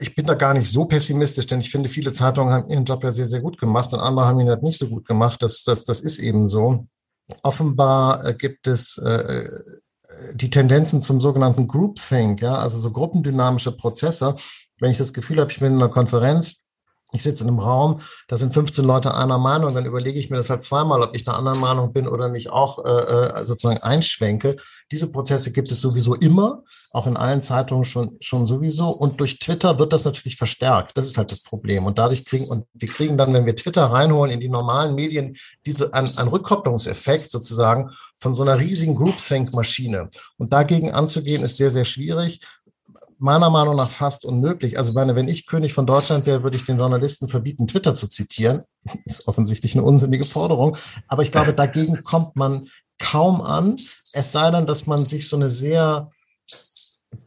ich 0.00 0.14
bin 0.14 0.26
da 0.26 0.34
gar 0.34 0.54
nicht 0.54 0.70
so 0.70 0.84
pessimistisch, 0.84 1.46
denn 1.46 1.60
ich 1.60 1.70
finde, 1.70 1.88
viele 1.88 2.12
Zeitungen 2.12 2.52
haben 2.52 2.70
ihren 2.70 2.84
Job 2.84 3.04
ja 3.04 3.10
sehr, 3.10 3.26
sehr 3.26 3.40
gut 3.40 3.58
gemacht 3.58 3.92
und 3.92 4.00
andere 4.00 4.26
haben 4.26 4.40
ihn 4.40 4.48
halt 4.48 4.62
nicht 4.62 4.78
so 4.78 4.86
gut 4.86 5.06
gemacht. 5.06 5.42
Das, 5.42 5.64
das, 5.64 5.84
das 5.84 6.00
ist 6.00 6.18
eben 6.18 6.46
so. 6.46 6.86
Offenbar 7.42 8.24
äh, 8.26 8.34
gibt 8.34 8.66
es 8.66 8.98
äh, 8.98 9.10
äh, 9.10 9.60
die 10.34 10.50
Tendenzen 10.50 11.00
zum 11.00 11.20
sogenannten 11.20 11.68
Groupthink, 11.68 12.42
ja, 12.42 12.56
also 12.56 12.78
so 12.78 12.90
gruppendynamische 12.90 13.72
Prozesse. 13.72 14.36
Wenn 14.78 14.90
ich 14.90 14.98
das 14.98 15.12
Gefühl 15.12 15.38
habe, 15.38 15.50
ich 15.50 15.60
bin 15.60 15.72
in 15.72 15.78
einer 15.78 15.88
Konferenz, 15.88 16.64
ich 17.12 17.22
sitze 17.22 17.44
in 17.44 17.50
einem 17.50 17.58
Raum, 17.58 18.00
da 18.28 18.36
sind 18.36 18.54
15 18.54 18.84
Leute 18.84 19.14
einer 19.14 19.38
Meinung, 19.38 19.74
dann 19.74 19.84
überlege 19.84 20.18
ich 20.18 20.30
mir 20.30 20.36
das 20.36 20.50
halt 20.50 20.62
zweimal, 20.62 21.02
ob 21.02 21.14
ich 21.14 21.24
der 21.24 21.36
anderen 21.36 21.60
Meinung 21.60 21.92
bin 21.92 22.08
oder 22.08 22.28
nicht 22.28 22.50
auch 22.50 22.84
äh, 22.84 22.88
äh 22.88 23.44
sozusagen 23.44 23.82
einschwenke. 23.82 24.56
Diese 24.90 25.10
Prozesse 25.10 25.52
gibt 25.52 25.72
es 25.72 25.80
sowieso 25.80 26.14
immer, 26.14 26.62
auch 26.92 27.06
in 27.06 27.16
allen 27.16 27.40
Zeitungen 27.40 27.84
schon, 27.84 28.18
schon 28.20 28.44
sowieso. 28.44 28.88
Und 28.88 29.20
durch 29.20 29.38
Twitter 29.38 29.78
wird 29.78 29.92
das 29.92 30.04
natürlich 30.04 30.36
verstärkt. 30.36 30.96
Das 30.96 31.06
ist 31.06 31.16
halt 31.16 31.32
das 31.32 31.42
Problem. 31.42 31.86
Und 31.86 31.98
dadurch 31.98 32.26
kriegen, 32.26 32.48
und 32.48 32.66
wir 32.74 32.88
kriegen 32.88 33.16
dann, 33.16 33.32
wenn 33.32 33.46
wir 33.46 33.56
Twitter 33.56 33.84
reinholen 33.86 34.30
in 34.30 34.40
die 34.40 34.50
normalen 34.50 34.94
Medien, 34.94 35.36
diese, 35.64 35.94
ein, 35.94 36.16
ein 36.18 36.28
Rückkopplungseffekt 36.28 37.30
sozusagen 37.30 37.90
von 38.16 38.34
so 38.34 38.42
einer 38.42 38.58
riesigen 38.58 38.96
Groupthink-Maschine. 38.96 40.10
Und 40.36 40.52
dagegen 40.52 40.92
anzugehen, 40.92 41.42
ist 41.42 41.56
sehr, 41.56 41.70
sehr 41.70 41.86
schwierig 41.86 42.40
meiner 43.22 43.50
Meinung 43.50 43.76
nach 43.76 43.90
fast 43.90 44.24
unmöglich. 44.24 44.78
Also 44.78 44.92
meine, 44.92 45.14
wenn 45.14 45.28
ich 45.28 45.46
König 45.46 45.72
von 45.72 45.86
Deutschland 45.86 46.26
wäre, 46.26 46.42
würde 46.42 46.56
ich 46.56 46.64
den 46.64 46.78
Journalisten 46.78 47.28
verbieten, 47.28 47.68
Twitter 47.68 47.94
zu 47.94 48.08
zitieren. 48.08 48.64
Ist 49.04 49.28
offensichtlich 49.28 49.74
eine 49.74 49.84
unsinnige 49.84 50.24
Forderung. 50.24 50.76
Aber 51.06 51.22
ich 51.22 51.30
glaube, 51.30 51.54
dagegen 51.54 52.02
kommt 52.02 52.34
man 52.34 52.68
kaum 52.98 53.40
an. 53.40 53.78
Es 54.12 54.32
sei 54.32 54.50
denn, 54.50 54.66
dass 54.66 54.86
man 54.86 55.06
sich 55.06 55.28
so 55.28 55.36
eine 55.36 55.48
sehr 55.48 56.10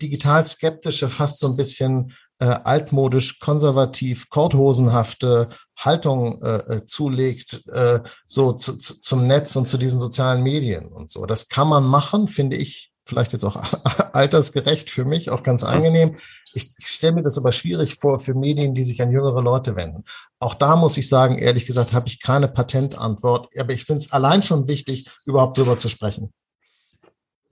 digital 0.02 0.46
skeptische, 0.46 1.08
fast 1.08 1.40
so 1.40 1.48
ein 1.48 1.58
bisschen 1.58 2.14
äh, 2.40 2.46
altmodisch, 2.46 3.40
konservativ, 3.40 4.30
korthosenhafte 4.30 5.50
Haltung 5.78 6.42
äh, 6.42 6.58
äh, 6.58 6.86
zulegt, 6.86 7.68
äh, 7.68 8.02
so 8.28 8.52
zu, 8.52 8.76
zu, 8.76 9.00
zum 9.00 9.28
Netz 9.28 9.56
und 9.56 9.68
zu 9.68 9.78
diesen 9.78 10.00
sozialen 10.00 10.44
Medien 10.44 10.88
und 10.88 11.10
so. 11.10 11.26
Das 11.26 11.48
kann 11.48 11.70
man 11.70 11.86
machen, 11.86 12.28
finde 12.28 12.58
ich 12.58 12.92
vielleicht 13.06 13.34
jetzt 13.34 13.44
auch 13.44 13.56
altersgerecht 14.14 14.90
für 14.90 15.06
mich, 15.06 15.30
auch 15.30 15.44
ganz 15.44 15.64
angenehm. 15.64 16.18
Ich 16.54 16.74
stelle 16.80 17.14
mir 17.14 17.24
das 17.24 17.38
aber 17.38 17.52
schwierig 17.52 17.96
vor 17.96 18.20
für 18.20 18.34
Medien, 18.34 18.74
die 18.74 18.84
sich 18.84 19.02
an 19.02 19.12
jüngere 19.12 19.42
Leute 19.42 19.76
wenden. 19.76 20.04
Auch 20.40 20.56
da 20.56 20.76
muss 20.76 20.98
ich 20.98 21.08
sagen, 21.08 21.38
ehrlich 21.38 21.66
gesagt, 21.66 21.94
habe 21.94 22.08
ich 22.08 22.22
keine 22.22 22.48
Patentantwort, 22.48 23.50
aber 23.58 23.74
ich 23.74 23.86
finde 23.86 24.02
es 24.02 24.12
allein 24.12 24.42
schon 24.42 24.68
wichtig, 24.68 25.10
überhaupt 25.26 25.58
darüber 25.58 25.78
zu 25.78 25.90
sprechen. 25.90 26.34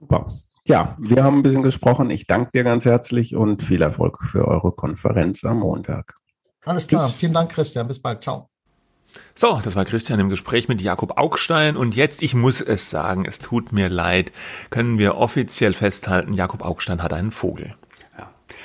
Super. 0.00 0.28
Ja, 0.66 0.96
wir 0.98 1.22
haben 1.22 1.38
ein 1.38 1.42
bisschen 1.42 1.62
gesprochen. 1.62 2.10
Ich 2.10 2.26
danke 2.26 2.50
dir 2.52 2.64
ganz 2.64 2.84
herzlich 2.86 3.36
und 3.36 3.62
viel 3.62 3.82
Erfolg 3.82 4.22
für 4.22 4.48
eure 4.48 4.72
Konferenz 4.72 5.44
am 5.44 5.58
Montag. 5.60 6.14
Alles 6.64 6.86
klar. 6.86 7.08
Tschüss. 7.08 7.16
Vielen 7.16 7.34
Dank, 7.34 7.52
Christian. 7.52 7.86
Bis 7.86 8.00
bald. 8.00 8.22
Ciao. 8.22 8.53
So, 9.34 9.60
das 9.64 9.76
war 9.76 9.84
Christian 9.84 10.20
im 10.20 10.28
Gespräch 10.28 10.68
mit 10.68 10.80
Jakob 10.80 11.18
Augstein 11.18 11.76
und 11.76 11.96
jetzt, 11.96 12.22
ich 12.22 12.34
muss 12.34 12.60
es 12.60 12.90
sagen, 12.90 13.24
es 13.26 13.40
tut 13.40 13.72
mir 13.72 13.88
leid, 13.88 14.32
können 14.70 14.98
wir 14.98 15.16
offiziell 15.16 15.72
festhalten, 15.72 16.34
Jakob 16.34 16.64
Augstein 16.64 17.02
hat 17.02 17.12
einen 17.12 17.30
Vogel. 17.30 17.74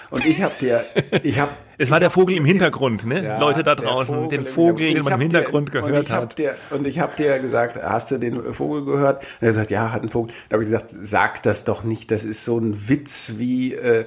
Und 0.09 0.25
ich 0.25 0.41
habe 0.41 0.53
dir, 0.59 0.85
ich 1.23 1.39
habe 1.39 1.51
es 1.81 1.89
war 1.89 2.01
der 2.01 2.09
Vogel 2.09 2.35
im 2.35 2.43
Hintergrund, 2.43 3.05
ne? 3.05 3.23
Ja, 3.23 3.39
Leute 3.39 3.63
da 3.63 3.73
draußen, 3.73 4.13
Vogel 4.13 4.37
den 4.37 4.45
Vogel, 4.45 4.93
den 4.93 5.03
man 5.03 5.13
im 5.13 5.21
Hintergrund 5.21 5.69
dir, 5.69 5.81
gehört 5.81 6.09
und 6.09 6.09
hat. 6.09 6.37
Dir, 6.37 6.55
und 6.71 6.85
ich 6.85 6.99
habe 6.99 7.15
dir 7.15 7.39
gesagt, 7.39 7.81
hast 7.81 8.11
du 8.11 8.17
den 8.17 8.53
Vogel 8.53 8.83
gehört? 8.83 9.23
Und 9.39 9.47
er 9.47 9.53
sagt, 9.53 9.71
ja, 9.71 9.93
hat 9.93 10.01
einen 10.01 10.09
Vogel. 10.09 10.33
Da 10.49 10.55
habe 10.55 10.63
ich 10.63 10.69
gesagt, 10.69 10.93
sag 11.01 11.41
das 11.43 11.63
doch 11.63 11.85
nicht. 11.85 12.11
Das 12.11 12.25
ist 12.25 12.43
so 12.43 12.57
ein 12.59 12.89
Witz 12.89 13.35
wie 13.37 13.75
äh, 13.75 14.05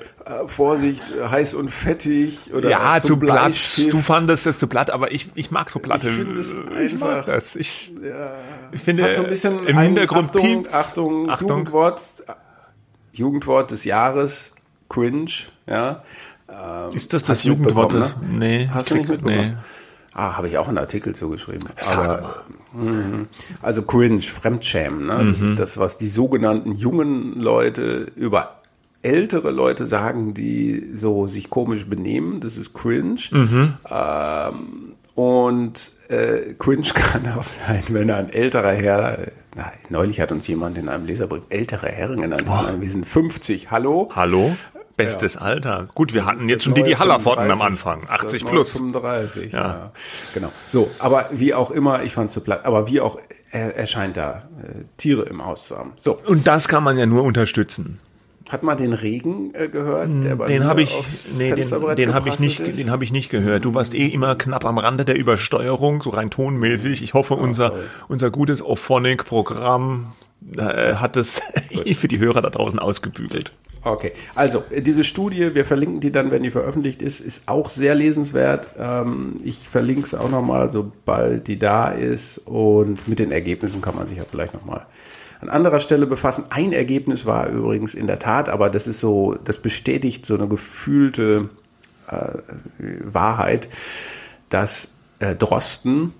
Vorsicht, 0.48 1.02
heiß 1.30 1.54
und 1.54 1.70
fettig 1.70 2.52
oder 2.52 2.68
Ja, 2.68 2.98
zu 3.00 3.16
platt. 3.16 3.54
Du 3.90 3.98
fandest 3.98 4.46
es 4.46 4.58
zu 4.58 4.66
platt, 4.66 4.90
aber 4.90 5.10
ich, 5.10 5.30
ich 5.34 5.50
mag 5.50 5.70
so 5.70 5.78
platte. 5.78 6.10
Ich 6.10 6.14
finde 6.14 6.40
es 6.40 6.54
einfach. 6.54 6.78
Ich 6.78 6.98
mag 6.98 7.24
das. 7.24 7.56
Ich, 7.56 7.90
ja, 8.02 8.34
ich 8.70 8.82
finde, 8.82 9.08
es 9.08 9.16
so 9.16 9.22
ein 9.22 9.30
bisschen 9.30 9.66
im 9.66 9.78
Hintergrund 9.78 10.36
Achtung. 10.36 10.66
Achtung, 10.70 11.30
Achtung, 11.30 11.48
Jugendwort, 11.48 12.02
Jugendwort 13.14 13.70
des 13.70 13.84
Jahres, 13.84 14.52
cringe, 14.92 15.30
ja. 15.66 16.02
Ähm, 16.48 16.94
ist 16.94 17.12
das 17.12 17.24
das 17.24 17.44
Jugendwort? 17.44 17.94
Ne? 17.94 18.10
Nee. 18.30 18.68
Hast 18.72 18.90
du 18.90 18.94
nicht 18.94 19.08
mitbekommen? 19.08 19.52
Nee. 19.52 19.56
Ah, 20.14 20.36
habe 20.36 20.48
ich 20.48 20.58
auch 20.58 20.68
einen 20.68 20.78
Artikel 20.78 21.14
zugeschrieben. 21.14 21.68
Aber, 21.92 22.44
mh, 22.74 23.26
also 23.62 23.82
cringe, 23.82 24.20
Fremdschämen. 24.20 25.06
Ne? 25.06 25.24
Das 25.30 25.40
mhm. 25.40 25.46
ist 25.46 25.58
das, 25.58 25.78
was 25.78 25.96
die 25.96 26.08
sogenannten 26.08 26.72
jungen 26.72 27.40
Leute 27.40 28.06
über 28.14 28.60
ältere 29.00 29.50
Leute 29.50 29.86
sagen, 29.86 30.34
die 30.34 30.90
so 30.94 31.26
sich 31.26 31.48
komisch 31.48 31.86
benehmen. 31.86 32.40
Das 32.40 32.58
ist 32.58 32.74
cringe. 32.74 33.20
Mhm. 33.30 33.74
Ähm, 33.90 34.92
und 35.14 35.92
äh, 36.08 36.54
cringe 36.58 36.88
kann 36.94 37.26
auch 37.32 37.42
sein, 37.42 37.82
wenn 37.88 38.10
ein 38.10 38.28
älterer 38.30 38.72
Herr, 38.72 39.18
na, 39.56 39.72
neulich 39.88 40.20
hat 40.20 40.30
uns 40.30 40.46
jemand 40.46 40.76
in 40.76 40.90
einem 40.90 41.06
Leserbrief 41.06 41.42
ältere 41.48 41.88
Herren 41.88 42.20
genannt. 42.20 42.44
Wir 42.78 42.90
sind 42.90 43.06
50. 43.06 43.70
Hallo? 43.70 44.10
Hallo? 44.14 44.54
Bestes 44.96 45.34
ja. 45.34 45.40
Alter. 45.40 45.88
Gut, 45.94 46.12
wir 46.12 46.22
das 46.22 46.30
hatten 46.30 46.48
jetzt 46.48 46.64
schon 46.64 46.74
die, 46.74 46.82
die 46.82 46.96
Hallerforten 46.96 47.50
am 47.50 47.62
Anfang. 47.62 48.02
80 48.08 48.44
plus. 48.44 48.72
35, 48.72 49.52
ja. 49.52 49.58
ja. 49.58 49.92
Genau. 50.34 50.52
So, 50.68 50.90
aber 50.98 51.30
wie 51.32 51.54
auch 51.54 51.70
immer, 51.70 52.02
ich 52.02 52.12
fand 52.12 52.28
es 52.28 52.34
zu 52.34 52.40
platt, 52.40 52.64
aber 52.64 52.88
wie 52.88 53.00
auch, 53.00 53.18
er, 53.50 53.76
er 53.76 53.86
scheint 53.86 54.16
da 54.16 54.48
äh, 54.62 54.84
Tiere 54.96 55.22
im 55.22 55.44
Haus 55.44 55.68
zu 55.68 55.78
haben. 55.78 55.92
So. 55.96 56.18
Und 56.26 56.46
das 56.46 56.68
kann 56.68 56.84
man 56.84 56.98
ja 56.98 57.06
nur 57.06 57.22
unterstützen. 57.22 58.00
Hat 58.52 58.62
man 58.62 58.76
den 58.76 58.92
Regen 58.92 59.54
äh, 59.54 59.68
gehört? 59.68 60.10
Der 60.22 60.36
den 60.36 60.64
habe 60.64 60.82
ich, 60.82 60.94
nee, 61.38 61.54
den, 61.54 61.96
den 61.96 62.12
habe 62.12 62.28
ich 62.28 62.38
nicht, 62.38 62.60
ist? 62.60 62.78
den 62.78 62.90
habe 62.90 63.02
ich 63.02 63.10
nicht 63.10 63.30
gehört. 63.30 63.64
Du 63.64 63.74
warst 63.74 63.94
eh 63.94 64.08
immer 64.08 64.34
knapp 64.34 64.66
am 64.66 64.76
Rande 64.76 65.06
der 65.06 65.16
Übersteuerung, 65.16 66.02
so 66.02 66.10
rein 66.10 66.30
tonmäßig. 66.30 67.02
Ich 67.02 67.14
hoffe, 67.14 67.34
oh, 67.34 67.42
unser, 67.42 67.72
unser 68.08 68.30
gutes 68.30 68.62
Ophonic-Programm 68.62 70.12
äh, 70.58 70.96
hat 70.96 71.16
es 71.16 71.40
für 71.96 72.08
die 72.08 72.18
Hörer 72.18 72.42
da 72.42 72.50
draußen 72.50 72.78
ausgebügelt. 72.78 73.52
Okay, 73.84 74.12
also 74.36 74.62
diese 74.76 75.02
Studie, 75.02 75.56
wir 75.56 75.64
verlinken 75.64 75.98
die 75.98 76.12
dann, 76.12 76.30
wenn 76.30 76.44
die 76.44 76.52
veröffentlicht 76.52 77.02
ist, 77.02 77.18
ist 77.18 77.48
auch 77.48 77.68
sehr 77.68 77.96
lesenswert. 77.96 78.70
Ähm, 78.78 79.40
ich 79.42 79.58
verlinke 79.58 80.02
es 80.02 80.14
auch 80.14 80.30
nochmal, 80.30 80.70
sobald 80.70 81.48
die 81.48 81.58
da 81.58 81.88
ist 81.88 82.38
und 82.38 83.08
mit 83.08 83.18
den 83.18 83.32
Ergebnissen 83.32 83.80
kann 83.80 83.96
man 83.96 84.06
sich 84.06 84.18
ja 84.18 84.24
vielleicht 84.30 84.54
nochmal 84.54 84.86
an 85.40 85.48
anderer 85.48 85.80
Stelle 85.80 86.06
befassen. 86.06 86.44
Ein 86.50 86.72
Ergebnis 86.72 87.26
war 87.26 87.48
übrigens 87.48 87.94
in 87.94 88.06
der 88.06 88.20
Tat, 88.20 88.48
aber 88.48 88.70
das 88.70 88.86
ist 88.86 89.00
so, 89.00 89.34
das 89.44 89.58
bestätigt 89.58 90.24
so 90.24 90.36
eine 90.36 90.46
gefühlte 90.46 91.50
äh, 92.06 92.38
Wahrheit, 93.02 93.68
dass 94.48 94.94
äh, 95.18 95.34
Drosten 95.34 96.14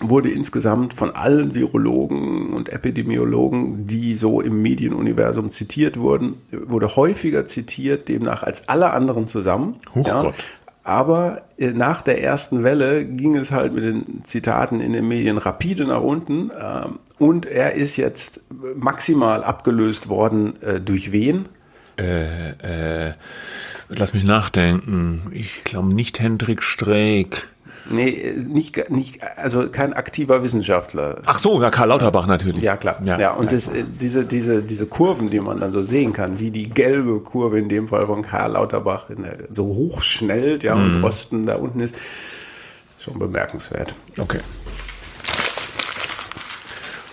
wurde 0.00 0.30
insgesamt 0.30 0.94
von 0.94 1.14
allen 1.14 1.54
Virologen 1.54 2.50
und 2.52 2.70
Epidemiologen, 2.70 3.86
die 3.86 4.16
so 4.16 4.40
im 4.40 4.62
Medienuniversum 4.62 5.50
zitiert 5.50 5.98
wurden, 5.98 6.36
wurde 6.50 6.96
häufiger 6.96 7.46
zitiert, 7.46 8.08
demnach 8.08 8.42
als 8.42 8.68
alle 8.68 8.92
anderen 8.92 9.28
zusammen. 9.28 9.76
Ja. 9.94 10.32
Aber 10.82 11.42
äh, 11.58 11.70
nach 11.70 12.02
der 12.02 12.22
ersten 12.22 12.64
Welle 12.64 13.04
ging 13.04 13.36
es 13.36 13.52
halt 13.52 13.74
mit 13.74 13.84
den 13.84 14.24
Zitaten 14.24 14.80
in 14.80 14.92
den 14.92 15.06
Medien 15.06 15.38
rapide 15.38 15.84
nach 15.84 16.00
unten. 16.00 16.50
Ähm, 16.58 16.98
und 17.18 17.46
er 17.46 17.74
ist 17.74 17.96
jetzt 17.96 18.40
maximal 18.76 19.44
abgelöst 19.44 20.08
worden 20.08 20.60
äh, 20.62 20.80
durch 20.80 21.12
wen? 21.12 21.48
Äh, 21.98 23.08
äh, 23.08 23.14
lass 23.88 24.14
mich 24.14 24.24
nachdenken. 24.24 25.30
Ich 25.32 25.64
glaube 25.64 25.92
nicht 25.92 26.18
Hendrik 26.18 26.62
Streeck. 26.62 27.48
Nee, 27.90 28.34
nicht, 28.46 28.90
nicht, 28.90 29.20
also 29.36 29.68
kein 29.68 29.92
aktiver 29.92 30.42
Wissenschaftler. 30.42 31.20
Ach 31.26 31.38
so, 31.38 31.60
ja, 31.60 31.70
Karl 31.70 31.88
Lauterbach 31.88 32.26
natürlich. 32.26 32.62
Ja, 32.62 32.76
klar. 32.76 33.00
Ja, 33.04 33.18
ja 33.18 33.32
und 33.32 33.46
ja. 33.46 33.50
Das, 33.52 33.68
äh, 33.68 33.84
diese, 34.00 34.24
diese, 34.24 34.62
diese 34.62 34.86
Kurven, 34.86 35.30
die 35.30 35.40
man 35.40 35.60
dann 35.60 35.72
so 35.72 35.82
sehen 35.82 36.12
kann, 36.12 36.38
wie 36.38 36.50
die 36.50 36.70
gelbe 36.70 37.20
Kurve 37.20 37.58
in 37.58 37.68
dem 37.68 37.88
Fall 37.88 38.06
von 38.06 38.22
Karl 38.22 38.52
Lauterbach 38.52 39.08
der, 39.08 39.48
so 39.50 39.66
hochschnellt, 39.66 40.62
ja, 40.62 40.74
mhm. 40.74 40.96
und 40.96 41.04
Osten 41.04 41.46
da 41.46 41.56
unten 41.56 41.80
ist, 41.80 41.94
schon 42.98 43.18
bemerkenswert. 43.18 43.94
Okay. 44.18 44.40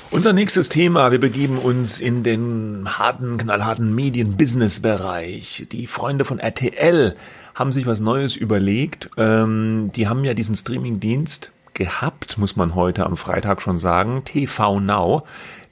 Unser 0.10 0.32
nächstes 0.32 0.70
Thema, 0.70 1.12
wir 1.12 1.20
begeben 1.20 1.58
uns 1.58 2.00
in 2.00 2.24
den 2.24 2.88
harten, 2.98 3.38
knallharten 3.38 3.94
Medien-Business-Bereich. 3.94 5.68
Die 5.72 5.86
Freunde 5.86 6.24
von 6.24 6.40
RTL 6.40 7.16
haben 7.58 7.72
sich 7.72 7.88
was 7.88 8.00
Neues 8.00 8.36
überlegt. 8.36 9.10
Ähm, 9.18 9.92
die 9.96 10.08
haben 10.08 10.24
ja 10.24 10.36
diesen 10.36 10.54
Streaming-Dienst 10.54 11.52
gehabt, 11.74 12.38
muss 12.38 12.56
man 12.56 12.76
heute 12.76 13.06
am 13.06 13.18
Freitag 13.18 13.62
schon 13.62 13.78
sagen, 13.78 14.24
TV 14.24 14.80
Now. 14.80 15.24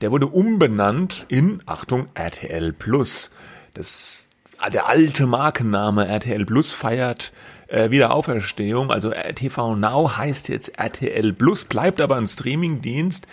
Der 0.01 0.11
wurde 0.11 0.27
umbenannt 0.27 1.25
in, 1.29 1.61
Achtung, 1.65 2.07
RTL 2.15 2.73
Plus. 2.73 3.31
Das, 3.75 4.25
der 4.73 4.87
alte 4.87 5.27
Markenname 5.27 6.07
RTL 6.07 6.45
Plus 6.45 6.71
feiert 6.71 7.31
äh, 7.67 7.91
Wiederauferstehung. 7.91 8.91
Also 8.91 9.11
TV 9.35 9.75
Now 9.75 10.17
heißt 10.17 10.49
jetzt 10.49 10.77
RTL 10.79 11.33
Plus, 11.33 11.65
bleibt 11.65 12.01
aber 12.01 12.15
ein 12.15 12.27
Streaming-Dienst, 12.27 13.27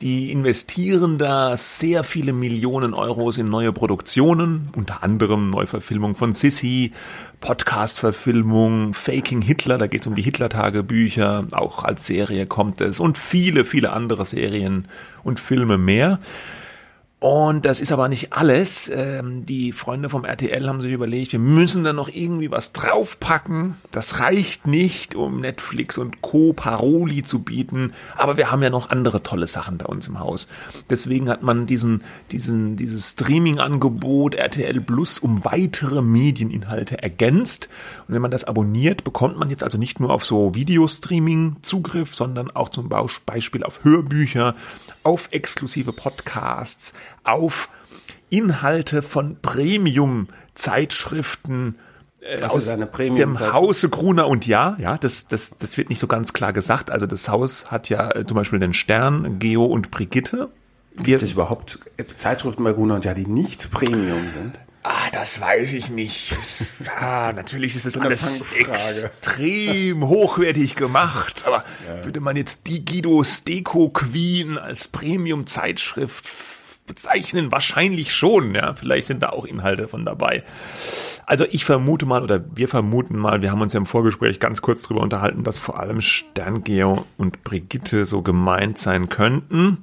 die 0.00 0.32
investieren 0.32 1.18
da 1.18 1.56
sehr 1.56 2.04
viele 2.04 2.32
Millionen 2.32 2.92
Euros 2.94 3.38
in 3.38 3.48
neue 3.48 3.72
Produktionen, 3.72 4.68
unter 4.76 5.02
anderem 5.02 5.50
Neuverfilmung 5.50 6.14
von 6.14 6.32
Sissy, 6.32 6.92
Podcast-Verfilmung, 7.40 8.94
Faking 8.94 9.42
Hitler, 9.42 9.78
da 9.78 9.86
geht 9.86 10.02
es 10.02 10.06
um 10.06 10.14
die 10.14 10.22
Hitler-Tagebücher, 10.22 11.46
auch 11.52 11.84
als 11.84 12.06
Serie 12.06 12.46
kommt 12.46 12.80
es 12.80 13.00
und 13.00 13.18
viele, 13.18 13.64
viele 13.64 13.92
andere 13.92 14.24
Serien 14.24 14.88
und 15.22 15.40
Filme 15.40 15.78
mehr. 15.78 16.18
Und 17.24 17.64
das 17.64 17.80
ist 17.80 17.90
aber 17.90 18.08
nicht 18.10 18.34
alles. 18.34 18.92
Ähm, 18.94 19.46
die 19.46 19.72
Freunde 19.72 20.10
vom 20.10 20.26
RTL 20.26 20.68
haben 20.68 20.82
sich 20.82 20.92
überlegt, 20.92 21.32
wir 21.32 21.38
müssen 21.38 21.82
da 21.82 21.94
noch 21.94 22.10
irgendwie 22.10 22.50
was 22.50 22.74
draufpacken. 22.74 23.76
Das 23.90 24.20
reicht 24.20 24.66
nicht, 24.66 25.14
um 25.14 25.40
Netflix 25.40 25.96
und 25.96 26.20
Co. 26.20 26.52
Paroli 26.52 27.22
zu 27.22 27.42
bieten. 27.42 27.94
Aber 28.14 28.36
wir 28.36 28.50
haben 28.50 28.62
ja 28.62 28.68
noch 28.68 28.90
andere 28.90 29.22
tolle 29.22 29.46
Sachen 29.46 29.78
bei 29.78 29.86
uns 29.86 30.06
im 30.06 30.18
Haus. 30.18 30.48
Deswegen 30.90 31.30
hat 31.30 31.42
man 31.42 31.64
diesen, 31.64 32.02
diesen, 32.30 32.76
dieses 32.76 33.12
Streaming-Angebot 33.12 34.34
RTL 34.34 34.82
Plus 34.82 35.18
um 35.18 35.46
weitere 35.46 36.02
Medieninhalte 36.02 37.02
ergänzt. 37.02 37.70
Und 38.06 38.14
wenn 38.14 38.22
man 38.22 38.30
das 38.30 38.44
abonniert, 38.44 39.04
bekommt 39.04 39.38
man 39.38 39.50
jetzt 39.50 39.64
also 39.64 39.78
nicht 39.78 40.00
nur 40.00 40.10
auf 40.10 40.24
so 40.24 40.54
Videostreaming 40.54 41.56
Zugriff, 41.62 42.14
sondern 42.14 42.50
auch 42.50 42.68
zum 42.68 42.88
Beispiel 42.88 43.64
auf 43.64 43.84
Hörbücher, 43.84 44.54
auf 45.02 45.28
exklusive 45.30 45.92
Podcasts, 45.92 46.94
auf 47.22 47.68
Inhalte 48.30 49.02
von 49.02 49.36
Premium-Zeitschriften 49.40 51.76
äh, 52.20 52.42
aus 52.44 52.76
dem 52.98 53.52
Hause 53.52 53.88
Gruner 53.88 54.28
und 54.28 54.46
Ja, 54.46 54.76
ja, 54.78 54.98
das, 54.98 55.28
das, 55.28 55.56
das 55.58 55.76
wird 55.76 55.90
nicht 55.90 55.98
so 55.98 56.06
ganz 56.06 56.32
klar 56.32 56.52
gesagt. 56.52 56.90
Also 56.90 57.06
das 57.06 57.28
Haus 57.28 57.70
hat 57.70 57.88
ja 57.88 58.10
äh, 58.10 58.26
zum 58.26 58.36
Beispiel 58.36 58.58
den 58.58 58.72
Stern, 58.72 59.38
Geo 59.38 59.64
und 59.64 59.90
Brigitte. 59.90 60.48
Wir, 60.94 61.04
Gibt 61.04 61.22
es 61.22 61.32
überhaupt 61.32 61.80
Zeitschriften 62.16 62.64
bei 62.64 62.72
Gruner 62.72 62.96
und 62.96 63.04
Ja, 63.04 63.14
die 63.14 63.26
nicht 63.26 63.70
Premium 63.70 64.22
sind? 64.34 64.58
Ah, 64.86 65.08
das 65.12 65.40
weiß 65.40 65.72
ich 65.72 65.90
nicht. 65.90 66.36
Ja, 66.84 67.32
natürlich 67.32 67.74
ist 67.74 67.86
das 67.86 67.96
alles 67.96 68.44
extrem 68.52 70.06
hochwertig 70.06 70.76
gemacht, 70.76 71.42
aber 71.46 71.64
ja. 71.88 72.04
würde 72.04 72.20
man 72.20 72.36
jetzt 72.36 72.66
die 72.66 72.84
Guido 72.84 73.24
Steko 73.24 73.88
Queen 73.88 74.58
als 74.58 74.88
Premium-Zeitschrift 74.88 76.26
bezeichnen? 76.86 77.50
Wahrscheinlich 77.50 78.14
schon, 78.14 78.54
ja. 78.54 78.74
Vielleicht 78.74 79.06
sind 79.06 79.22
da 79.22 79.30
auch 79.30 79.46
Inhalte 79.46 79.88
von 79.88 80.04
dabei. 80.04 80.42
Also 81.24 81.46
ich 81.50 81.64
vermute 81.64 82.04
mal, 82.04 82.22
oder 82.22 82.44
wir 82.54 82.68
vermuten 82.68 83.16
mal, 83.16 83.40
wir 83.40 83.50
haben 83.50 83.62
uns 83.62 83.72
ja 83.72 83.80
im 83.80 83.86
Vorgespräch 83.86 84.38
ganz 84.38 84.60
kurz 84.60 84.82
drüber 84.82 85.00
unterhalten, 85.00 85.44
dass 85.44 85.58
vor 85.58 85.80
allem 85.80 86.02
Sterngeo 86.02 87.06
und 87.16 87.42
Brigitte 87.42 88.04
so 88.04 88.20
gemeint 88.20 88.76
sein 88.76 89.08
könnten. 89.08 89.82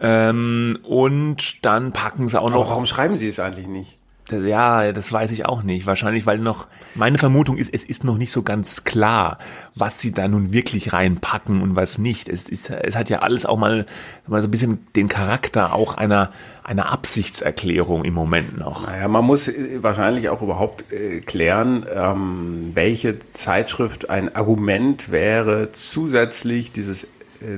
Ähm, 0.00 0.78
und 0.82 1.64
dann 1.64 1.92
packen 1.92 2.28
sie 2.28 2.40
auch 2.40 2.50
noch. 2.50 2.60
Aber 2.60 2.70
warum 2.70 2.86
schreiben 2.86 3.16
sie 3.16 3.28
es 3.28 3.40
eigentlich 3.40 3.68
nicht? 3.68 3.98
Ja, 4.30 4.92
das 4.92 5.12
weiß 5.12 5.32
ich 5.32 5.44
auch 5.44 5.62
nicht. 5.62 5.84
Wahrscheinlich, 5.84 6.24
weil 6.24 6.38
noch, 6.38 6.66
meine 6.94 7.18
Vermutung 7.18 7.58
ist, 7.58 7.72
es 7.74 7.84
ist 7.84 8.04
noch 8.04 8.16
nicht 8.16 8.32
so 8.32 8.42
ganz 8.42 8.84
klar, 8.84 9.38
was 9.74 10.00
sie 10.00 10.12
da 10.12 10.28
nun 10.28 10.52
wirklich 10.52 10.94
reinpacken 10.94 11.60
und 11.60 11.76
was 11.76 11.98
nicht. 11.98 12.28
Es 12.30 12.48
ist, 12.48 12.70
es 12.70 12.96
hat 12.96 13.10
ja 13.10 13.18
alles 13.18 13.44
auch 13.44 13.58
mal, 13.58 13.84
mal 14.26 14.40
so 14.40 14.48
ein 14.48 14.50
bisschen 14.50 14.86
den 14.96 15.08
Charakter 15.08 15.74
auch 15.74 15.98
einer, 15.98 16.30
einer 16.62 16.90
Absichtserklärung 16.90 18.04
im 18.04 18.14
Moment 18.14 18.56
noch. 18.56 18.86
Naja, 18.86 19.08
man 19.08 19.26
muss 19.26 19.50
wahrscheinlich 19.76 20.30
auch 20.30 20.40
überhaupt 20.40 20.90
äh, 20.90 21.20
klären, 21.20 21.84
ähm, 21.94 22.70
welche 22.72 23.18
Zeitschrift 23.32 24.08
ein 24.08 24.34
Argument 24.34 25.10
wäre, 25.10 25.70
zusätzlich 25.72 26.72
dieses 26.72 27.04
äh, 27.04 27.08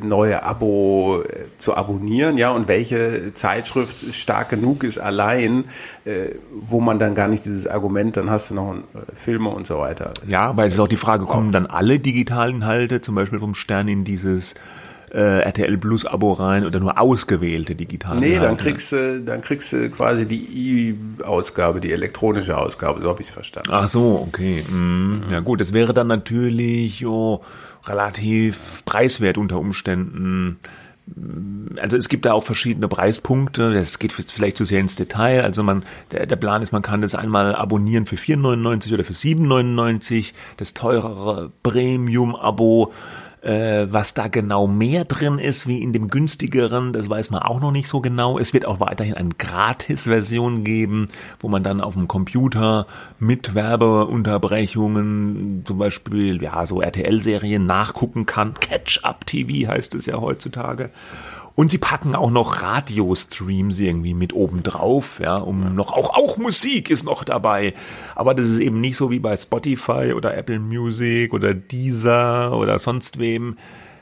neue 0.03 0.43
Abo 0.43 1.23
äh, 1.23 1.45
zu 1.59 1.75
abonnieren, 1.77 2.37
ja, 2.37 2.51
und 2.51 2.69
welche 2.69 3.33
Zeitschrift 3.35 4.13
stark 4.15 4.49
genug 4.49 4.85
ist 4.85 4.99
allein, 4.99 5.65
äh, 6.05 6.31
wo 6.53 6.81
man 6.81 6.99
dann 6.99 7.15
gar 7.15 7.29
nicht 7.29 7.45
dieses 7.45 7.67
Argument, 7.67 8.17
dann 8.17 8.29
hast 8.31 8.51
du 8.51 8.55
noch 8.55 8.75
Filme 9.15 9.51
und 9.51 9.67
so 9.67 9.79
weiter. 9.79 10.13
Ja, 10.29 10.43
aber 10.43 10.67
es 10.67 10.75
ist 10.75 10.81
auch 10.81 10.89
die 10.89 10.97
Frage, 10.97 11.25
kommen 11.27 11.53
dann 11.53 11.67
alle 11.67 11.99
digitalen 11.99 12.57
Inhalte, 12.57 13.01
zum 13.01 13.15
Beispiel 13.15 13.39
vom 13.39 13.55
Stern 13.55 13.87
in 13.87 14.05
dieses 14.05 14.55
äh, 15.13 15.41
RTL 15.43 15.79
Plus 15.79 16.05
Abo 16.05 16.33
rein 16.33 16.67
oder 16.67 16.81
nur 16.81 17.01
ausgewählte 17.01 17.75
digitale 17.75 18.19
Nee, 18.19 18.35
Inhalte? 18.35 18.47
dann 18.47 18.57
kriegst 18.57 18.93
du, 18.93 19.21
dann 19.21 19.41
kriegst 19.41 19.73
du 19.73 19.89
quasi 19.91 20.27
die 20.27 20.95
E-Ausgabe, 21.21 21.81
die 21.81 21.93
elektronische 21.93 22.57
Ausgabe, 22.59 23.01
so 23.01 23.09
habe 23.09 23.21
ich 23.21 23.29
es 23.29 23.33
verstanden. 23.33 23.71
Ach 23.73 23.89
so, 23.89 24.27
okay. 24.27 24.65
Mhm. 24.69 25.25
Ja 25.31 25.41
gut, 25.41 25.61
das 25.61 25.73
wäre 25.73 25.95
dann 25.95 26.09
natürlich, 26.09 27.07
oh, 27.07 27.41
relativ 27.87 28.83
preiswert 28.85 29.39
unter 29.39 29.59
Umständen. 29.59 30.59
Also 31.81 31.97
es 31.97 32.09
gibt 32.09 32.27
da 32.27 32.33
auch 32.33 32.43
verschiedene 32.43 32.89
Preispunkte. 32.89 33.73
Das 33.73 33.99
geht 33.99 34.13
vielleicht 34.13 34.57
zu 34.57 34.65
sehr 34.65 34.81
ins 34.81 34.97
Detail. 34.97 35.43
Also 35.43 35.63
man, 35.63 35.85
der, 36.11 36.27
der 36.27 36.37
Plan 36.37 36.63
ist, 36.63 36.73
man 36.73 36.83
kann 36.83 37.01
das 37.01 37.15
einmal 37.15 37.55
abonnieren 37.55 38.07
für 38.07 38.17
4,99 38.17 38.93
oder 38.95 39.05
für 39.05 39.13
7,99. 39.13 40.33
Das 40.57 40.75
teurere 40.75 41.53
Premium-Abo 41.63 42.93
äh, 43.47 43.87
was 43.91 44.15
da 44.15 44.29
genau 44.29 44.67
mehr 44.67 45.05
drin 45.05 45.39
ist 45.39 45.69
wie 45.69 45.83
in 45.83 45.93
dem 45.93 46.09
günstigeren, 46.09 46.93
das 46.93 47.09
weiß 47.09 47.31
man 47.31 47.43
auch 47.43 47.61
noch 47.61 47.71
nicht 47.71 47.87
so 47.87 48.01
genau. 48.01 48.39
Es 48.39 48.53
wird 48.53 48.67
auch 48.67 48.81
weiterhin 48.81 49.15
eine 49.15 49.31
Gratis-Version 49.39 50.65
geben, 50.65 51.07
wo 51.39 51.49
man 51.49 51.63
dann 51.63 51.81
auf 51.81 51.95
dem 51.95 52.09
Computer 52.09 52.89
mit 53.21 53.55
Werbeunterbrechungen, 53.55 55.63
zum 55.65 55.79
Beispiel 55.79 56.43
ja 56.43 56.67
so 56.67 56.83
RTL-Serien 56.83 57.67
nachgucken 57.67 58.27
kann. 58.27 58.55
Catch-up-TV 58.55 59.69
heißt 59.69 59.95
es 59.95 60.07
ja 60.07 60.21
heutzutage. 60.21 60.91
Und 61.57 61.71
sie 61.71 61.79
packen 61.79 62.15
auch 62.15 62.31
noch 62.31 62.61
Radiostreams 62.63 63.81
irgendwie 63.81 64.13
mit 64.13 64.35
oben 64.35 64.63
drauf, 64.63 65.21
ja, 65.23 65.39
um 65.39 65.75
noch 65.75 65.91
auch 65.91 66.11
auch 66.11 66.37
Musik 66.37 66.91
ist 66.91 67.05
noch 67.05 67.25
dabei. 67.25 67.73
Aber 68.15 68.35
das 68.35 68.47
ist 68.47 68.59
eben 68.59 68.83
nicht 68.83 68.97
so 68.97 69.11
wie 69.11 69.19
bei 69.19 69.35
Spotify 69.39 70.13
oder 70.15 70.37
Apple 70.37 70.61
Music 70.61 71.33
oder 71.33 71.55
Deezer 71.55 72.55
oder 72.57 72.79
sonst 72.79 73.19
wem 73.19 73.57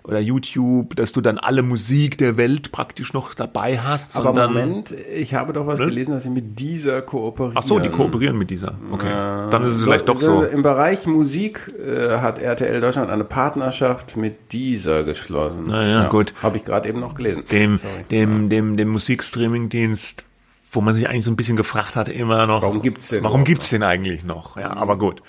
oder 0.07 0.21
YouTube, 0.21 0.95
dass 0.97 1.13
du 1.13 1.23
dann 1.23 1.39
alle 1.39 1.63
Musik 1.63 2.19
der 2.19 2.37
Welt 2.37 2.73
praktisch 2.73 3.15
noch 3.15 3.33
dabei 3.33 3.79
hast. 3.79 4.17
Aber 4.17 4.27
sondern, 4.27 4.53
Moment, 4.53 4.93
ich 4.93 5.33
habe 5.33 5.55
doch 5.55 5.67
was 5.67 5.79
ne? 5.79 5.87
gelesen, 5.87 6.13
dass 6.13 6.25
sie 6.25 6.31
mit 6.31 6.59
dieser 6.61 7.01
kooperieren. 7.01 7.57
Ach 7.57 7.63
so, 7.63 7.79
die 7.79 7.89
kooperieren 7.89 8.37
mit 8.37 8.51
dieser. 8.51 8.75
Okay, 8.91 9.09
ja. 9.09 9.49
dann 9.49 9.65
ist 9.65 9.73
es 9.73 9.83
vielleicht 9.83 10.09
doch 10.09 10.21
so. 10.21 10.45
Im 10.45 10.63
Bereich 10.63 11.07
Musik 11.07 11.75
äh, 11.79 12.19
hat 12.19 12.39
RTL 12.39 12.83
Deutschland 12.83 13.11
eine 13.11 13.25
Partnerschaft 13.25 14.19
mit 14.19 14.53
dieser 14.53 15.05
geschlossen. 15.05 15.69
Naja, 15.69 16.03
ja, 16.03 16.09
gut. 16.09 16.35
Habe 16.43 16.59
ich 16.59 16.65
gerade 16.65 16.87
eben 16.87 17.01
noch 17.01 17.15
gelesen. 17.15 17.45
Dem, 17.51 17.81
dem, 18.11 18.43
ja. 18.43 18.49
dem, 18.49 18.77
dem 18.77 18.89
Musikstreaming-Dienst 18.91 20.25
wo 20.71 20.81
man 20.81 20.93
sich 20.93 21.09
eigentlich 21.09 21.25
so 21.25 21.31
ein 21.31 21.37
bisschen 21.37 21.57
gefragt 21.57 21.95
hat 21.95 22.09
immer 22.09 22.49
noch. 22.49 22.63
Warum 22.63 22.83
gibt's 22.83 23.07
den? 23.07 23.23
Warum 23.23 23.45
gibt's 23.45 23.71
den 23.71 23.85
eigentlich 23.85 24.25
noch? 24.25 24.57
Ja, 24.57 24.71
mhm. 24.75 24.79
aber 24.79 24.99
gut. 24.99 25.23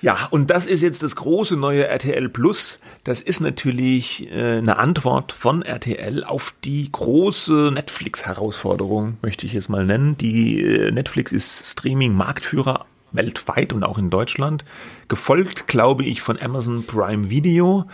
Ja, 0.00 0.28
und 0.30 0.50
das 0.50 0.66
ist 0.66 0.80
jetzt 0.80 1.02
das 1.02 1.16
große 1.16 1.56
neue 1.56 1.86
RTL 1.88 2.28
Plus. 2.28 2.78
Das 3.02 3.20
ist 3.20 3.40
natürlich 3.40 4.30
äh, 4.30 4.58
eine 4.58 4.76
Antwort 4.78 5.32
von 5.32 5.62
RTL 5.62 6.22
auf 6.22 6.54
die 6.62 6.90
große 6.90 7.72
Netflix-Herausforderung, 7.74 9.14
möchte 9.22 9.46
ich 9.46 9.54
es 9.56 9.68
mal 9.68 9.84
nennen. 9.84 10.16
Die 10.16 10.62
äh, 10.62 10.92
Netflix 10.92 11.32
ist 11.32 11.66
Streaming-Marktführer 11.66 12.86
weltweit 13.10 13.72
und 13.72 13.82
auch 13.82 13.98
in 13.98 14.10
Deutschland. 14.10 14.64
Gefolgt, 15.08 15.66
glaube 15.66 16.04
ich, 16.04 16.22
von 16.22 16.40
Amazon 16.40 16.84
Prime 16.84 17.30
Video. 17.30 17.86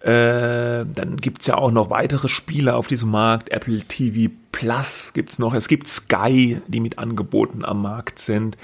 Äh, 0.00 0.84
dann 0.86 1.16
gibt's 1.20 1.46
ja 1.46 1.56
auch 1.56 1.70
noch 1.70 1.90
weitere 1.90 2.28
Spiele 2.28 2.74
auf 2.74 2.86
diesem 2.86 3.10
Markt. 3.10 3.50
Apple 3.50 3.82
TV 3.82 4.32
Plus 4.52 5.12
gibt's 5.12 5.38
noch. 5.38 5.54
Es 5.54 5.68
gibt 5.68 5.86
Sky, 5.86 6.60
die 6.66 6.80
mit 6.80 6.98
Angeboten 6.98 7.64
am 7.64 7.82
Markt 7.82 8.18
sind. 8.18 8.56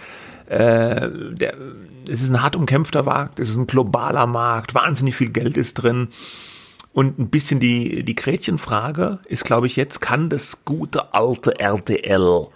Äh, 0.47 1.09
der, 1.32 1.55
es 2.09 2.22
ist 2.22 2.30
ein 2.30 2.42
hart 2.42 2.57
umkämpfter 2.57 3.03
Markt, 3.03 3.40
es 3.40 3.49
ist 3.51 3.57
ein 3.57 3.66
globaler 3.66 4.26
Markt, 4.26 4.74
wahnsinnig 4.74 5.16
viel 5.16 5.30
Geld 5.30 5.57
ist 5.57 5.74
drin. 5.74 6.09
Und 6.92 7.18
ein 7.18 7.28
bisschen 7.28 7.59
die, 7.59 8.05
die 8.05 8.14
Gretchenfrage 8.14 9.18
ist, 9.26 9.45
glaube 9.45 9.66
ich, 9.66 9.74
jetzt, 9.76 10.01
kann 10.01 10.28
das 10.28 10.64
gute 10.64 11.12
alte 11.12 11.59
RTL 11.59 12.47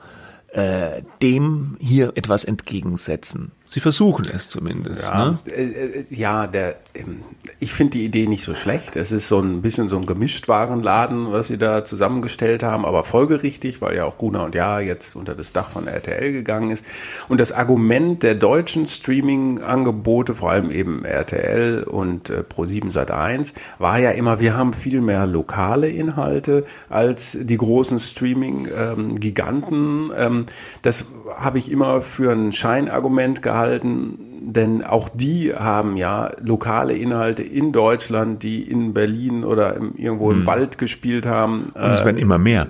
äh, 0.53 1.03
dem 1.23 1.77
hier 1.81 2.13
etwas 2.15 2.45
entgegensetzen? 2.45 3.53
Sie 3.71 3.81
versuchen 3.81 4.27
es 4.35 4.49
zumindest. 4.49 5.03
Ja, 5.03 5.33
ne? 5.33 5.39
äh, 5.55 5.65
äh 5.65 6.05
ja 6.09 6.47
der, 6.47 6.77
ähm, 6.95 7.21
ich 7.61 7.75
finde 7.75 7.99
die 7.99 8.07
Idee 8.07 8.27
nicht 8.27 8.43
so 8.43 8.55
schlecht. 8.55 8.97
Es 8.97 9.13
ist 9.13 9.29
so 9.29 9.41
ein 9.41 9.61
bisschen 9.61 9.89
so 9.89 9.99
ein 9.99 10.07
Gemischtwarenladen, 10.07 11.33
was 11.33 11.49
sie 11.49 11.59
da 11.59 11.85
zusammengestellt 11.85 12.63
haben, 12.63 12.87
aber 12.87 13.05
folgerichtig, 13.05 13.83
weil 13.83 13.97
ja 13.97 14.07
auch 14.07 14.17
Guna 14.17 14.45
und 14.45 14.55
Ja 14.55 14.81
jetzt 14.81 15.15
unter 15.17 15.35
das 15.35 15.53
Dach 15.53 15.69
von 15.69 15.87
RTL 15.87 16.33
gegangen 16.33 16.71
ist. 16.71 16.83
Und 17.29 17.41
das 17.41 17.53
Argument 17.53 18.23
der 18.23 18.37
deutschen 18.37 18.87
Streaming-Angebote, 18.87 20.35
vor 20.35 20.51
allem 20.51 20.71
eben 20.71 21.05
RTL 21.05 21.83
und 21.83 22.31
äh, 22.31 22.45
Pro7 22.49 22.91
Sat1, 22.91 23.53
war 23.79 23.99
ja 23.99 24.13
immer, 24.13 24.41
wir 24.41 24.57
haben 24.57 24.73
viel 24.73 25.03
mehr 25.03 25.27
lokale 25.27 25.91
Inhalte 25.91 26.65
als 26.89 27.37
die 27.39 27.59
großen 27.59 27.99
Streaming-Giganten. 27.99 30.11
Ähm, 30.17 30.17
ähm, 30.17 30.47
das 30.81 31.05
habe 31.37 31.59
ich 31.59 31.71
immer 31.71 32.01
für 32.01 32.33
ein 32.33 32.53
Scheinargument 32.53 33.43
gehalten 33.43 33.58
gehalten, 33.59 34.19
denn 34.41 34.85
auch 34.85 35.09
die 35.09 35.53
haben 35.55 35.97
ja 35.97 36.31
lokale 36.41 36.97
Inhalte 36.97 37.43
in 37.43 37.73
Deutschland, 37.73 38.43
die 38.43 38.63
in 38.63 38.95
Berlin 38.95 39.45
oder 39.45 39.75
im, 39.75 39.95
irgendwo 39.97 40.31
im 40.31 40.41
hm. 40.41 40.47
Wald 40.47 40.79
gespielt 40.79 41.27
haben. 41.27 41.71
Und 41.75 41.91
es 41.91 42.05
werden 42.05 42.19
immer 42.19 42.39
mehr 42.39 42.69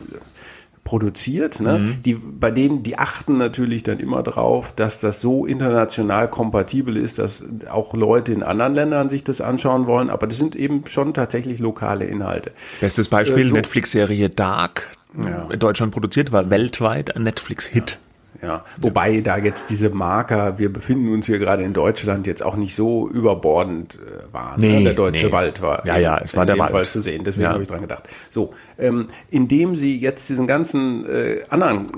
produziert, 0.84 1.60
ne? 1.60 1.78
Mhm. 1.78 2.02
die 2.02 2.14
bei 2.14 2.50
denen 2.50 2.82
die 2.82 2.98
achten 2.98 3.36
natürlich 3.36 3.82
dann 3.82 4.00
immer 4.00 4.22
drauf, 4.22 4.72
dass 4.74 5.00
das 5.00 5.20
so 5.20 5.44
international 5.44 6.30
kompatibel 6.30 6.96
ist, 6.96 7.18
dass 7.18 7.44
auch 7.70 7.92
Leute 7.92 8.32
in 8.32 8.42
anderen 8.42 8.74
Ländern 8.74 9.10
sich 9.10 9.22
das 9.22 9.42
anschauen 9.42 9.86
wollen, 9.86 10.08
aber 10.08 10.26
das 10.26 10.38
sind 10.38 10.56
eben 10.56 10.84
schon 10.86 11.12
tatsächlich 11.12 11.58
lokale 11.58 12.06
Inhalte. 12.06 12.52
Bestes 12.80 13.10
Beispiel 13.10 13.44
äh, 13.44 13.48
so, 13.48 13.54
Netflix-Serie 13.54 14.30
Dark, 14.30 14.96
ja. 15.22 15.46
in 15.50 15.58
Deutschland 15.58 15.92
produziert, 15.92 16.32
war 16.32 16.48
weltweit 16.48 17.14
ein 17.14 17.22
Netflix-Hit. 17.22 17.98
Ja. 18.00 18.07
Ja, 18.40 18.64
wobei 18.80 19.20
da 19.20 19.36
jetzt 19.36 19.68
diese 19.68 19.90
Marker, 19.90 20.58
wir 20.58 20.72
befinden 20.72 21.12
uns 21.12 21.26
hier 21.26 21.38
gerade 21.38 21.64
in 21.64 21.72
Deutschland, 21.72 22.26
jetzt 22.26 22.42
auch 22.42 22.54
nicht 22.54 22.74
so 22.74 23.08
überbordend 23.08 23.98
äh, 23.98 24.32
waren. 24.32 24.60
Nee, 24.60 24.78
ne? 24.78 24.84
Der 24.84 24.94
deutsche 24.94 25.26
nee. 25.26 25.32
Wald 25.32 25.60
war 25.60 25.84
ja, 25.86 25.98
ja, 25.98 26.18
es 26.18 26.36
war 26.36 26.46
der 26.46 26.58
Wald. 26.58 26.70
Fall 26.70 26.84
zu 26.84 27.00
sehen, 27.00 27.24
deswegen 27.24 27.44
ja. 27.44 27.52
habe 27.52 27.62
ich 27.62 27.68
dran 27.68 27.80
gedacht. 27.80 28.08
So, 28.30 28.52
ähm, 28.78 29.08
indem 29.30 29.74
sie 29.74 29.98
jetzt 29.98 30.28
diesen 30.28 30.46
ganzen 30.46 31.04
äh, 31.06 31.40
anderen 31.48 31.90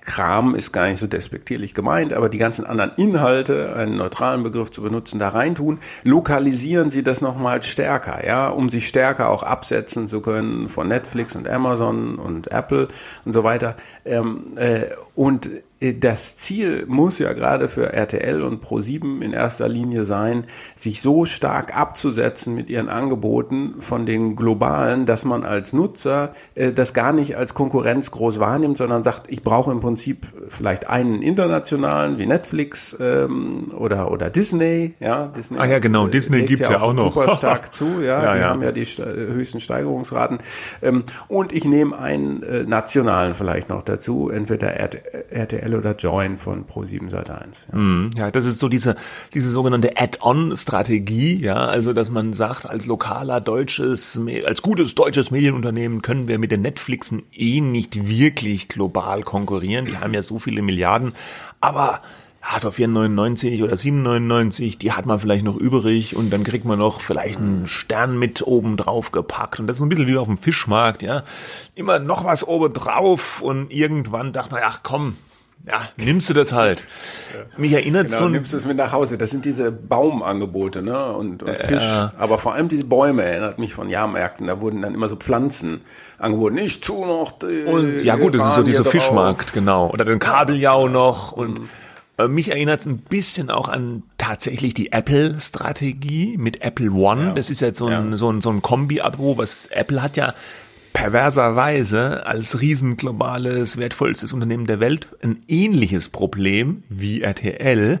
Kram 0.00 0.54
ist 0.54 0.72
gar 0.72 0.86
nicht 0.86 0.98
so 0.98 1.06
despektierlich 1.06 1.74
gemeint, 1.74 2.12
aber 2.12 2.28
die 2.28 2.38
ganzen 2.38 2.64
anderen 2.64 2.92
Inhalte, 2.96 3.74
einen 3.74 3.96
neutralen 3.96 4.42
Begriff 4.42 4.70
zu 4.70 4.82
benutzen, 4.82 5.18
da 5.18 5.30
reintun, 5.30 5.78
lokalisieren 6.04 6.90
sie 6.90 7.02
das 7.02 7.20
nochmal 7.20 7.62
stärker, 7.62 8.24
ja, 8.26 8.48
um 8.48 8.68
sich 8.68 8.86
stärker 8.86 9.28
auch 9.28 9.42
absetzen 9.42 10.08
zu 10.08 10.20
können 10.20 10.68
von 10.68 10.88
Netflix 10.88 11.34
und 11.36 11.48
Amazon 11.48 12.16
und 12.16 12.50
Apple 12.50 12.88
und 13.24 13.32
so 13.32 13.44
weiter. 13.44 13.76
Ähm, 14.04 14.56
äh, 14.56 14.86
und 15.14 15.50
das 15.98 16.36
Ziel 16.36 16.84
muss 16.86 17.18
ja 17.18 17.32
gerade 17.32 17.68
für 17.68 17.92
RTL 17.92 18.42
und 18.42 18.64
Pro7 18.64 19.20
in 19.20 19.32
erster 19.32 19.68
Linie 19.68 20.04
sein, 20.04 20.44
sich 20.76 21.00
so 21.00 21.24
stark 21.24 21.76
abzusetzen 21.76 22.54
mit 22.54 22.70
ihren 22.70 22.88
Angeboten 22.88 23.74
von 23.80 24.06
den 24.06 24.36
globalen, 24.36 25.06
dass 25.06 25.24
man 25.24 25.44
als 25.44 25.72
Nutzer 25.72 26.34
äh, 26.54 26.72
das 26.72 26.94
gar 26.94 27.12
nicht 27.12 27.36
als 27.36 27.54
Konkurrenz 27.54 28.10
groß 28.12 28.38
wahrnimmt, 28.38 28.78
sondern 28.78 29.02
sagt, 29.02 29.30
ich 29.30 29.42
brauche 29.42 29.72
im 29.72 29.80
Prinzip 29.80 30.26
vielleicht 30.48 30.88
einen 30.88 31.22
internationalen 31.22 32.18
wie 32.18 32.26
Netflix 32.26 32.96
ähm, 33.00 33.72
oder 33.76 34.10
oder 34.12 34.30
Disney, 34.30 34.94
ja, 35.00 35.26
Disney. 35.26 35.58
Ah 35.58 35.66
ja, 35.66 35.78
genau, 35.80 36.06
äh, 36.06 36.10
Disney 36.10 36.42
gibt's 36.42 36.68
ja 36.68 36.80
auch 36.80 36.92
noch. 36.92 37.12
Super 37.14 37.34
stark 37.36 37.72
zu, 37.72 38.00
ja, 38.02 38.22
Ja, 38.22 38.34
die 38.34 38.40
ja. 38.40 38.48
haben 38.50 38.62
ja 38.62 38.72
die 38.72 38.84
höchsten 38.84 39.60
Steigerungsraten. 39.60 40.38
Ähm, 40.82 41.04
und 41.28 41.52
ich 41.52 41.64
nehme 41.64 41.98
einen 41.98 42.42
äh, 42.42 42.64
nationalen 42.64 43.34
vielleicht 43.34 43.68
noch 43.68 43.82
dazu, 43.82 44.30
entweder 44.30 44.72
RT 44.78 45.52
RTL 45.72 45.78
oder 45.78 45.96
Join 45.96 46.36
von 46.38 46.66
Pro7 46.66 47.10
Sat1. 47.10 47.66
Ja. 47.72 47.78
Mhm, 47.78 48.10
Ja, 48.16 48.30
das 48.30 48.46
ist 48.46 48.58
so 48.60 48.68
diese, 48.68 48.96
diese 49.34 49.50
sogenannte 49.50 49.96
Add-on-Strategie, 49.96 51.36
ja, 51.36 51.56
also 51.56 51.92
dass 51.92 52.10
man 52.10 52.32
sagt, 52.32 52.66
als 52.66 52.86
lokaler 52.86 53.40
deutsches, 53.40 54.20
als 54.46 54.62
gutes 54.62 54.94
deutsches 54.94 55.30
Medienunternehmen 55.30 56.02
können 56.02 56.28
wir 56.28 56.38
mit 56.38 56.50
den 56.50 56.62
Netflixen 56.62 57.22
eh 57.32 57.60
nicht 57.60 58.08
wirklich 58.08 58.68
global 58.68 59.22
konkurrieren. 59.22 59.86
Die 59.86 59.98
haben 59.98 60.14
ja 60.14 60.22
so 60.22 60.38
viele 60.38 60.62
Milliarden, 60.62 61.12
aber 61.60 62.00
ja, 62.50 62.58
so 62.58 62.70
4,99 62.70 63.62
oder 63.62 63.74
7,99, 63.74 64.76
die 64.78 64.90
hat 64.90 65.06
man 65.06 65.20
vielleicht 65.20 65.44
noch 65.44 65.56
übrig 65.56 66.16
und 66.16 66.30
dann 66.32 66.42
kriegt 66.42 66.64
man 66.64 66.76
noch 66.76 67.00
vielleicht 67.00 67.38
einen 67.38 67.68
Stern 67.68 68.18
mit 68.18 68.42
oben 68.44 68.76
drauf 68.76 69.12
gepackt 69.12 69.60
und 69.60 69.68
das 69.68 69.76
ist 69.76 69.82
ein 69.84 69.88
bisschen 69.88 70.08
wie 70.08 70.16
auf 70.16 70.26
dem 70.26 70.36
Fischmarkt, 70.36 71.02
ja. 71.02 71.22
Immer 71.76 72.00
noch 72.00 72.24
was 72.24 72.46
oben 72.46 72.72
drauf 72.72 73.40
und 73.42 73.72
irgendwann 73.72 74.32
dachte 74.32 74.54
man, 74.54 74.62
ach 74.64 74.80
komm, 74.82 75.16
ja, 75.66 75.88
nimmst 75.96 76.28
du 76.28 76.34
das 76.34 76.52
halt. 76.52 76.86
Mich 77.56 77.72
erinnert 77.72 78.06
Genau, 78.06 78.18
so 78.18 78.24
ein 78.24 78.32
nimmst 78.32 78.52
du 78.52 78.56
es 78.56 78.64
mit 78.64 78.76
nach 78.76 78.92
Hause. 78.92 79.16
Das 79.18 79.30
sind 79.30 79.44
diese 79.44 79.70
Baumangebote, 79.70 80.82
ne? 80.82 81.12
Und, 81.12 81.42
und 81.42 81.56
Fisch. 81.56 81.82
Aber 82.18 82.38
vor 82.38 82.54
allem 82.54 82.68
diese 82.68 82.84
Bäume 82.84 83.22
erinnert 83.22 83.58
mich 83.58 83.74
von 83.74 83.88
Jahrmärkten. 83.88 84.46
Da 84.48 84.60
wurden 84.60 84.82
dann 84.82 84.94
immer 84.94 85.08
so 85.08 85.16
Pflanzen 85.16 85.82
angeboten. 86.18 86.58
Ich 86.58 86.80
tu 86.80 87.04
noch 87.04 87.32
die 87.38 87.64
Und, 87.64 88.02
ja 88.02 88.16
gut, 88.16 88.34
das 88.34 88.48
ist 88.48 88.54
so 88.56 88.62
dieser 88.62 88.82
drauf. 88.82 88.92
Fischmarkt, 88.92 89.52
genau. 89.52 89.88
Oder 89.90 90.04
den 90.04 90.18
Kabeljau 90.18 90.88
noch. 90.88 91.32
Und 91.32 91.60
äh, 92.18 92.26
mich 92.28 92.50
erinnert 92.50 92.80
es 92.80 92.86
ein 92.86 92.98
bisschen 92.98 93.48
auch 93.50 93.68
an 93.68 94.02
tatsächlich 94.18 94.74
die 94.74 94.90
Apple-Strategie 94.92 96.36
mit 96.38 96.62
Apple 96.62 96.90
One. 96.90 97.32
Das 97.34 97.50
ist 97.50 97.60
jetzt 97.60 97.78
so 97.78 97.86
ein, 97.86 98.10
Ja. 98.12 98.16
so 98.16 98.30
ein, 98.32 98.40
so 98.40 98.50
ein 98.50 98.62
Kombi-Abo, 98.62 99.38
was 99.38 99.66
Apple 99.66 100.02
hat 100.02 100.16
ja 100.16 100.34
perverserweise 100.92 102.26
als 102.26 102.60
riesenglobales, 102.60 103.76
wertvollstes 103.76 104.32
Unternehmen 104.32 104.66
der 104.66 104.80
Welt 104.80 105.08
ein 105.22 105.42
ähnliches 105.48 106.08
Problem 106.08 106.82
wie 106.88 107.22
RTL 107.22 108.00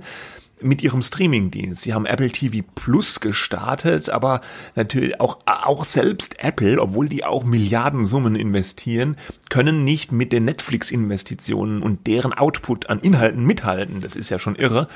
mit 0.62 0.82
ihrem 0.82 1.02
Streamingdienst. 1.02 1.82
Sie 1.82 1.92
haben 1.92 2.06
Apple 2.06 2.30
TV 2.30 2.64
Plus 2.74 3.20
gestartet, 3.20 4.08
aber 4.08 4.40
natürlich 4.74 5.20
auch, 5.20 5.38
auch 5.46 5.84
selbst 5.84 6.42
Apple, 6.42 6.80
obwohl 6.80 7.08
die 7.08 7.24
auch 7.24 7.44
Milliardensummen 7.44 8.36
investieren, 8.36 9.16
können 9.50 9.84
nicht 9.84 10.12
mit 10.12 10.32
den 10.32 10.44
Netflix-Investitionen 10.44 11.82
und 11.82 12.06
deren 12.06 12.32
Output 12.32 12.88
an 12.88 13.00
Inhalten 13.00 13.44
mithalten. 13.44 14.00
Das 14.00 14.16
ist 14.16 14.30
ja 14.30 14.38
schon 14.38 14.56
irre. 14.56 14.88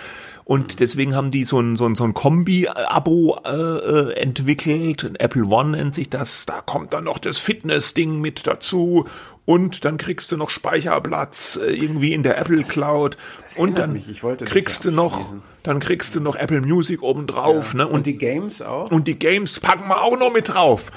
Und 0.46 0.78
deswegen 0.78 1.16
haben 1.16 1.32
die 1.32 1.44
so 1.44 1.58
ein, 1.58 1.74
so 1.74 1.86
ein, 1.86 1.96
so 1.96 2.04
ein 2.04 2.14
Kombi-Abo 2.14 3.40
äh, 3.44 3.50
äh, 3.50 4.12
entwickelt. 4.12 5.10
Apple 5.18 5.44
One 5.44 5.76
nennt 5.76 5.96
sich 5.96 6.08
das. 6.08 6.46
Da 6.46 6.60
kommt 6.60 6.92
dann 6.92 7.02
noch 7.02 7.18
das 7.18 7.36
Fitness-Ding 7.38 8.20
mit 8.20 8.46
dazu. 8.46 9.06
Und 9.44 9.84
dann 9.84 9.96
kriegst 9.96 10.30
du 10.30 10.36
noch 10.36 10.50
Speicherplatz 10.50 11.58
äh, 11.60 11.72
irgendwie 11.72 12.12
in 12.12 12.22
der 12.22 12.38
Apple 12.38 12.62
Cloud. 12.62 13.16
Und 13.56 13.76
erinnert 13.76 14.06
dann 14.20 14.36
das 14.38 14.48
kriegst 14.48 14.84
ja 14.84 14.90
du 14.92 14.96
noch, 14.96 15.34
dann 15.64 15.80
kriegst 15.80 16.14
du 16.14 16.20
noch 16.20 16.36
Apple 16.36 16.60
Music 16.60 17.02
obendrauf. 17.02 17.74
Ne? 17.74 17.84
Und 17.84 17.94
Und, 17.94 18.06
die 18.06 18.16
Games 18.16 18.62
auch? 18.62 18.92
und 18.92 19.08
die 19.08 19.18
Games 19.18 19.58
packen 19.58 19.88
wir 19.88 20.00
auch 20.00 20.16
noch 20.16 20.32
mit 20.32 20.54
drauf. 20.54 20.92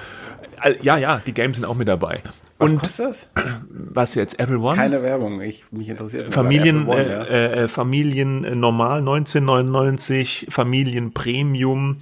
Äh, 0.63 0.75
Ja, 0.81 0.97
ja, 0.97 1.21
die 1.25 1.33
Games 1.33 1.57
sind 1.57 1.65
auch 1.65 1.75
mit 1.75 1.87
dabei. 1.87 2.21
Was 2.57 2.71
und 2.71 2.79
kostet 2.79 3.07
das? 3.07 3.27
was 3.69 4.15
jetzt 4.15 4.39
Apple 4.39 4.59
One? 4.59 4.75
Keine 4.75 5.01
Werbung. 5.01 5.41
Ich, 5.41 5.71
mich 5.71 5.89
interessiert 5.89 6.33
Familien, 6.33 6.87
One, 6.87 7.09
ja. 7.09 7.23
äh, 7.23 7.63
äh, 7.63 7.67
Familien 7.67 8.43
äh, 8.43 8.55
normal 8.55 8.99
1999, 8.99 10.47
Familien 10.49 11.13
Premium 11.13 11.99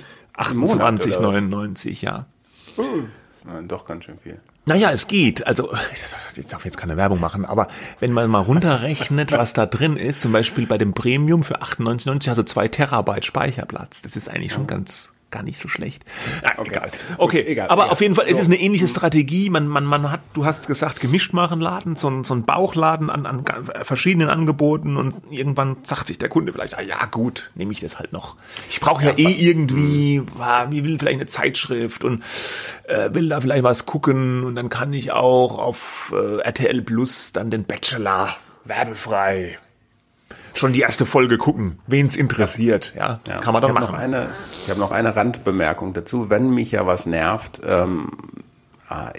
Monat, 0.54 0.76
oder 0.76 0.94
was? 0.94 1.18
28,99, 1.18 2.04
ja. 2.04 2.26
Nein, 3.46 3.68
doch 3.68 3.86
ganz 3.86 4.06
schön 4.06 4.18
viel. 4.20 4.40
Naja, 4.66 4.92
es 4.92 5.08
geht. 5.08 5.48
Also, 5.48 5.72
ich 6.36 6.46
darf 6.48 6.66
jetzt 6.66 6.78
keine 6.78 6.98
Werbung 6.98 7.22
machen, 7.22 7.46
aber 7.46 7.68
wenn 8.00 8.12
man 8.12 8.30
mal 8.30 8.42
runterrechnet, 8.42 9.32
was 9.32 9.54
da 9.54 9.66
drin 9.66 9.96
ist, 9.96 10.22
zum 10.22 10.34
Beispiel 10.34 10.68
bei 10.68 10.78
dem 10.78 10.94
Premium 10.94 11.42
für 11.44 11.62
98,90 11.62 12.30
hast 12.30 12.38
du 12.38 12.44
zwei 12.44 12.68
Terabyte 12.68 13.24
Speicherplatz. 13.24 14.02
Das 14.02 14.18
ist 14.18 14.30
eigentlich 14.30 14.52
schon 14.52 14.68
ganz, 14.68 15.14
gar 15.30 15.44
nicht 15.44 15.60
so 15.60 15.68
schlecht. 15.68 16.06
Ja, 16.42 16.64
egal. 16.64 16.92
Okay, 17.18 17.44
egal, 17.46 17.70
aber 17.70 17.84
egal. 17.84 17.92
auf 17.92 18.02
jeden 18.02 18.16
Fall, 18.16 18.26
es 18.26 18.34
So. 18.34 18.38
ist 18.40 18.48
eine 18.48 18.60
ähnliche 18.60 18.88
Strategie. 18.88 19.50
Man, 19.50 19.68
man, 19.68 19.84
man 19.84 20.10
hat, 20.12 20.22
du 20.34 20.46
hast 20.46 20.68
gesagt, 20.68 21.00
Gemischtwarenladen, 21.02 21.96
so 21.96 22.10
ein, 22.10 22.24
so 22.24 22.34
ein 22.34 22.46
Bauchladen 22.46 23.10
an, 23.10 23.26
an 23.26 23.44
verschiedenen 23.84 24.30
Angeboten 24.30 24.96
und 24.96 25.16
irgendwann 25.30 25.78
sagt 25.84 26.08
sich 26.08 26.18
der 26.18 26.30
Kunde 26.30 26.54
vielleicht, 26.54 26.78
ah 26.78 26.82
ja 26.82 27.06
gut, 27.12 27.52
nehme 27.56 27.72
ich 27.72 27.82
das 27.82 28.00
halt 28.00 28.14
noch. 28.14 28.38
Ich 28.70 28.80
brauche 28.80 29.04
ja, 29.04 29.18
eh 29.18 29.32
irgendwie, 29.32 30.22
ah, 30.40 30.68
ich 30.72 30.84
will 30.84 30.98
vielleicht 30.98 31.20
eine 31.20 31.28
Zeitschrift 31.28 32.04
und 32.04 32.24
äh, 32.86 33.14
will 33.14 33.30
da 33.30 33.42
vielleicht 33.42 33.64
was 33.64 33.86
gucken 33.86 34.44
und 34.44 34.56
dann 34.56 34.70
kann 34.70 34.94
ich 34.94 35.12
auch 35.12 35.58
auf 35.60 36.14
äh, 36.16 36.42
RTL 36.42 36.82
Plus 36.82 37.34
dann 37.34 37.52
den 37.52 37.66
Bachelor 37.66 38.36
werbefrei 38.64 39.58
schon 40.60 40.74
die 40.74 40.82
erste 40.82 41.06
Folge 41.06 41.38
gucken, 41.38 41.80
wen's 41.88 42.16
interessiert, 42.16 42.94
ja, 42.96 43.20
Ja. 43.28 43.38
kann 43.40 43.54
man 43.54 43.62
dann 43.62 43.72
ich 43.72 43.76
hab 43.78 43.82
machen. 43.84 43.94
Noch 43.96 44.00
eine, 44.00 44.30
ich 44.64 44.70
habe 44.70 44.80
noch 44.80 44.92
eine 44.92 45.16
Randbemerkung 45.16 45.94
dazu. 45.94 46.30
Wenn 46.30 46.50
mich 46.50 46.72
ja 46.72 46.86
was 46.86 47.06
nervt, 47.06 47.62
ähm, 47.66 48.10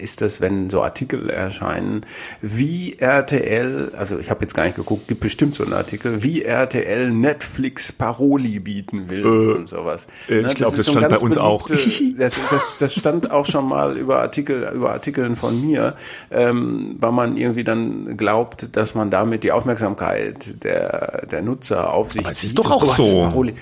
ist 0.00 0.22
das, 0.22 0.40
wenn 0.40 0.70
so 0.70 0.82
Artikel 0.82 1.28
erscheinen, 1.28 2.06
wie 2.40 2.96
RTL, 2.98 3.92
also 3.96 4.18
ich 4.18 4.30
habe 4.30 4.40
jetzt 4.42 4.54
gar 4.54 4.64
nicht 4.64 4.76
geguckt, 4.76 5.08
gibt 5.08 5.20
bestimmt 5.20 5.54
so 5.54 5.64
einen 5.64 5.74
Artikel, 5.74 6.22
wie 6.22 6.42
RTL 6.42 7.10
Netflix 7.10 7.92
Paroli 7.92 8.60
bieten 8.60 9.10
will 9.10 9.24
und 9.56 9.68
sowas. 9.68 10.06
äh, 10.28 10.40
ich 10.40 10.46
Ne, 10.46 10.54
glaub, 10.54 10.72
ist 10.74 10.78
das 10.78 10.88
ein 10.88 10.98
stand 10.98 11.08
bei 11.10 11.18
uns 11.18 11.36
auch. 11.38 11.68
das, 11.68 12.34
das, 12.50 12.62
das 12.78 12.94
stand 12.94 13.30
auch 13.30 13.44
schon 13.44 13.66
mal 13.68 13.96
über 13.98 14.20
Artikel, 14.20 14.68
über 14.74 14.92
Artikeln 14.92 15.36
von 15.36 15.60
mir, 15.60 15.96
ähm, 16.30 16.96
weil 16.98 17.12
man 17.12 17.36
irgendwie 17.36 17.64
dann 17.64 18.16
glaubt, 18.16 18.74
dass 18.76 18.94
man 18.94 19.10
damit 19.10 19.44
die 19.44 19.52
Aufmerksamkeit 19.52 20.62
der, 20.64 21.26
der 21.26 21.42
Nutzer 21.42 21.92
auf 21.92 22.12
sich 22.12 22.22
Aber 22.24 22.32
es 22.32 22.42
ist 22.42 22.50
zieht. 22.50 22.58
doch 22.58 22.70
auch 22.70 22.96
so. 22.96 23.22
Paroli. 23.22 23.54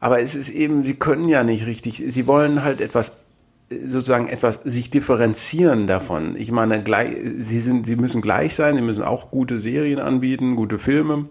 Aber 0.00 0.20
es 0.20 0.34
ist 0.34 0.48
eben, 0.48 0.84
sie 0.84 0.94
können 0.94 1.28
ja 1.28 1.44
nicht 1.44 1.66
richtig, 1.66 2.02
sie 2.08 2.26
wollen 2.26 2.64
halt 2.64 2.80
etwas 2.80 3.12
sozusagen 3.86 4.28
etwas 4.28 4.60
sich 4.64 4.90
differenzieren 4.90 5.86
davon. 5.86 6.36
Ich 6.36 6.52
meine, 6.52 6.82
gleich, 6.82 7.16
sie 7.38 7.60
sind, 7.60 7.86
sie 7.86 7.96
müssen 7.96 8.22
gleich 8.22 8.54
sein, 8.54 8.76
sie 8.76 8.82
müssen 8.82 9.02
auch 9.02 9.30
gute 9.30 9.58
Serien 9.58 9.98
anbieten, 9.98 10.56
gute 10.56 10.78
Filme. 10.78 11.28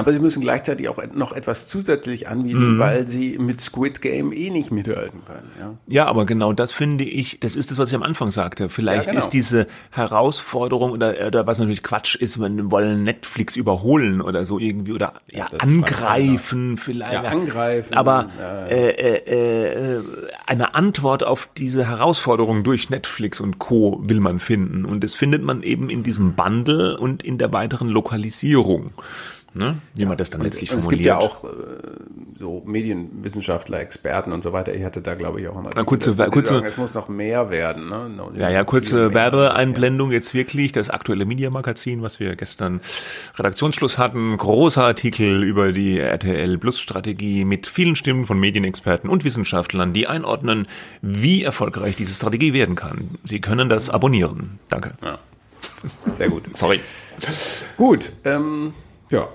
Aber 0.00 0.12
sie 0.12 0.20
müssen 0.20 0.40
gleichzeitig 0.40 0.88
auch 0.88 0.98
noch 1.14 1.32
etwas 1.32 1.68
zusätzlich 1.68 2.22
Mhm. 2.22 2.26
anbieten, 2.32 2.78
weil 2.78 3.06
sie 3.08 3.38
mit 3.38 3.60
Squid 3.60 4.00
Game 4.00 4.32
eh 4.32 4.50
nicht 4.50 4.70
mithalten 4.70 5.20
können. 5.24 5.50
Ja. 5.58 5.74
Ja, 5.86 6.06
aber 6.06 6.26
genau 6.26 6.52
das 6.52 6.72
finde 6.72 7.04
ich, 7.04 7.38
das 7.40 7.56
ist 7.56 7.70
das, 7.70 7.78
was 7.78 7.90
ich 7.90 7.94
am 7.94 8.02
Anfang 8.02 8.30
sagte. 8.30 8.68
Vielleicht 8.68 9.04
Ja, 9.06 9.10
genau. 9.12 9.18
ist 9.18 9.30
diese 9.30 9.66
Herausforderung 9.90 10.92
oder, 10.92 11.14
oder 11.26 11.46
was 11.46 11.58
natürlich 11.58 11.82
Quatsch 11.82 12.16
ist, 12.16 12.40
wenn 12.40 12.70
wollen 12.70 13.04
Netflix 13.04 13.56
überholen 13.56 14.20
oder 14.20 14.44
so 14.44 14.58
irgendwie 14.58 14.92
oder 14.92 15.12
ja, 15.30 15.46
das 15.50 15.60
angreifen 15.60 16.76
vielleicht. 16.76 17.12
Ja, 17.12 17.22
angreifen, 17.22 17.94
Aber 17.94 18.26
ja. 18.38 18.66
äh, 18.66 18.90
äh, 18.90 19.96
äh, 19.98 20.02
eine 20.46 20.74
Antwort 20.74 21.22
auf 21.24 21.48
diese 21.56 21.86
Herausforderung 21.88 22.64
durch 22.64 22.90
Netflix 22.90 23.40
und 23.40 23.58
Co. 23.58 24.00
will 24.02 24.20
man 24.20 24.38
finden. 24.40 24.84
Und 24.84 25.04
das 25.04 25.14
findet 25.14 25.42
man 25.42 25.62
eben 25.62 25.90
in 25.90 26.02
diesem 26.02 26.34
Bundle 26.34 26.96
und 26.98 27.22
in 27.22 27.38
der 27.38 27.52
weiteren 27.52 27.88
Lokalisierung. 27.88 28.90
Ne? 29.52 29.78
Wie 29.96 30.04
man 30.06 30.16
das 30.16 30.30
dann 30.30 30.42
letztlich 30.42 30.70
Und 30.70 30.76
es 30.78 30.84
formuliert. 30.84 31.04
gibt 31.04 31.06
ja 31.06 31.18
auch 31.18 31.42
äh, 31.44 31.48
so 32.38 32.62
Medienwissenschaftler, 32.64 33.80
Experten 33.80 34.30
und 34.32 34.42
so 34.42 34.52
weiter. 34.52 34.72
Ich 34.72 34.84
hatte 34.84 35.00
da, 35.02 35.16
glaube 35.16 35.40
ich, 35.40 35.48
auch 35.48 35.56
einen 35.56 35.66
Artikel. 35.66 35.84
kurze- 35.86 36.14
kurze- 36.30 36.54
sagen, 36.54 36.66
es 36.66 36.76
muss 36.76 36.94
noch 36.94 37.08
mehr 37.08 37.50
werden. 37.50 37.88
Ne? 37.88 38.08
Noch 38.08 38.32
Ja, 38.34 38.48
ja, 38.48 38.62
kurze. 38.62 39.12
Werbeeinblendung 39.12 40.12
jetzt 40.12 40.34
wirklich. 40.34 40.70
Das 40.70 40.88
aktuelle 40.88 41.24
Media-Magazin, 41.26 42.00
was 42.00 42.20
wir 42.20 42.36
gestern 42.36 42.80
Redaktionsschluss 43.36 43.98
hatten. 43.98 44.36
Großer 44.36 44.84
Artikel 44.84 45.42
über 45.42 45.72
die 45.72 45.98
RTL 45.98 46.56
Plus 46.58 46.78
Strategie 46.78 47.44
mit 47.44 47.66
vielen 47.66 47.96
Stimmen 47.96 48.26
von 48.26 48.38
Medienexperten 48.38 49.10
und 49.10 49.24
Wissenschaftlern, 49.24 49.92
die 49.92 50.06
einordnen, 50.06 50.68
wie 51.02 51.42
erfolgreich 51.42 51.96
diese 51.96 52.14
Strategie 52.14 52.52
werden 52.54 52.76
kann. 52.76 53.18
Sie 53.24 53.40
können 53.40 53.68
das 53.68 53.90
abonnieren. 53.90 54.60
Danke. 54.68 54.92
Ja. 55.02 55.18
Sehr 56.14 56.28
gut. 56.28 56.44
Sorry. 56.56 56.78
Gut, 57.76 58.12
ähm, 58.24 58.72
ja. 59.10 59.28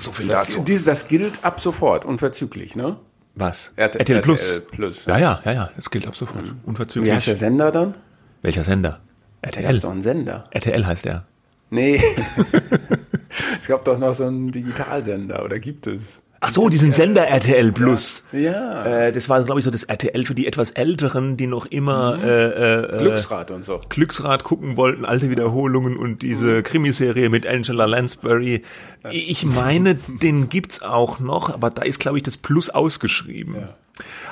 So 0.00 0.12
viel 0.12 0.28
Das, 0.28 0.46
dazu. 0.48 0.62
dies, 0.62 0.84
das 0.84 1.08
gilt 1.08 1.44
ab 1.44 1.60
sofort, 1.60 2.04
unverzüglich, 2.04 2.76
ne? 2.76 2.96
Was? 3.34 3.72
RTL 3.76 4.00
RTL 4.00 4.20
Plus. 4.22 4.60
Plus. 4.70 5.06
Ja, 5.06 5.18
ja, 5.18 5.40
ja, 5.44 5.52
ja. 5.52 5.70
Das 5.76 5.90
gilt 5.90 6.06
ab 6.06 6.16
sofort. 6.16 6.44
Wie 6.44 6.48
heißt 6.50 6.66
Unverzüglich. 6.66 7.24
der 7.24 7.36
Sender 7.36 7.70
dann? 7.72 7.94
Welcher 8.42 8.64
Sender? 8.64 9.00
Der 9.44 9.54
RTL. 9.54 9.74
ist 9.76 9.84
doch 9.84 9.90
ein 9.90 10.02
Sender. 10.02 10.44
RTL 10.50 10.86
heißt 10.86 11.06
er. 11.06 11.24
Nee. 11.70 12.02
es 13.58 13.66
gab 13.66 13.84
doch 13.84 13.98
noch 13.98 14.12
so 14.12 14.24
einen 14.24 14.50
Digitalsender, 14.50 15.44
oder 15.44 15.58
gibt 15.58 15.86
es? 15.86 16.18
Ach 16.40 16.50
so, 16.50 16.68
diesen 16.68 16.92
Sender 16.92 17.26
RTL 17.26 17.72
Plus. 17.72 18.22
Ja. 18.32 18.84
Äh, 18.84 19.12
das 19.12 19.28
war, 19.28 19.42
glaube 19.42 19.58
ich, 19.60 19.64
so 19.64 19.72
das 19.72 19.82
RTL 19.84 20.24
für 20.24 20.36
die 20.36 20.46
etwas 20.46 20.70
Älteren, 20.70 21.36
die 21.36 21.48
noch 21.48 21.66
immer 21.66 22.18
äh, 22.22 22.94
äh, 22.94 22.98
Glücksrad 22.98 23.50
und 23.50 23.64
so. 23.64 23.80
Glücksrad 23.88 24.44
gucken 24.44 24.76
wollten, 24.76 25.04
alte 25.04 25.30
Wiederholungen 25.30 25.96
und 25.96 26.22
diese 26.22 26.62
Krimiserie 26.62 27.28
mit 27.28 27.46
Angela 27.46 27.86
Lansbury. 27.86 28.62
Ich 29.10 29.44
meine, 29.44 29.96
den 29.96 30.48
gibt's 30.48 30.80
auch 30.80 31.18
noch, 31.18 31.52
aber 31.52 31.70
da 31.70 31.82
ist, 31.82 31.98
glaube 31.98 32.18
ich, 32.18 32.22
das 32.22 32.36
Plus 32.36 32.70
ausgeschrieben. 32.70 33.68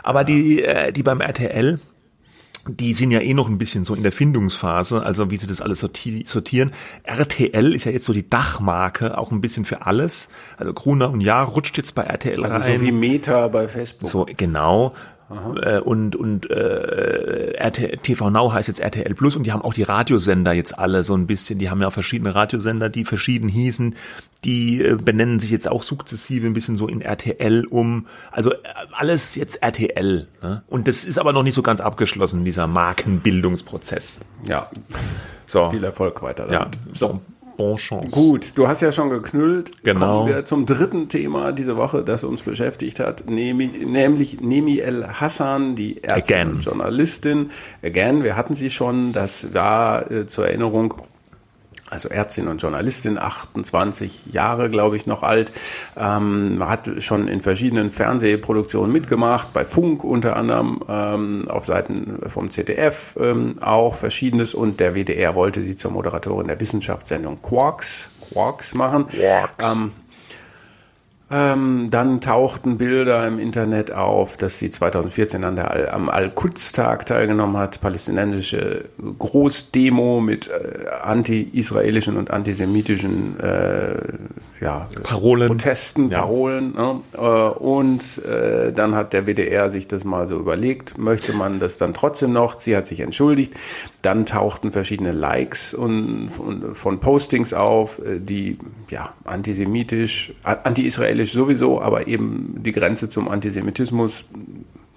Aber 0.05 0.23
die, 0.23 0.63
äh, 0.63 0.93
die 0.93 1.03
beim 1.03 1.21
RTL, 1.21 1.81
die 2.69 2.93
sind 2.95 3.11
ja 3.11 3.21
eh 3.21 3.35
noch 3.35 3.49
ein 3.49 3.59
bisschen 3.59 3.85
so 3.85 3.95
in 3.95 4.03
der 4.03 4.13
Findungsphase, 4.13 5.03
also 5.03 5.31
wie 5.31 5.37
sie 5.37 5.47
das 5.47 5.61
alles 5.61 5.79
sorti 5.81 6.25
sortieren. 6.27 6.73
RTL 7.05 7.75
ist 7.75 7.85
ja 7.85 7.93
jetzt 7.93 8.05
so 8.05 8.13
die 8.13 8.29
Dachmarke, 8.29 9.17
auch 9.19 9.31
ein 9.31 9.41
bisschen 9.41 9.65
für 9.65 9.87
alles. 9.87 10.31
Also 10.57 10.73
Gruner 10.73 11.11
und 11.11 11.21
Jahr 11.21 11.47
rutscht 11.47 11.77
jetzt 11.77 11.95
bei 11.95 12.03
RTL 12.03 12.45
Also 12.45 12.57
rein. 12.57 12.79
so 12.81 12.85
wie 12.85 12.93
Meta 12.93 13.49
bei 13.49 13.69
Facebook. 13.69 14.11
So, 14.11 14.27
genau. 14.37 14.95
Äh, 15.61 15.81
Und, 15.81 16.15
und 16.15 16.49
äh, 16.51 17.53
RTL, 17.55 17.97
TV 17.97 18.31
Now 18.31 18.53
heißt 18.53 18.69
jetzt 18.69 18.79
RTL 18.79 19.13
Plus 19.15 19.35
und 19.35 19.43
die 19.45 19.53
haben 19.53 19.63
auch 19.63 19.75
die 19.75 19.83
Radiosender 19.83 20.53
jetzt 20.53 20.79
alle 20.79 21.03
so 21.03 21.15
ein 21.17 21.27
bisschen. 21.27 21.59
Die 21.59 21.69
haben 21.69 21.81
ja 21.81 21.91
verschiedene 21.91 22.35
Radiosender, 22.35 22.89
die 22.91 23.05
verschieden 23.05 23.49
hießen. 23.49 23.97
Die 24.47 24.81
äh, 24.81 24.95
benennen 24.97 25.41
sich 25.41 25.51
jetzt 25.51 25.69
auch 25.69 25.83
sukzessive 25.83 26.47
ein 26.47 26.55
bisschen 26.55 26.77
so 26.77 26.87
in 26.87 27.03
RTL 27.03 27.67
um. 27.69 28.07
Also 28.31 28.53
äh, 28.53 28.57
alles 28.93 29.35
jetzt 29.35 29.63
RTL. 29.63 30.29
Ne? 30.43 30.63
Und 30.69 30.87
das 30.89 31.05
ist 31.05 31.19
aber 31.19 31.33
noch 31.33 31.43
nicht 31.43 31.55
so 31.55 31.63
ganz 31.63 31.81
abgeschlossen, 31.81 32.45
dieser 32.45 32.67
Markenbildungsprozess. 32.69 34.21
Ja, 34.49 34.71
So, 35.47 35.71
viel 35.71 35.83
Erfolg 35.85 36.23
weiter 36.23 36.45
ja, 36.51 36.61
damit. 36.61 36.79
so, 36.95 37.21
bon 37.57 37.77
chance. 37.77 38.09
Gut, 38.11 38.53
du 38.55 38.69
hast 38.69 38.83
ja 38.83 38.93
schon 38.93 39.11
geknüllt. 39.11 39.73
Genau. 39.83 40.21
Kommen 40.25 40.29
wir 40.35 40.45
zum 40.45 40.65
dritten 40.67 41.09
Thema 41.09 41.53
diese 41.53 41.77
Woche, 41.77 42.05
das 42.05 42.23
uns 42.23 42.43
beschäftigt 42.43 43.01
hat, 43.01 43.29
Nemi, 43.29 43.67
nämlich 43.67 44.41
Nemi 44.41 44.79
El 44.79 45.07
Hassan, 45.09 45.75
die 45.75 46.05
Ärztin 46.05 46.37
Again. 46.37 46.61
Journalistin. 46.61 47.51
Again, 47.83 48.23
wir 48.23 48.37
hatten 48.37 48.55
sie 48.55 48.71
schon, 48.71 49.13
das 49.13 49.53
war 49.55 50.11
äh, 50.11 50.27
zur 50.27 50.47
Erinnerung, 50.47 50.95
also 51.91 52.09
Ärztin 52.09 52.49
und 52.49 52.61
Journalistin, 52.63 53.19
28 53.19 54.27
Jahre, 54.33 54.71
glaube 54.71 54.97
ich, 54.97 55.07
noch 55.07 55.23
alt, 55.23 55.53
ähm, 55.97 56.59
hat 56.61 56.91
schon 56.99 57.29
in 57.29 57.41
verschiedenen 57.41 57.91
Fernsehproduktionen 57.93 58.93
mitgemacht, 58.93 59.53
bei 59.53 59.65
Funk 59.65 60.05
unter 60.05 60.37
anderem, 60.37 60.81
ähm, 60.89 61.49
auf 61.49 61.67
Seiten 61.67 62.19
vom 62.29 62.51
ZDF 62.51 63.17
ähm, 63.21 63.57
auch 63.61 63.95
verschiedenes. 63.95 64.55
Und 64.55 64.81
der 64.81 64.95
WDR 64.95 65.35
wollte 65.35 65.63
sie 65.63 65.77
zur 65.77 65.93
Moderatorin 65.93 66.49
der 66.49 66.61
Wissenschaftssendung 66.61 67.41
Quarks, 67.43 68.11
Quarks 68.33 68.75
machen. 68.75 69.07
Ähm, 69.59 69.93
ähm, 71.29 71.89
dann 71.91 72.21
tauchten 72.21 72.79
Bilder 72.79 73.27
im 73.27 73.41
Internet 73.41 73.91
auf, 73.91 74.37
dass 74.37 74.61
sie 74.61 74.71
2014 74.71 75.43
an 75.43 75.57
der 75.57 75.71
Al 75.73 75.89
am 75.89 76.09
Al-Quds-Tag 76.09 77.05
teilgenommen 77.05 77.57
hat, 77.57 77.81
palästinensische 77.81 78.85
Großdemo 79.19 80.21
mit 80.21 80.49
äh, 80.49 80.89
anti-israelischen 81.03 82.17
und 82.17 82.31
antisemitischen 82.31 83.41
äh, 83.41 83.97
ja, 84.61 84.89
Parolen. 85.03 85.49
Protesten, 85.49 86.11
Ja. 86.11 86.23
Parolen. 86.23 86.73
Ne? 86.75 87.01
Äh, 87.15 87.19
und 87.19 88.25
äh, 88.25 88.73
dann 88.73 88.95
hat 88.95 89.13
der 89.13 89.27
WDR 89.27 89.69
sich 89.71 89.89
das 89.89 90.05
mal 90.05 90.27
so 90.29 90.37
überlegt, 90.39 90.99
möchte 90.99 91.33
man 91.33 91.61
das 91.61 91.77
dann 91.77 91.95
trotzdem 91.95 92.33
noch? 92.33 92.61
Sie 92.61 92.77
hat 92.77 92.87
sich 92.87 93.01
entschuldigt. 93.01 93.55
Dann 94.03 94.27
tauchten 94.27 94.73
verschiedene 94.73 95.13
Likes 95.13 95.75
und, 95.75 96.31
und 96.39 96.77
von 96.77 97.01
Postings 97.01 97.53
auf, 97.53 97.99
äh, 97.99 98.19
die 98.19 98.59
ja 98.91 99.15
antisemitisch, 99.25 100.33
anti-israelisch 100.43 101.33
sowieso, 101.33 101.81
aber 101.81 102.07
eben 102.07 102.55
die 102.59 102.73
Grenze 102.73 103.09
zum 103.09 103.29
Antisemitismus 103.29 104.25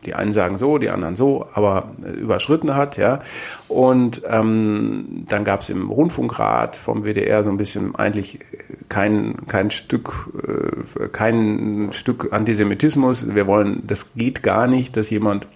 die 0.05 0.15
einen 0.15 0.31
sagen 0.31 0.57
so, 0.57 0.77
die 0.77 0.89
anderen 0.89 1.15
so, 1.15 1.47
aber 1.53 1.91
äh, 2.03 2.11
überschritten 2.11 2.75
hat, 2.75 2.97
ja. 2.97 3.21
Und 3.67 4.21
ähm, 4.27 5.25
dann 5.27 5.43
gab 5.43 5.61
es 5.61 5.69
im 5.69 5.89
Rundfunkrat 5.89 6.75
vom 6.75 7.03
WDR 7.03 7.43
so 7.43 7.49
ein 7.49 7.57
bisschen 7.57 7.95
eigentlich 7.95 8.39
kein, 8.87 9.47
kein 9.47 9.71
Stück, 9.71 10.29
äh, 10.47 11.07
kein 11.09 11.89
Stück 11.91 12.29
Antisemitismus. 12.31 13.33
Wir 13.33 13.47
wollen, 13.47 13.83
das 13.85 14.13
geht 14.13 14.43
gar 14.43 14.67
nicht, 14.67 14.95
dass 14.95 15.09
jemand 15.09 15.47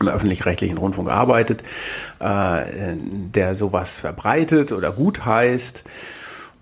im 0.00 0.08
öffentlich-rechtlichen 0.08 0.78
Rundfunk 0.78 1.10
arbeitet, 1.10 1.62
äh, 2.20 2.96
der 2.98 3.54
sowas 3.54 4.00
verbreitet 4.00 4.72
oder 4.72 4.92
gut 4.92 5.24
heißt. 5.24 5.84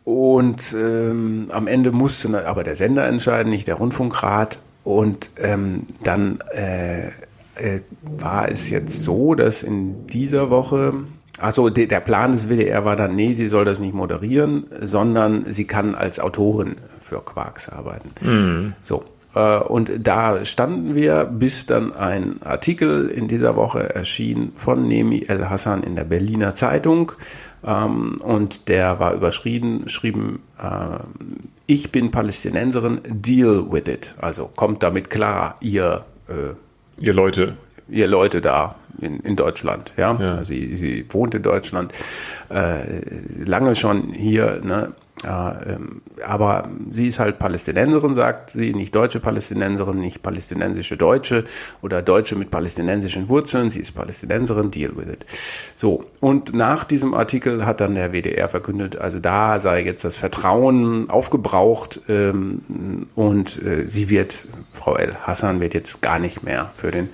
Und 0.04 0.74
ähm, 0.74 1.48
am 1.50 1.66
Ende 1.66 1.90
musste 1.90 2.46
aber 2.46 2.62
der 2.62 2.76
Sender 2.76 3.06
entscheiden, 3.06 3.50
nicht 3.50 3.66
der 3.66 3.76
Rundfunkrat. 3.76 4.58
Und 4.85 5.30
ähm, 5.39 5.87
dann 6.03 6.41
äh, 6.55 7.07
äh, 7.57 7.80
war 8.03 8.49
es 8.51 8.68
jetzt 8.68 9.03
so, 9.03 9.35
dass 9.35 9.62
in 9.62 10.07
dieser 10.09 10.51
Woche, 10.51 10.93
also 11.39 11.70
de, 11.70 11.87
der 11.87 12.01
Plan 12.01 12.32
des 12.32 12.49
WDR 12.49 12.85
war 12.85 12.95
dann, 12.97 13.16
nee, 13.16 13.32
sie 13.32 13.47
soll 13.47 13.64
das 13.64 13.78
nicht 13.78 13.95
moderieren, 13.95 14.66
sondern 14.82 15.47
sie 15.53 15.66
kann 15.66 15.95
als 15.95 16.20
Autorin 16.20 16.76
für 17.03 17.20
Quarks 17.20 17.68
arbeiten. 17.68 18.11
So. 18.80 19.05
äh, 19.35 19.59
Und 19.59 19.91
da 20.03 20.45
standen 20.45 20.95
wir, 20.95 21.24
bis 21.24 21.64
dann 21.66 21.95
ein 21.95 22.43
Artikel 22.43 23.09
in 23.09 23.26
dieser 23.28 23.57
Woche 23.57 23.95
erschien 23.95 24.53
von 24.57 24.87
Nemi 24.87 25.24
El 25.28 25.49
Hassan 25.49 25.82
in 25.82 25.95
der 25.97 26.05
Berliner 26.05 26.55
Zeitung. 26.55 27.12
Ähm, 27.64 28.20
Und 28.22 28.68
der 28.68 28.99
war 29.01 29.14
überschrieben, 29.14 29.89
schrieben, 29.89 30.41
äh, 30.62 30.99
ich 31.66 31.90
bin 31.90 32.10
Palästinenserin, 32.10 33.00
deal 33.06 33.64
with 33.70 33.88
it. 33.88 34.14
Also 34.20 34.50
kommt 34.54 34.82
damit 34.82 35.10
klar, 35.10 35.56
ihr 35.60 36.04
äh, 36.28 36.54
Ihr 37.00 37.14
Leute. 37.14 37.56
ihr 37.88 38.06
Leute 38.06 38.40
da 38.40 38.76
in, 39.00 39.20
in 39.20 39.36
Deutschland, 39.36 39.92
ja. 39.96 40.16
Ja. 40.20 40.44
Sie, 40.44 40.76
sie 40.76 41.04
wohnt 41.10 41.34
in 41.34 41.42
Deutschland, 41.42 41.92
äh, 42.50 43.00
lange 43.44 43.74
schon 43.76 44.12
hier, 44.12 44.60
ne? 44.62 44.92
Ähm, 45.22 46.02
aber 46.26 46.68
sie 46.90 47.08
ist 47.08 47.18
halt 47.18 47.38
Palästinenserin, 47.38 48.14
sagt 48.14 48.50
sie, 48.50 48.74
nicht 48.74 48.94
deutsche 48.94 49.20
Palästinenserin, 49.20 49.98
nicht 49.98 50.22
palästinensische 50.22 50.96
Deutsche 50.96 51.44
oder 51.82 52.02
Deutsche 52.02 52.36
mit 52.36 52.50
palästinensischen 52.50 53.28
Wurzeln. 53.28 53.70
Sie 53.70 53.80
ist 53.80 53.92
Palästinenserin, 53.92 54.70
deal 54.70 54.96
with 54.96 55.08
it. 55.08 55.24
So, 55.74 56.04
und 56.20 56.52
nach 56.52 56.84
diesem 56.84 57.14
Artikel 57.14 57.64
hat 57.64 57.80
dann 57.80 57.94
der 57.94 58.12
WDR 58.12 58.48
verkündet, 58.48 58.96
also 58.96 59.20
da 59.20 59.60
sei 59.60 59.84
jetzt 59.84 60.04
das 60.04 60.16
Vertrauen 60.16 61.08
aufgebraucht 61.08 62.00
ähm, 62.08 63.06
und 63.14 63.62
äh, 63.62 63.86
sie 63.86 64.10
wird, 64.10 64.46
Frau 64.72 64.96
El 64.96 65.14
Hassan 65.22 65.60
wird 65.60 65.74
jetzt 65.74 66.02
gar 66.02 66.18
nicht 66.18 66.42
mehr 66.42 66.72
für 66.76 66.90
den 66.90 67.08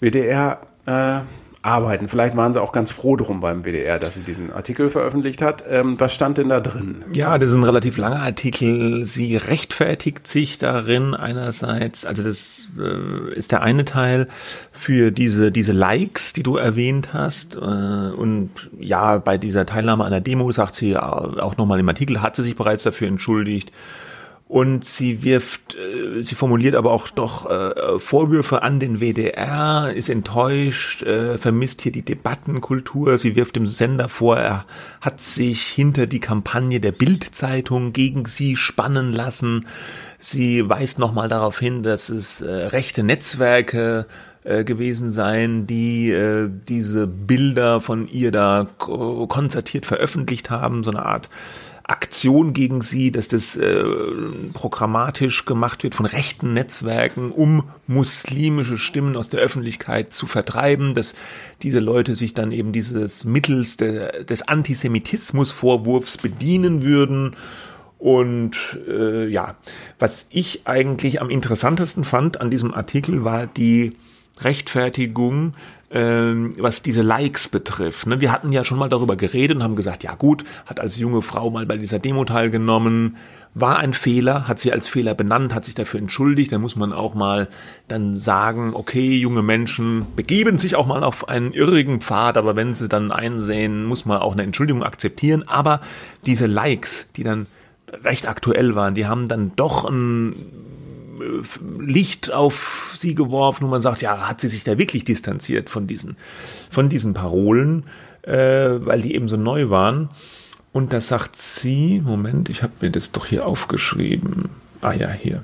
WDR 0.00 0.58
äh, 0.86 1.20
arbeiten. 1.64 2.08
Vielleicht 2.08 2.36
waren 2.36 2.52
sie 2.52 2.60
auch 2.60 2.72
ganz 2.72 2.92
froh 2.92 3.16
drum 3.16 3.40
beim 3.40 3.64
WDR, 3.64 3.98
dass 3.98 4.14
sie 4.14 4.20
diesen 4.20 4.52
Artikel 4.52 4.90
veröffentlicht 4.90 5.40
hat. 5.40 5.64
Ähm, 5.68 5.98
was 5.98 6.14
stand 6.14 6.36
denn 6.36 6.50
da 6.50 6.60
drin? 6.60 7.04
Ja, 7.14 7.38
das 7.38 7.50
ist 7.50 7.56
ein 7.56 7.64
relativ 7.64 7.96
langer 7.96 8.22
Artikel. 8.22 9.06
Sie 9.06 9.36
rechtfertigt 9.36 10.26
sich 10.26 10.58
darin 10.58 11.14
einerseits, 11.14 12.04
also 12.04 12.22
das 12.22 12.68
äh, 12.78 13.34
ist 13.34 13.50
der 13.52 13.62
eine 13.62 13.86
Teil 13.86 14.28
für 14.72 15.10
diese 15.10 15.50
diese 15.50 15.72
Likes, 15.72 16.34
die 16.34 16.42
du 16.42 16.56
erwähnt 16.56 17.14
hast. 17.14 17.56
Äh, 17.56 17.58
und 17.58 18.50
ja, 18.78 19.16
bei 19.16 19.38
dieser 19.38 19.64
Teilnahme 19.64 20.04
an 20.04 20.10
der 20.10 20.20
Demo 20.20 20.52
sagt 20.52 20.74
sie 20.74 20.96
auch 20.98 21.56
nochmal 21.56 21.80
im 21.80 21.88
Artikel, 21.88 22.20
hat 22.20 22.36
sie 22.36 22.42
sich 22.42 22.56
bereits 22.56 22.82
dafür 22.82 23.08
entschuldigt. 23.08 23.72
Und 24.54 24.84
sie 24.84 25.24
wirft, 25.24 25.74
äh, 25.74 26.22
sie 26.22 26.36
formuliert 26.36 26.76
aber 26.76 26.92
auch 26.92 27.08
doch 27.08 27.50
äh, 27.50 27.98
Vorwürfe 27.98 28.62
an 28.62 28.78
den 28.78 29.00
WDR, 29.00 29.90
ist 29.92 30.08
enttäuscht, 30.08 31.02
äh, 31.02 31.38
vermisst 31.38 31.82
hier 31.82 31.90
die 31.90 32.04
Debattenkultur. 32.04 33.18
Sie 33.18 33.34
wirft 33.34 33.56
dem 33.56 33.66
Sender 33.66 34.08
vor, 34.08 34.36
er 34.36 34.64
hat 35.00 35.20
sich 35.20 35.62
hinter 35.66 36.06
die 36.06 36.20
Kampagne 36.20 36.78
der 36.78 36.92
Bild-Zeitung 36.92 37.92
gegen 37.92 38.26
sie 38.26 38.54
spannen 38.54 39.12
lassen. 39.12 39.66
Sie 40.20 40.68
weist 40.68 41.00
nochmal 41.00 41.28
darauf 41.28 41.58
hin, 41.58 41.82
dass 41.82 42.08
es 42.08 42.40
äh, 42.40 42.48
rechte 42.48 43.02
Netzwerke 43.02 44.06
äh, 44.44 44.62
gewesen 44.62 45.10
seien, 45.10 45.66
die 45.66 46.12
äh, 46.12 46.48
diese 46.68 47.08
Bilder 47.08 47.80
von 47.80 48.06
ihr 48.06 48.30
da 48.30 48.68
ko- 48.78 49.26
konzertiert 49.26 49.84
veröffentlicht 49.84 50.48
haben, 50.50 50.84
so 50.84 50.92
eine 50.92 51.04
Art 51.04 51.28
Aktion 51.84 52.54
gegen 52.54 52.80
sie, 52.80 53.12
dass 53.12 53.28
das 53.28 53.56
äh, 53.56 53.84
programmatisch 54.54 55.44
gemacht 55.44 55.82
wird 55.82 55.94
von 55.94 56.06
rechten 56.06 56.54
Netzwerken, 56.54 57.30
um 57.30 57.64
muslimische 57.86 58.78
Stimmen 58.78 59.16
aus 59.16 59.28
der 59.28 59.40
Öffentlichkeit 59.40 60.12
zu 60.12 60.26
vertreiben, 60.26 60.94
dass 60.94 61.14
diese 61.62 61.80
Leute 61.80 62.14
sich 62.14 62.32
dann 62.32 62.52
eben 62.52 62.72
dieses 62.72 63.24
Mittels 63.24 63.76
de, 63.76 64.24
des 64.24 64.48
Antisemitismusvorwurfs 64.48 66.16
bedienen 66.16 66.82
würden. 66.82 67.36
Und 67.98 68.56
äh, 68.88 69.28
ja, 69.28 69.56
was 69.98 70.26
ich 70.30 70.66
eigentlich 70.66 71.20
am 71.20 71.28
interessantesten 71.28 72.04
fand 72.04 72.40
an 72.40 72.50
diesem 72.50 72.72
Artikel 72.72 73.24
war 73.24 73.46
die 73.46 73.96
Rechtfertigung, 74.40 75.54
ähm, 75.90 76.54
was 76.58 76.82
diese 76.82 77.02
Likes 77.02 77.48
betrifft. 77.48 78.06
Ne? 78.06 78.20
Wir 78.20 78.32
hatten 78.32 78.52
ja 78.52 78.64
schon 78.64 78.78
mal 78.78 78.88
darüber 78.88 79.16
geredet 79.16 79.56
und 79.56 79.62
haben 79.62 79.76
gesagt, 79.76 80.02
ja 80.02 80.14
gut, 80.14 80.44
hat 80.66 80.80
als 80.80 80.98
junge 80.98 81.22
Frau 81.22 81.50
mal 81.50 81.66
bei 81.66 81.76
dieser 81.76 81.98
Demo 81.98 82.24
teilgenommen, 82.24 83.16
war 83.54 83.78
ein 83.78 83.92
Fehler, 83.92 84.48
hat 84.48 84.58
sie 84.58 84.72
als 84.72 84.88
Fehler 84.88 85.14
benannt, 85.14 85.54
hat 85.54 85.64
sich 85.64 85.76
dafür 85.76 86.00
entschuldigt. 86.00 86.50
Da 86.50 86.58
muss 86.58 86.74
man 86.74 86.92
auch 86.92 87.14
mal 87.14 87.48
dann 87.86 88.14
sagen, 88.14 88.72
okay, 88.74 89.14
junge 89.14 89.42
Menschen 89.42 90.06
begeben 90.16 90.58
sich 90.58 90.74
auch 90.74 90.86
mal 90.86 91.04
auf 91.04 91.28
einen 91.28 91.52
irrigen 91.52 92.00
Pfad, 92.00 92.36
aber 92.36 92.56
wenn 92.56 92.74
sie 92.74 92.88
dann 92.88 93.12
einsehen, 93.12 93.84
muss 93.84 94.06
man 94.06 94.20
auch 94.20 94.32
eine 94.32 94.42
Entschuldigung 94.42 94.82
akzeptieren. 94.82 95.44
Aber 95.46 95.80
diese 96.26 96.46
Likes, 96.46 97.06
die 97.16 97.22
dann 97.22 97.46
recht 98.02 98.28
aktuell 98.28 98.74
waren, 98.74 98.94
die 98.94 99.06
haben 99.06 99.28
dann 99.28 99.52
doch 99.54 99.88
ein 99.88 100.34
Licht 101.78 102.32
auf 102.32 102.92
sie 102.94 103.14
geworfen 103.14 103.64
und 103.64 103.70
man 103.70 103.80
sagt, 103.80 104.02
ja, 104.02 104.28
hat 104.28 104.40
sie 104.40 104.48
sich 104.48 104.64
da 104.64 104.78
wirklich 104.78 105.04
distanziert 105.04 105.70
von 105.70 105.86
diesen, 105.86 106.16
von 106.70 106.88
diesen 106.88 107.14
Parolen, 107.14 107.86
äh, 108.22 108.32
weil 108.80 109.02
die 109.02 109.14
eben 109.14 109.28
so 109.28 109.36
neu 109.36 109.70
waren. 109.70 110.10
Und 110.72 110.92
da 110.92 111.00
sagt 111.00 111.36
sie, 111.36 112.00
Moment, 112.04 112.48
ich 112.48 112.62
habe 112.62 112.72
mir 112.80 112.90
das 112.90 113.12
doch 113.12 113.26
hier 113.26 113.46
aufgeschrieben. 113.46 114.50
Ah 114.80 114.92
ja, 114.92 115.10
hier. 115.10 115.42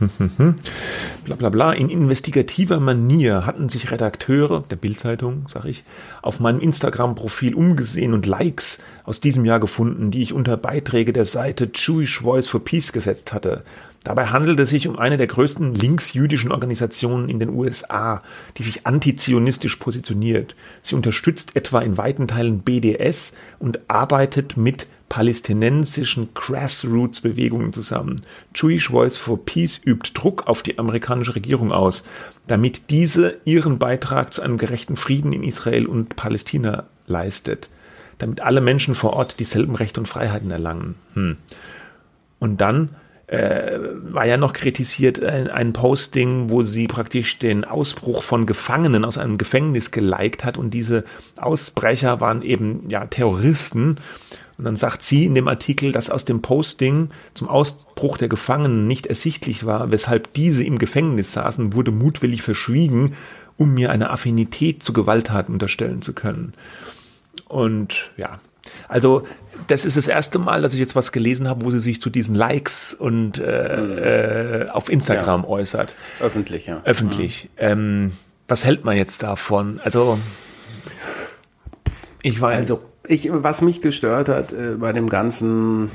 bla 1.24 1.36
bla 1.36 1.48
bla. 1.48 1.72
In 1.72 1.88
investigativer 1.88 2.80
Manier 2.80 3.46
hatten 3.46 3.68
sich 3.68 3.90
Redakteure 3.90 4.64
der 4.70 4.76
Bildzeitung, 4.76 5.44
sag 5.48 5.64
ich, 5.64 5.84
auf 6.22 6.40
meinem 6.40 6.60
Instagram-Profil 6.60 7.54
umgesehen 7.54 8.14
und 8.14 8.26
Likes 8.26 8.80
aus 9.04 9.20
diesem 9.20 9.44
Jahr 9.44 9.60
gefunden, 9.60 10.10
die 10.10 10.22
ich 10.22 10.32
unter 10.32 10.56
Beiträge 10.56 11.12
der 11.12 11.24
Seite 11.24 11.70
Jewish 11.74 12.20
Voice 12.20 12.48
for 12.48 12.64
Peace 12.64 12.92
gesetzt 12.92 13.32
hatte. 13.32 13.64
Dabei 14.04 14.26
handelt 14.26 14.58
es 14.58 14.70
sich 14.70 14.88
um 14.88 14.98
eine 14.98 15.16
der 15.16 15.28
größten 15.28 15.74
linksjüdischen 15.74 16.50
Organisationen 16.50 17.28
in 17.28 17.38
den 17.38 17.50
USA, 17.50 18.22
die 18.56 18.64
sich 18.64 18.84
antizionistisch 18.84 19.76
positioniert. 19.76 20.56
Sie 20.82 20.96
unterstützt 20.96 21.54
etwa 21.54 21.80
in 21.80 21.98
weiten 21.98 22.26
Teilen 22.26 22.60
BDS 22.60 23.34
und 23.60 23.78
arbeitet 23.88 24.56
mit 24.56 24.88
palästinensischen 25.08 26.30
Grassroots-Bewegungen 26.34 27.72
zusammen. 27.72 28.16
Jewish 28.54 28.88
Voice 28.88 29.18
for 29.18 29.44
Peace 29.44 29.78
übt 29.84 30.12
Druck 30.14 30.48
auf 30.48 30.62
die 30.62 30.78
amerikanische 30.78 31.34
Regierung 31.34 31.70
aus, 31.70 32.02
damit 32.46 32.90
diese 32.90 33.36
ihren 33.44 33.78
Beitrag 33.78 34.32
zu 34.32 34.42
einem 34.42 34.58
gerechten 34.58 34.96
Frieden 34.96 35.32
in 35.32 35.44
Israel 35.44 35.86
und 35.86 36.16
Palästina 36.16 36.84
leistet, 37.06 37.68
damit 38.18 38.40
alle 38.40 38.62
Menschen 38.62 38.94
vor 38.94 39.12
Ort 39.12 39.38
dieselben 39.38 39.74
Rechte 39.74 40.00
und 40.00 40.06
Freiheiten 40.06 40.50
erlangen. 40.50 40.94
Hm. 41.12 41.36
Und 42.38 42.60
dann 42.62 42.96
äh, 43.26 43.78
war 44.02 44.26
ja 44.26 44.36
noch 44.36 44.52
kritisiert 44.52 45.22
ein, 45.22 45.48
ein, 45.48 45.72
Posting, 45.72 46.50
wo 46.50 46.62
sie 46.62 46.86
praktisch 46.86 47.38
den 47.38 47.64
Ausbruch 47.64 48.22
von 48.22 48.46
Gefangenen 48.46 49.04
aus 49.04 49.18
einem 49.18 49.38
Gefängnis 49.38 49.90
geliked 49.90 50.44
hat 50.44 50.58
und 50.58 50.70
diese 50.70 51.04
Ausbrecher 51.38 52.20
waren 52.20 52.42
eben 52.42 52.88
ja 52.90 53.06
Terroristen. 53.06 53.98
Und 54.58 54.64
dann 54.66 54.76
sagt 54.76 55.02
sie 55.02 55.24
in 55.24 55.34
dem 55.34 55.48
Artikel, 55.48 55.92
dass 55.92 56.10
aus 56.10 56.24
dem 56.24 56.42
Posting 56.42 57.10
zum 57.34 57.48
Ausbruch 57.48 58.18
der 58.18 58.28
Gefangenen 58.28 58.86
nicht 58.86 59.06
ersichtlich 59.06 59.64
war, 59.64 59.90
weshalb 59.90 60.34
diese 60.34 60.62
im 60.62 60.78
Gefängnis 60.78 61.32
saßen, 61.32 61.72
wurde 61.72 61.90
mutwillig 61.90 62.42
verschwiegen, 62.42 63.16
um 63.56 63.74
mir 63.74 63.90
eine 63.90 64.10
Affinität 64.10 64.82
zu 64.82 64.92
Gewalttaten 64.92 65.54
unterstellen 65.54 66.02
zu 66.02 66.12
können. 66.12 66.52
Und 67.48 68.10
ja, 68.16 68.40
also 68.88 69.24
das 69.66 69.84
ist 69.84 69.96
das 69.96 70.08
erste 70.08 70.38
Mal, 70.38 70.62
dass 70.62 70.72
ich 70.72 70.80
jetzt 70.80 70.96
was 70.96 71.12
gelesen 71.12 71.48
habe, 71.48 71.64
wo 71.64 71.70
sie 71.70 71.80
sich 71.80 72.00
zu 72.00 72.10
diesen 72.10 72.34
Likes 72.34 72.94
und 72.94 73.38
äh, 73.38 74.64
äh, 74.64 74.68
auf 74.70 74.88
Instagram 74.88 75.42
ja. 75.42 75.48
äußert. 75.48 75.94
Öffentlich, 76.20 76.66
ja. 76.66 76.80
Öffentlich. 76.84 77.50
Ja. 77.56 77.70
Ähm, 77.70 78.12
was 78.48 78.64
hält 78.64 78.84
man 78.84 78.96
jetzt 78.96 79.22
davon? 79.22 79.80
Also 79.82 80.18
ich 82.22 82.40
war 82.40 82.50
also 82.50 82.82
ich, 83.06 83.28
was 83.32 83.62
mich 83.62 83.80
gestört 83.80 84.28
hat 84.28 84.52
äh, 84.52 84.76
bei 84.78 84.92
dem 84.92 85.08
ganzen 85.08 85.90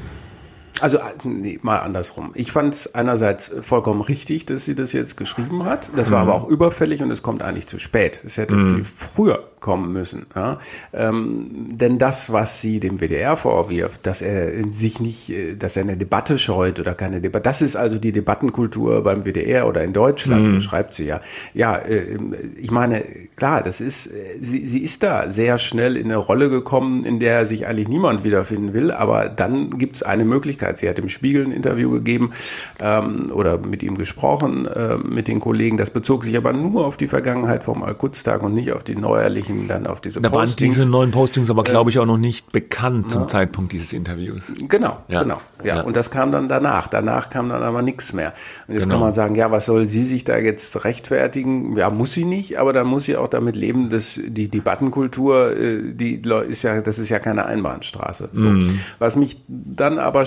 also, 0.82 1.00
nee, 1.24 1.60
mal 1.62 1.80
andersrum. 1.80 2.32
Ich 2.36 2.52
fand 2.52 2.74
es 2.74 2.94
einerseits 2.94 3.54
vollkommen 3.62 4.02
richtig, 4.02 4.46
dass 4.46 4.66
sie 4.66 4.76
das 4.76 4.94
jetzt 4.94 5.18
geschrieben 5.18 5.66
hat. 5.66 5.92
Das 5.96 6.12
war 6.12 6.24
mhm. 6.24 6.30
aber 6.30 6.40
auch 6.40 6.48
überfällig 6.48 7.02
und 7.02 7.12
es 7.12 7.24
kommt 7.24 7.42
eigentlich 7.42 7.68
zu 7.68 7.80
spät. 7.80 8.22
Es 8.26 8.38
hätte 8.38 8.56
mhm. 8.56 8.76
viel 8.76 8.86
früher 8.86 9.44
kommen 9.60 9.92
müssen. 9.92 10.28
Ja? 10.36 10.60
Ähm, 10.94 11.78
denn 11.78 11.98
das, 11.98 12.32
was 12.32 12.62
sie 12.62 12.80
dem 12.80 13.00
WDR 13.00 13.36
vorwirft, 13.38 14.06
dass 14.06 14.22
er 14.22 14.52
sich 14.72 15.00
nicht, 15.00 15.30
äh, 15.30 15.56
dass 15.56 15.78
er 15.78 15.84
eine 15.84 15.98
Debatte 15.98 16.38
scheut 16.38 16.80
oder 16.80 16.94
keine 16.94 17.22
Debatte, 17.22 17.44
das 17.44 17.62
ist 17.62 17.76
also 17.76 17.98
die 17.98 18.12
Debattenkultur 18.12 19.04
beim 19.04 19.24
WDR 19.26 19.68
oder 19.68 19.84
in 19.84 19.94
Deutschland, 19.94 20.44
mhm. 20.44 20.48
so 20.48 20.60
schreibt 20.60 20.94
sie 20.94 21.06
ja. 21.06 21.22
Ja, 21.54 21.76
äh, 21.76 22.18
ich 22.56 22.72
meine, 22.72 23.04
klar, 23.36 23.64
das 23.64 23.82
ist, 23.82 24.08
äh, 24.08 24.38
sie, 24.40 24.68
sie 24.68 24.84
ist 24.84 25.02
da 25.02 25.32
sehr 25.32 25.58
schnell 25.58 25.98
in 25.98 26.06
eine 26.06 26.18
Rolle 26.18 26.50
gekommen, 26.50 27.04
in 27.04 27.20
der 27.20 27.46
sich 27.46 27.66
eigentlich 27.66 27.88
niemand 27.88 28.24
wiederfinden 28.24 28.74
will, 28.74 28.92
aber 28.92 29.30
dann 29.30 29.72
gibt 29.72 29.96
es 29.96 30.04
eine 30.04 30.26
Möglichkeit. 30.26 30.67
Sie 30.76 30.88
hat 30.88 31.00
im 31.00 31.10
Spiegel 31.10 31.46
ein 31.46 31.52
Interview 31.52 31.92
gegeben 31.92 32.32
ähm, 32.80 33.32
oder 33.34 33.58
mit 33.58 33.82
ihm 33.82 33.98
gesprochen, 33.98 34.68
äh, 34.68 34.98
mit 34.98 35.28
den 35.28 35.40
Kollegen. 35.40 35.78
Das 35.78 35.90
bezog 35.90 36.24
sich 36.24 36.38
aber 36.38 36.54
nur 36.54 36.86
auf 36.86 36.98
die 36.98 37.08
Vergangenheit 37.08 37.64
vom 37.64 37.84
Al-Quds-Tag 37.84 38.44
und 38.44 38.54
nicht 38.54 38.72
auf 38.72 38.84
die 38.84 38.96
neuerliche 38.96 39.48
Anführungsstrichen 39.48 39.68
dann 39.68 39.88
auf 39.88 40.02
diese 40.02 40.22
da 40.22 40.30
Postings. 40.30 40.56
Da 40.56 40.62
waren 40.62 40.74
diese 40.74 40.90
neuen 40.90 41.12
Postings 41.12 41.50
aber, 41.50 41.64
glaube 41.64 41.90
ich, 41.90 42.00
auch 42.00 42.06
noch 42.06 42.18
nicht 42.18 42.52
bekannt 42.52 43.12
zum 43.12 43.28
Zeitpunkt 43.28 43.72
dieses 43.72 43.94
Interviews. 43.94 44.54
Genau, 44.68 44.98
ja. 45.08 45.24
genau. 45.24 45.38
Ja. 45.64 45.78
ja. 45.78 45.82
und 45.82 45.96
das 45.96 46.12
kam 46.12 46.32
dann 46.32 46.48
danach. 46.48 46.88
Danach 46.88 47.30
kam 47.30 47.50
dann 47.50 47.64
aber 47.64 47.82
nichts 47.82 48.14
mehr. 48.14 48.34
Und 48.68 48.76
jetzt 48.76 48.84
genau. 48.84 48.96
kann 48.96 49.02
man 49.02 49.14
sagen, 49.14 49.36
ja, 49.36 49.52
was 49.52 49.66
soll 49.66 49.86
sie 49.86 50.04
sich 50.04 50.24
da 50.24 50.38
jetzt 50.38 50.84
rechtfertigen? 50.84 51.76
Ja, 51.78 51.90
muss 51.90 52.14
sie 52.14 52.26
nicht, 52.26 52.60
aber 52.60 52.74
dann 52.74 52.88
muss 52.88 53.06
sie 53.06 53.18
auch 53.18 53.28
damit 53.28 53.56
leben, 53.56 53.90
dass 53.90 54.20
die 54.26 54.50
Debattenkultur, 54.50 55.58
äh, 55.58 55.94
die 55.94 56.22
ist 56.50 56.64
ja, 56.64 56.82
das 56.82 57.00
ist 57.00 57.10
ja 57.10 57.20
keine 57.20 57.46
Einbahnstraße. 57.46 58.30
So. 58.34 58.46
Mhm. 58.46 58.80
Was 59.00 59.16
mich 59.16 59.42
dann 59.48 60.00
aber 60.00 60.26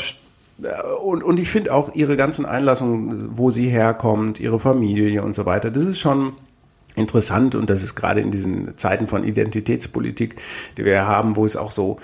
und, 1.02 1.22
und 1.22 1.40
ich 1.40 1.50
finde 1.50 1.72
auch 1.72 1.94
ihre 1.94 2.16
ganzen 2.16 2.46
Einlassungen, 2.46 3.30
wo 3.36 3.50
sie 3.50 3.68
herkommt, 3.68 4.40
ihre 4.40 4.60
Familie 4.60 5.22
und 5.22 5.34
so 5.34 5.46
weiter, 5.46 5.70
das 5.70 5.84
ist 5.84 5.98
schon 5.98 6.32
interessant 6.96 7.54
und 7.54 7.70
das 7.70 7.82
ist 7.82 7.94
gerade 7.94 8.20
in 8.20 8.30
diesen 8.30 8.76
Zeiten 8.76 9.06
von 9.06 9.24
Identitätspolitik, 9.24 10.36
die 10.76 10.84
wir 10.84 11.06
haben, 11.06 11.36
wo 11.36 11.46
es 11.46 11.56
auch 11.56 11.70
so 11.70 11.98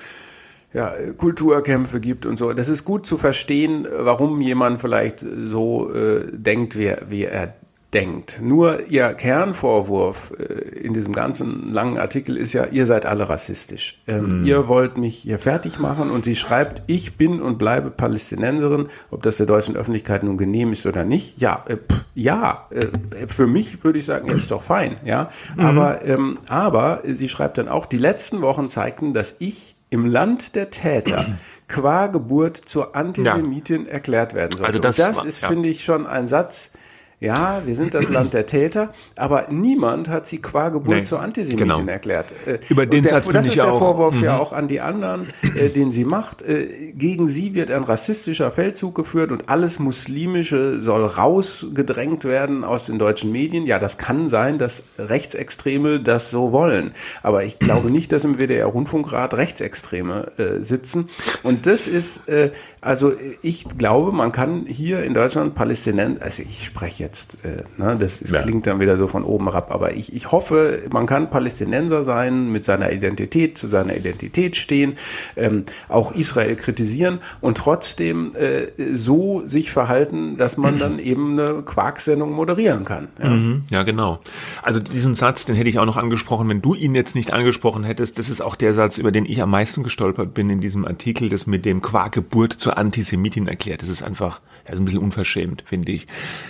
ja, 0.73 0.93
Kulturkämpfe 1.17 2.01
gibt 2.01 2.27
und 2.27 2.37
so. 2.37 2.53
Das 2.53 2.69
ist 2.69 2.85
gut 2.85 3.07
zu 3.07 3.17
verstehen, 3.17 3.87
warum 3.91 4.41
jemand 4.41 4.81
vielleicht 4.81 5.25
so 5.45 5.93
äh, 5.93 6.27
denkt, 6.33 6.79
wie, 6.79 6.95
wie 7.09 7.25
er 7.25 7.55
denkt. 7.97 8.41
Nur 8.43 8.91
ihr 8.91 9.15
Kernvorwurf 9.15 10.33
äh, 10.39 10.43
in 10.81 10.93
diesem 10.93 11.15
ganzen 11.15 11.73
langen 11.73 11.97
Artikel 11.97 12.37
ist 12.37 12.53
ja, 12.53 12.67
ihr 12.67 12.85
seid 12.85 13.07
alle 13.07 13.29
rassistisch. 13.29 13.99
Ähm, 14.07 14.43
mm. 14.43 14.47
Ihr 14.47 14.69
wollt 14.69 14.99
mich 14.99 15.17
hier 15.17 15.39
fertig 15.39 15.79
machen 15.79 16.11
und 16.11 16.27
sie 16.27 16.37
schreibt, 16.37 16.83
ich 16.89 17.17
bin 17.17 17.41
und 17.41 17.57
bleibe 17.57 17.91
Palästinenserin, 17.91 18.89
ob 19.11 19.23
das 19.23 19.39
der 19.39 19.47
deutschen 19.47 19.77
Öffentlichkeit 19.77 20.25
nun 20.25 20.37
genehm 20.37 20.73
ist 20.73 20.85
oder 20.85 21.05
nicht. 21.05 21.41
Ja, 21.41 21.65
äh, 21.69 21.77
pff, 21.77 22.05
ja, 22.15 22.69
äh, 22.69 23.27
für 23.29 23.47
mich 23.47 23.83
würde 23.83 23.99
ich 23.99 24.05
sagen, 24.05 24.29
ist 24.29 24.51
doch 24.51 24.63
fein, 24.63 24.99
ja. 25.05 25.31
Mm. 25.57 25.61
Aber, 25.61 26.07
ähm, 26.07 26.39
aber 26.49 27.03
sie 27.07 27.31
schreibt 27.31 27.57
dann 27.57 27.69
auch, 27.69 27.87
die 27.87 27.99
letzten 27.99 28.43
Wochen 28.43 28.69
zeigten, 28.69 29.15
dass 29.15 29.37
ich 29.39 29.75
im 29.89 30.05
Land 30.05 30.55
der 30.55 30.69
Täter 30.69 31.25
qua 31.69 32.09
Geburt 32.09 32.59
zur 32.59 32.95
Antisemitin 32.95 33.87
ja. 33.87 33.93
erklärt 33.93 34.35
werden 34.35 34.59
soll. 34.59 34.67
Also 34.67 34.81
das, 34.81 34.97
das 34.97 35.25
ist, 35.25 35.41
ja. 35.41 35.49
finde 35.49 35.71
ich, 35.71 35.83
schon 35.83 36.07
ein 36.07 36.27
Satz, 36.27 36.73
ja, 37.19 37.63
wir 37.65 37.75
sind 37.75 37.95
das 37.95 38.11
Land 38.11 38.35
der 38.35 38.45
Täter, 38.45 38.91
aber 39.17 39.47
niemand 39.51 40.11
hat 40.11 40.27
sie 40.27 40.37
qua 40.37 40.69
Geburt 40.69 40.97
nee, 40.97 41.03
zur 41.03 41.23
Antisemitin 41.23 41.69
genau. 41.69 41.91
erklärt. 41.91 42.33
Äh, 42.47 42.59
Über 42.69 42.85
den 42.85 43.05
der, 43.05 43.11
Satz 43.11 43.25
bin 43.25 43.35
Das 43.35 43.47
ist 43.47 43.57
der 43.57 43.73
auch, 43.73 43.79
Vorwurf 43.79 44.21
ja 44.21 44.35
mhm. 44.35 44.41
auch 44.41 44.53
an 44.53 44.69
die 44.69 44.83
anderen, 44.83 45.29
äh, 45.57 45.71
den 45.71 45.93
sie 45.93 46.05
macht. 46.05 46.43
Äh, 46.43 46.93
gegen 46.93 47.27
sie 47.27 47.55
wird 47.55 47.71
ein 47.71 47.85
rassistischer 47.85 48.51
Feldzug 48.51 48.95
geführt 48.95 49.33
und 49.33 49.49
alles 49.49 49.79
Muslimische 49.79 50.83
soll 50.83 51.07
rausgedrängt 51.07 52.25
werden 52.25 52.65
aus 52.65 52.85
den 52.85 52.99
deutschen 52.99 53.33
Medien. 53.33 53.65
Ja, 53.65 53.79
das 53.79 53.97
kann 53.97 54.29
sein, 54.29 54.59
dass 54.59 54.83
Rechtsextreme 54.99 56.01
das 56.01 56.31
so 56.31 56.53
wollen. 56.53 56.93
Aber 57.23 57.45
ich 57.45 57.59
glaube 57.59 57.91
nicht, 57.91 58.13
dass 58.13 58.25
im 58.25 58.37
WDR-Rundfunkrat 58.37 59.33
Rechtsextreme 59.33 60.33
äh, 60.37 60.63
sitzen. 60.63 61.09
Und 61.43 61.67
das 61.67 61.89
ist, 61.89 62.29
äh, 62.29 62.51
also 62.87 63.13
ich 63.43 63.67
glaube, 63.77 64.13
man 64.13 64.31
kann 64.31 64.65
hier 64.67 65.03
in 65.03 65.13
Deutschland 65.13 65.57
Palästinenser, 65.57 66.23
also 66.23 66.45
ich 66.45 66.65
spreche 66.65 67.03
jetzt, 67.03 67.39
äh, 67.45 67.65
ne, 67.83 67.97
das, 67.99 68.21
das 68.21 68.31
ja. 68.31 68.43
klingt 68.43 68.67
dann 68.69 68.79
wieder 68.79 68.97
so 68.97 69.09
von 69.09 69.25
oben 69.25 69.47
herab, 69.47 69.73
aber 69.73 69.95
ich, 69.95 70.15
ich 70.15 70.31
hoffe, 70.31 70.83
man 70.93 71.07
kann 71.07 71.29
Palästinenser 71.29 72.05
sein, 72.05 72.53
mit 72.53 72.65
seiner 72.65 72.93
Identität, 72.93 73.59
zu 73.59 73.67
seiner 73.67 73.97
Identität 73.97 74.55
stehen, 74.55 74.95
ähm, 75.37 75.65
auch 75.89 76.13
Israel 76.13 76.55
kritisieren 76.55 77.19
und 77.41 77.57
trotzdem 77.57 78.31
äh, 78.37 78.69
so 78.95 79.45
sich 79.47 79.73
verhalten, 79.73 80.37
dass 80.37 80.57
man 80.57 80.79
dann 80.79 80.99
eben 81.01 81.33
eine 81.33 81.63
Quarksendung 81.63 82.31
moderieren 82.31 82.85
kann. 82.85 83.09
Ja. 83.21 83.31
Mhm, 83.31 83.65
ja, 83.69 83.83
genau. 83.83 84.21
Also 84.63 84.79
diesen 84.79 85.15
Satz, 85.15 85.45
den 85.45 85.57
hätte 85.57 85.69
ich 85.69 85.81
auch 85.81 85.87
noch 85.87 85.97
angesprochen, 85.97 86.49
wenn 86.49 86.63
du 86.63 86.75
ihn 86.75 86.95
jetzt 86.95 87.17
nicht 87.17 87.33
angesprochen 87.33 87.83
hättest, 87.83 88.21
das 88.21 88.29
ist 88.29 88.43
auch 88.43 88.55
der 88.55 88.75
Satz, 88.75 88.97
über 88.99 89.11
den 89.11 89.27
ich 89.27 89.43
am 89.43 89.51
meisten 89.51 89.83
gestolpert 89.83 90.35
bin 90.35 90.51
in 90.51 90.61
diesem 90.61 90.85
Artikel, 90.85 91.29
das 91.29 91.49
mit 91.49 91.65
dem 91.65 91.83
Quarkgeburt 91.83 92.53
zur 92.53 92.76
Antisemitin 92.77 93.49
erklärt. 93.49 93.83
Das 93.83 93.89
ist 93.89 94.03
einfach, 94.03 94.41
ja, 94.69 94.77
so 94.77 94.83
ein 94.83 94.85
bisschen 94.85 95.01
unverschämt, 95.01 95.65
finde 95.67 95.93
ich. 95.93 96.07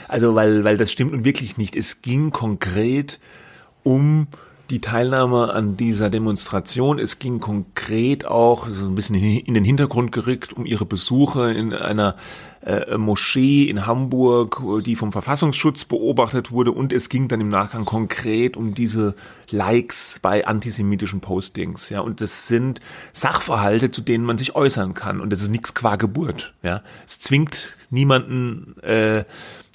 Also, 0.08 0.34
weil, 0.34 0.64
weil 0.64 0.76
das 0.76 0.92
stimmt 0.92 1.12
und 1.12 1.24
wirklich 1.24 1.56
nicht. 1.56 1.76
Es 1.76 2.02
ging 2.02 2.30
konkret 2.30 3.20
um 3.82 4.28
die 4.70 4.80
Teilnahme 4.80 5.52
an 5.52 5.76
dieser 5.76 6.10
Demonstration. 6.10 6.98
Es 6.98 7.18
ging 7.18 7.40
konkret 7.40 8.26
auch 8.26 8.68
so 8.68 8.86
ein 8.86 8.94
bisschen 8.94 9.14
in 9.14 9.54
den 9.54 9.64
Hintergrund 9.64 10.12
gerückt 10.12 10.52
um 10.52 10.66
ihre 10.66 10.84
Besuche 10.84 11.52
in 11.52 11.72
einer 11.72 12.16
äh, 12.66 12.98
Moschee 12.98 13.64
in 13.64 13.86
Hamburg, 13.86 14.60
die 14.84 14.96
vom 14.96 15.12
Verfassungsschutz 15.12 15.84
beobachtet 15.84 16.50
wurde. 16.50 16.72
Und 16.72 16.92
es 16.92 17.08
ging 17.08 17.28
dann 17.28 17.40
im 17.40 17.48
Nachgang 17.48 17.84
konkret 17.84 18.56
um 18.56 18.74
diese 18.74 19.14
Likes 19.50 20.18
bei 20.20 20.46
antisemitischen 20.46 21.20
Postings. 21.20 21.88
Ja, 21.90 22.00
und 22.00 22.20
das 22.20 22.48
sind 22.48 22.80
Sachverhalte, 23.12 23.90
zu 23.92 24.00
denen 24.00 24.24
man 24.24 24.36
sich 24.36 24.56
äußern 24.56 24.94
kann. 24.94 25.20
Und 25.20 25.30
das 25.30 25.42
ist 25.42 25.50
nichts 25.50 25.74
qua 25.74 25.96
Geburt. 25.96 26.54
Ja, 26.62 26.82
es 27.06 27.20
zwingt 27.20 27.72
niemanden 27.90 28.76
äh, 28.82 29.24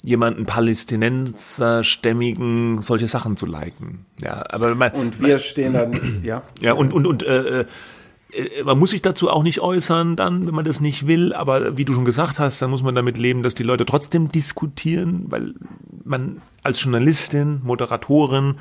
jemanden 0.02 0.46
Palästinenserstämmigen 0.46 2.82
solche 2.82 3.06
Sachen 3.06 3.36
zu 3.36 3.46
liken. 3.46 4.04
Ja, 4.20 4.42
aber 4.50 4.74
man, 4.74 4.90
und 4.92 5.20
wir 5.20 5.28
man, 5.28 5.38
stehen 5.38 5.74
dann, 5.74 6.22
ja. 6.24 6.42
Ja, 6.60 6.72
und, 6.74 6.92
und, 6.92 7.06
und 7.06 7.22
äh, 7.22 7.60
äh 7.60 7.60
äh, 7.60 7.66
man 8.64 8.78
muss 8.78 8.90
sich 8.90 9.02
dazu 9.02 9.30
auch 9.30 9.42
nicht 9.42 9.60
äußern, 9.60 10.16
dann, 10.16 10.46
wenn 10.46 10.54
man 10.54 10.64
das 10.64 10.80
nicht 10.80 11.06
will. 11.06 11.32
Aber 11.32 11.76
wie 11.76 11.84
du 11.84 11.94
schon 11.94 12.04
gesagt 12.04 12.38
hast, 12.38 12.62
dann 12.62 12.70
muss 12.70 12.82
man 12.82 12.94
damit 12.94 13.18
leben, 13.18 13.42
dass 13.42 13.54
die 13.54 13.62
Leute 13.62 13.84
trotzdem 13.84 14.32
diskutieren, 14.32 15.26
weil 15.28 15.54
man 16.04 16.40
als 16.62 16.82
Journalistin, 16.82 17.60
Moderatorin, 17.64 18.56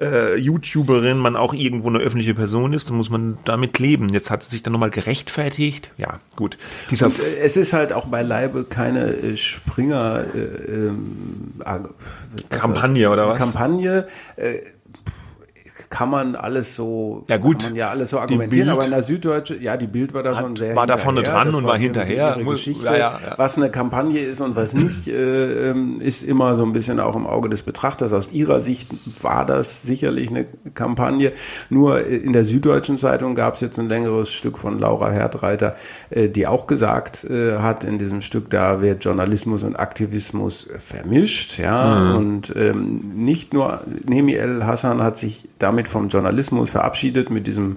äh, 0.00 0.38
YouTuberin, 0.38 1.18
man 1.18 1.36
auch 1.36 1.52
irgendwo 1.52 1.88
eine 1.88 1.98
öffentliche 1.98 2.34
Person 2.34 2.72
ist, 2.72 2.88
dann 2.88 2.96
muss 2.96 3.10
man 3.10 3.38
damit 3.44 3.78
leben. 3.78 4.08
Jetzt 4.08 4.30
hat 4.30 4.42
sie 4.42 4.50
sich 4.50 4.62
dann 4.62 4.72
nochmal 4.72 4.90
gerechtfertigt. 4.90 5.92
Ja, 5.98 6.20
gut. 6.34 6.56
Dieser 6.90 7.06
Und, 7.06 7.18
äh, 7.20 7.38
es 7.38 7.56
ist 7.56 7.72
halt 7.74 7.92
auch 7.92 8.06
beileibe 8.06 8.64
keine 8.64 9.12
äh, 9.12 9.36
Springer 9.36 10.24
äh, 10.34 10.38
ähm, 10.72 11.52
Kampagne 12.48 13.10
oder 13.10 13.28
was? 13.28 13.38
Kampagne. 13.38 14.08
Äh, 14.36 14.60
kann 15.90 16.10
man 16.10 16.36
alles 16.36 16.74
so, 16.76 17.24
ja 17.28 17.36
gut, 17.36 17.60
kann 17.60 17.70
man 17.70 17.78
ja 17.78 17.90
alles 17.90 18.10
so 18.10 18.18
argumentieren, 18.18 18.68
aber 18.68 18.84
in 18.84 18.90
der 18.90 19.02
Süddeutsche, 19.02 19.56
ja, 19.56 19.76
die 19.76 19.86
Bild 19.86 20.14
war 20.14 20.22
da 20.22 20.38
schon 20.38 20.56
sehr 20.56 20.74
war 20.74 20.86
da 20.86 20.96
vorne 20.96 21.22
dran 21.22 21.54
und 21.54 21.64
war 21.64 21.78
hinterher. 21.78 22.36
Geschichte, 22.44 22.86
ja, 22.86 22.96
ja, 22.96 23.20
ja. 23.24 23.34
Was 23.36 23.56
eine 23.56 23.70
Kampagne 23.70 24.20
ist 24.20 24.40
und 24.40 24.56
was 24.56 24.72
nicht, 24.72 25.08
äh, 25.08 25.70
ähm, 25.70 26.00
ist 26.00 26.22
immer 26.22 26.56
so 26.56 26.64
ein 26.64 26.72
bisschen 26.72 27.00
auch 27.00 27.16
im 27.16 27.26
Auge 27.26 27.48
des 27.48 27.62
Betrachters. 27.62 28.12
Aus 28.12 28.30
ihrer 28.32 28.60
Sicht 28.60 28.88
war 29.20 29.44
das 29.44 29.82
sicherlich 29.82 30.30
eine 30.30 30.46
Kampagne. 30.74 31.32
Nur 31.70 32.06
in 32.06 32.32
der 32.32 32.44
Süddeutschen 32.44 32.98
Zeitung 32.98 33.34
gab 33.34 33.54
es 33.54 33.60
jetzt 33.60 33.78
ein 33.78 33.88
längeres 33.88 34.32
Stück 34.32 34.58
von 34.58 34.78
Laura 34.78 35.10
Herdreiter, 35.10 35.76
äh, 36.10 36.28
die 36.28 36.46
auch 36.46 36.66
gesagt 36.66 37.24
äh, 37.24 37.58
hat 37.58 37.84
in 37.84 37.98
diesem 37.98 38.22
Stück, 38.22 38.50
da 38.50 38.80
wird 38.80 39.04
Journalismus 39.04 39.62
und 39.62 39.76
Aktivismus 39.76 40.68
vermischt, 40.84 41.58
ja, 41.58 41.94
mhm. 41.94 42.16
und 42.16 42.56
ähm, 42.56 43.12
nicht 43.14 43.52
nur 43.52 43.80
Nemi 44.06 44.34
El 44.34 44.64
Hassan 44.64 45.02
hat 45.02 45.18
sich 45.18 45.48
damit 45.58 45.75
damit 45.76 45.88
vom 45.88 46.08
Journalismus 46.08 46.70
verabschiedet 46.70 47.28
mit 47.28 47.46
diesem 47.46 47.76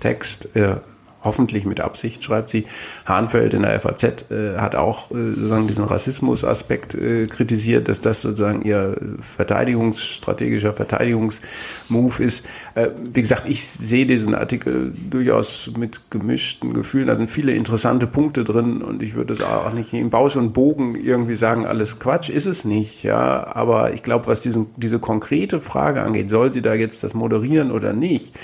Text. 0.00 0.56
Äh, 0.56 0.76
hoffentlich 1.22 1.66
mit 1.66 1.80
Absicht, 1.80 2.22
schreibt 2.22 2.50
sie. 2.50 2.66
Hahnfeld 3.06 3.54
in 3.54 3.62
der 3.62 3.80
FAZ 3.80 4.30
äh, 4.30 4.58
hat 4.58 4.76
auch 4.76 5.10
äh, 5.10 5.14
sozusagen 5.30 5.66
diesen 5.66 5.84
Rassismusaspekt 5.84 6.94
äh, 6.94 7.26
kritisiert, 7.26 7.88
dass 7.88 8.00
das 8.00 8.22
sozusagen 8.22 8.62
ihr 8.62 8.96
verteidigungsstrategischer 9.36 10.74
Verteidigungsmove 10.74 12.20
ist. 12.20 12.46
Äh, 12.74 12.90
wie 13.12 13.22
gesagt, 13.22 13.48
ich 13.48 13.68
sehe 13.68 14.06
diesen 14.06 14.34
Artikel 14.34 14.92
durchaus 15.10 15.70
mit 15.76 16.10
gemischten 16.10 16.72
Gefühlen. 16.72 17.08
Da 17.08 17.16
sind 17.16 17.28
viele 17.28 17.52
interessante 17.52 18.06
Punkte 18.06 18.44
drin 18.44 18.82
und 18.82 19.02
ich 19.02 19.14
würde 19.14 19.34
es 19.34 19.42
auch 19.42 19.72
nicht 19.72 19.92
in 19.92 20.10
Bausch 20.10 20.36
und 20.36 20.52
Bogen 20.52 20.94
irgendwie 20.94 21.36
sagen, 21.36 21.66
alles 21.66 21.98
Quatsch, 21.98 22.30
ist 22.30 22.46
es 22.46 22.64
nicht, 22.64 23.02
ja. 23.02 23.46
Aber 23.54 23.92
ich 23.92 24.02
glaube, 24.02 24.26
was 24.26 24.40
diesen, 24.40 24.66
diese 24.76 24.98
konkrete 24.98 25.60
Frage 25.60 26.02
angeht, 26.02 26.30
soll 26.30 26.52
sie 26.52 26.62
da 26.62 26.74
jetzt 26.74 27.02
das 27.02 27.14
moderieren 27.14 27.70
oder 27.72 27.92
nicht, 27.92 28.34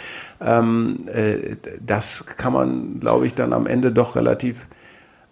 ähm, 0.41 0.99
äh, 1.07 1.57
das 1.85 2.27
kann 2.27 2.53
man, 2.53 3.01
glaube 3.01 3.27
ich, 3.27 3.35
dann 3.35 3.53
am 3.53 3.67
Ende 3.67 3.93
doch 3.93 4.17
relativ 4.17 4.67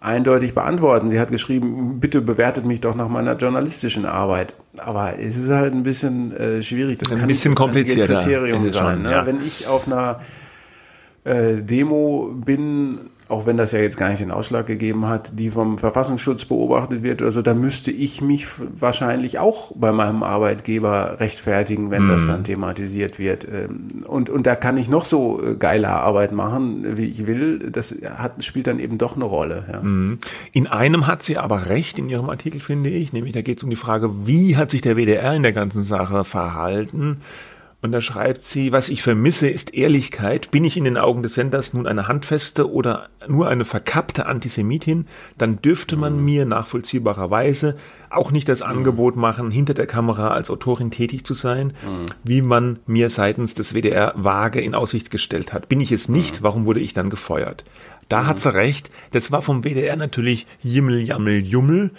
eindeutig 0.03 0.53
beantworten. 0.53 1.09
Sie 1.09 1.19
hat 1.19 1.31
geschrieben, 1.31 1.99
bitte 1.99 2.21
bewertet 2.21 2.65
mich 2.65 2.81
doch 2.81 2.93
nach 2.93 3.07
meiner 3.07 3.35
journalistischen 3.35 4.05
Arbeit. 4.05 4.55
Aber 4.79 5.17
es 5.17 5.37
ist 5.37 5.49
halt 5.49 5.73
ein 5.73 5.83
bisschen 5.83 6.35
äh, 6.35 6.61
schwierig. 6.61 6.97
Das, 6.97 7.09
das 7.09 7.17
kann 7.17 7.25
ein 7.25 7.27
bisschen 7.27 7.55
komplizierter. 7.55 8.17
Kriterium 8.17 8.69
sein. 8.69 8.95
Schon, 8.95 9.01
ne? 9.03 9.11
ja. 9.11 9.25
Wenn 9.25 9.41
ich 9.41 9.65
auf 9.67 9.87
einer 9.87 10.19
äh, 11.23 11.61
Demo 11.61 12.33
bin 12.35 12.99
auch 13.33 13.47
wenn 13.47 13.57
das 13.57 13.71
ja 13.71 13.79
jetzt 13.79 13.97
gar 13.97 14.09
nicht 14.09 14.21
den 14.21 14.31
Ausschlag 14.31 14.67
gegeben 14.67 15.07
hat, 15.07 15.39
die 15.39 15.49
vom 15.49 15.79
Verfassungsschutz 15.79 16.45
beobachtet 16.45 17.01
wird 17.01 17.21
oder 17.21 17.31
so, 17.31 17.41
da 17.41 17.55
müsste 17.55 17.89
ich 17.89 18.21
mich 18.21 18.47
wahrscheinlich 18.59 19.39
auch 19.39 19.71
bei 19.75 19.91
meinem 19.91 20.21
Arbeitgeber 20.21 21.19
rechtfertigen, 21.19 21.89
wenn 21.89 22.05
mhm. 22.05 22.09
das 22.09 22.25
dann 22.27 22.43
thematisiert 22.43 23.17
wird. 23.17 23.47
Ähm, 23.51 24.03
und, 24.07 24.29
und 24.29 24.45
da 24.45 24.55
kann 24.55 24.77
ich 24.77 24.87
noch 24.87 25.03
so 25.03 25.41
äh, 25.43 25.55
geile 25.55 25.89
Arbeit 25.89 26.31
machen, 26.31 26.95
wie 26.95 27.05
ich 27.05 27.25
will. 27.25 27.71
Das 27.71 27.95
hat, 28.05 28.43
spielt 28.43 28.67
dann 28.67 28.77
eben 28.77 28.99
doch 28.99 29.15
eine 29.15 29.25
Rolle. 29.25 29.65
Ja. 29.71 29.81
Mhm. 29.81 30.19
In 30.51 30.67
einem 30.67 31.07
hat 31.07 31.23
sie 31.23 31.37
aber 31.37 31.69
recht 31.69 31.97
in 31.97 32.09
ihrem 32.09 32.29
Artikel, 32.29 32.61
finde 32.61 32.91
ich, 32.91 33.13
nämlich 33.13 33.33
da 33.33 33.41
geht 33.41 33.57
es 33.57 33.63
um 33.63 33.71
die 33.71 33.75
Frage, 33.75 34.27
wie 34.27 34.57
hat 34.57 34.69
sich 34.69 34.81
der 34.81 34.95
WDR 34.95 35.33
in 35.33 35.41
der 35.41 35.53
ganzen 35.53 35.81
Sache 35.81 36.23
verhalten? 36.23 37.21
Und 37.83 37.91
da 37.91 37.99
schreibt 37.99 38.45
sie, 38.45 38.71
was 38.71 38.87
ich 38.87 39.03
vermisse, 39.03 39.49
ist 39.49 39.73
Ehrlichkeit. 39.73 40.51
Bin 40.51 40.63
ich 40.63 40.77
in 40.77 40.85
den 40.85 40.95
Augen 40.95 41.21
des 41.21 41.33
Senders 41.33 41.73
nun 41.73 41.85
eine 41.85 42.07
handfeste 42.07 42.71
oder 42.71 43.09
nur 43.27 43.49
eine 43.49 43.65
verkappte 43.65 44.25
Antisemitin, 44.25 45.05
dann 45.37 45.61
dürfte 45.61 45.97
man 45.97 46.15
mhm. 46.15 46.23
mir 46.23 46.45
nachvollziehbarerweise 46.45 47.75
auch 48.09 48.31
nicht 48.31 48.47
das 48.47 48.61
mhm. 48.61 48.67
Angebot 48.67 49.17
machen, 49.17 49.51
hinter 49.51 49.73
der 49.73 49.85
Kamera 49.85 50.29
als 50.29 50.49
Autorin 50.49 50.91
tätig 50.91 51.25
zu 51.25 51.33
sein, 51.33 51.67
mhm. 51.67 52.05
wie 52.23 52.41
man 52.41 52.79
mir 52.87 53.09
seitens 53.09 53.53
des 53.53 53.73
WDR 53.73 54.13
vage 54.15 54.61
in 54.61 54.75
Aussicht 54.75 55.11
gestellt 55.11 55.51
hat. 55.51 55.67
Bin 55.67 55.81
ich 55.81 55.91
es 55.91 56.07
nicht, 56.07 56.41
warum 56.41 56.63
wurde 56.65 56.79
ich 56.79 56.93
dann 56.93 57.09
gefeuert? 57.09 57.65
Da 58.07 58.27
hat 58.27 58.39
sie 58.39 58.53
recht. 58.53 58.91
Das 59.11 59.29
war 59.33 59.41
vom 59.41 59.65
WDR 59.65 59.97
natürlich 59.97 60.47
Jimmel, 60.61 61.01
Jammel, 61.01 61.45
Jummel 61.45 61.91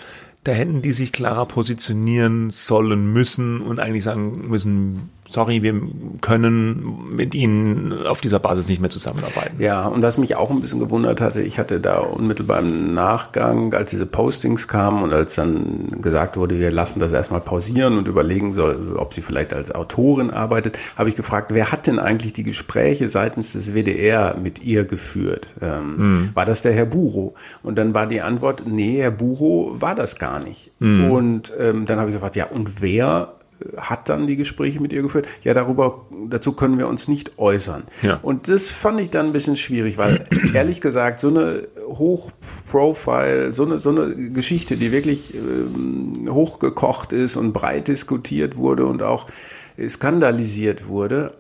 da 0.44 0.52
hätten 0.52 0.82
die 0.82 0.92
sich 0.92 1.10
klarer 1.10 1.46
positionieren 1.46 2.50
sollen 2.50 3.10
müssen 3.12 3.62
und 3.62 3.80
eigentlich 3.80 4.04
sagen 4.04 4.46
müssen, 4.48 5.08
sorry, 5.28 5.62
wir 5.62 5.74
können 6.20 7.14
mit 7.14 7.34
Ihnen 7.34 8.06
auf 8.06 8.20
dieser 8.20 8.38
Basis 8.38 8.68
nicht 8.68 8.80
mehr 8.80 8.90
zusammenarbeiten. 8.90 9.60
Ja, 9.60 9.86
und 9.86 10.02
was 10.02 10.18
mich 10.18 10.36
auch 10.36 10.50
ein 10.50 10.60
bisschen 10.60 10.80
gewundert 10.80 11.20
hatte, 11.20 11.42
ich 11.42 11.58
hatte 11.58 11.80
da 11.80 11.98
unmittelbar 11.98 12.60
im 12.60 12.94
Nachgang, 12.94 13.72
als 13.74 13.90
diese 13.90 14.06
Postings 14.06 14.68
kamen 14.68 15.02
und 15.02 15.12
als 15.12 15.34
dann 15.34 15.88
gesagt 16.00 16.36
wurde, 16.36 16.58
wir 16.58 16.70
lassen 16.70 17.00
das 17.00 17.12
erstmal 17.12 17.40
pausieren 17.40 17.98
und 17.98 18.08
überlegen 18.08 18.52
soll, 18.52 18.96
ob 18.96 19.14
sie 19.14 19.22
vielleicht 19.22 19.54
als 19.54 19.74
Autorin 19.74 20.30
arbeitet, 20.30 20.78
habe 20.96 21.08
ich 21.08 21.16
gefragt, 21.16 21.52
wer 21.52 21.72
hat 21.72 21.86
denn 21.86 21.98
eigentlich 21.98 22.32
die 22.32 22.42
Gespräche 22.42 23.08
seitens 23.08 23.52
des 23.52 23.74
WDR 23.74 24.36
mit 24.36 24.62
ihr 24.62 24.84
geführt? 24.84 25.48
Ähm, 25.60 25.96
mhm. 25.96 26.30
War 26.34 26.44
das 26.44 26.62
der 26.62 26.72
Herr 26.72 26.86
Buro? 26.86 27.34
Und 27.62 27.76
dann 27.76 27.94
war 27.94 28.06
die 28.06 28.20
Antwort, 28.20 28.64
nee, 28.66 29.00
Herr 29.00 29.10
Buro 29.10 29.74
war 29.78 29.94
das 29.94 30.16
gar 30.16 30.40
nicht. 30.40 30.70
Mhm. 30.80 31.10
Und 31.10 31.52
ähm, 31.58 31.86
dann 31.86 31.98
habe 31.98 32.10
ich 32.10 32.16
gefragt, 32.16 32.36
ja, 32.36 32.46
und 32.46 32.82
wer 32.82 33.34
hat 33.76 34.08
dann 34.08 34.26
die 34.26 34.36
Gespräche 34.36 34.80
mit 34.80 34.92
ihr 34.92 35.02
geführt. 35.02 35.26
Ja, 35.42 35.54
darüber, 35.54 36.06
dazu 36.28 36.52
können 36.52 36.78
wir 36.78 36.88
uns 36.88 37.08
nicht 37.08 37.38
äußern. 37.38 37.84
Ja. 38.02 38.18
Und 38.22 38.48
das 38.48 38.70
fand 38.70 39.00
ich 39.00 39.10
dann 39.10 39.26
ein 39.26 39.32
bisschen 39.32 39.56
schwierig, 39.56 39.98
weil 39.98 40.24
ehrlich 40.54 40.80
gesagt, 40.80 41.20
so 41.20 41.28
eine 41.28 41.68
Hochprofile, 41.86 43.52
so 43.54 43.64
eine, 43.64 43.78
so 43.78 43.90
eine 43.90 44.14
Geschichte, 44.30 44.76
die 44.76 44.92
wirklich 44.92 45.34
ähm, 45.34 46.28
hochgekocht 46.30 47.12
ist 47.12 47.36
und 47.36 47.52
breit 47.52 47.88
diskutiert 47.88 48.56
wurde 48.56 48.86
und 48.86 49.02
auch 49.02 49.26
skandalisiert 49.88 50.88
wurde, 50.88 51.34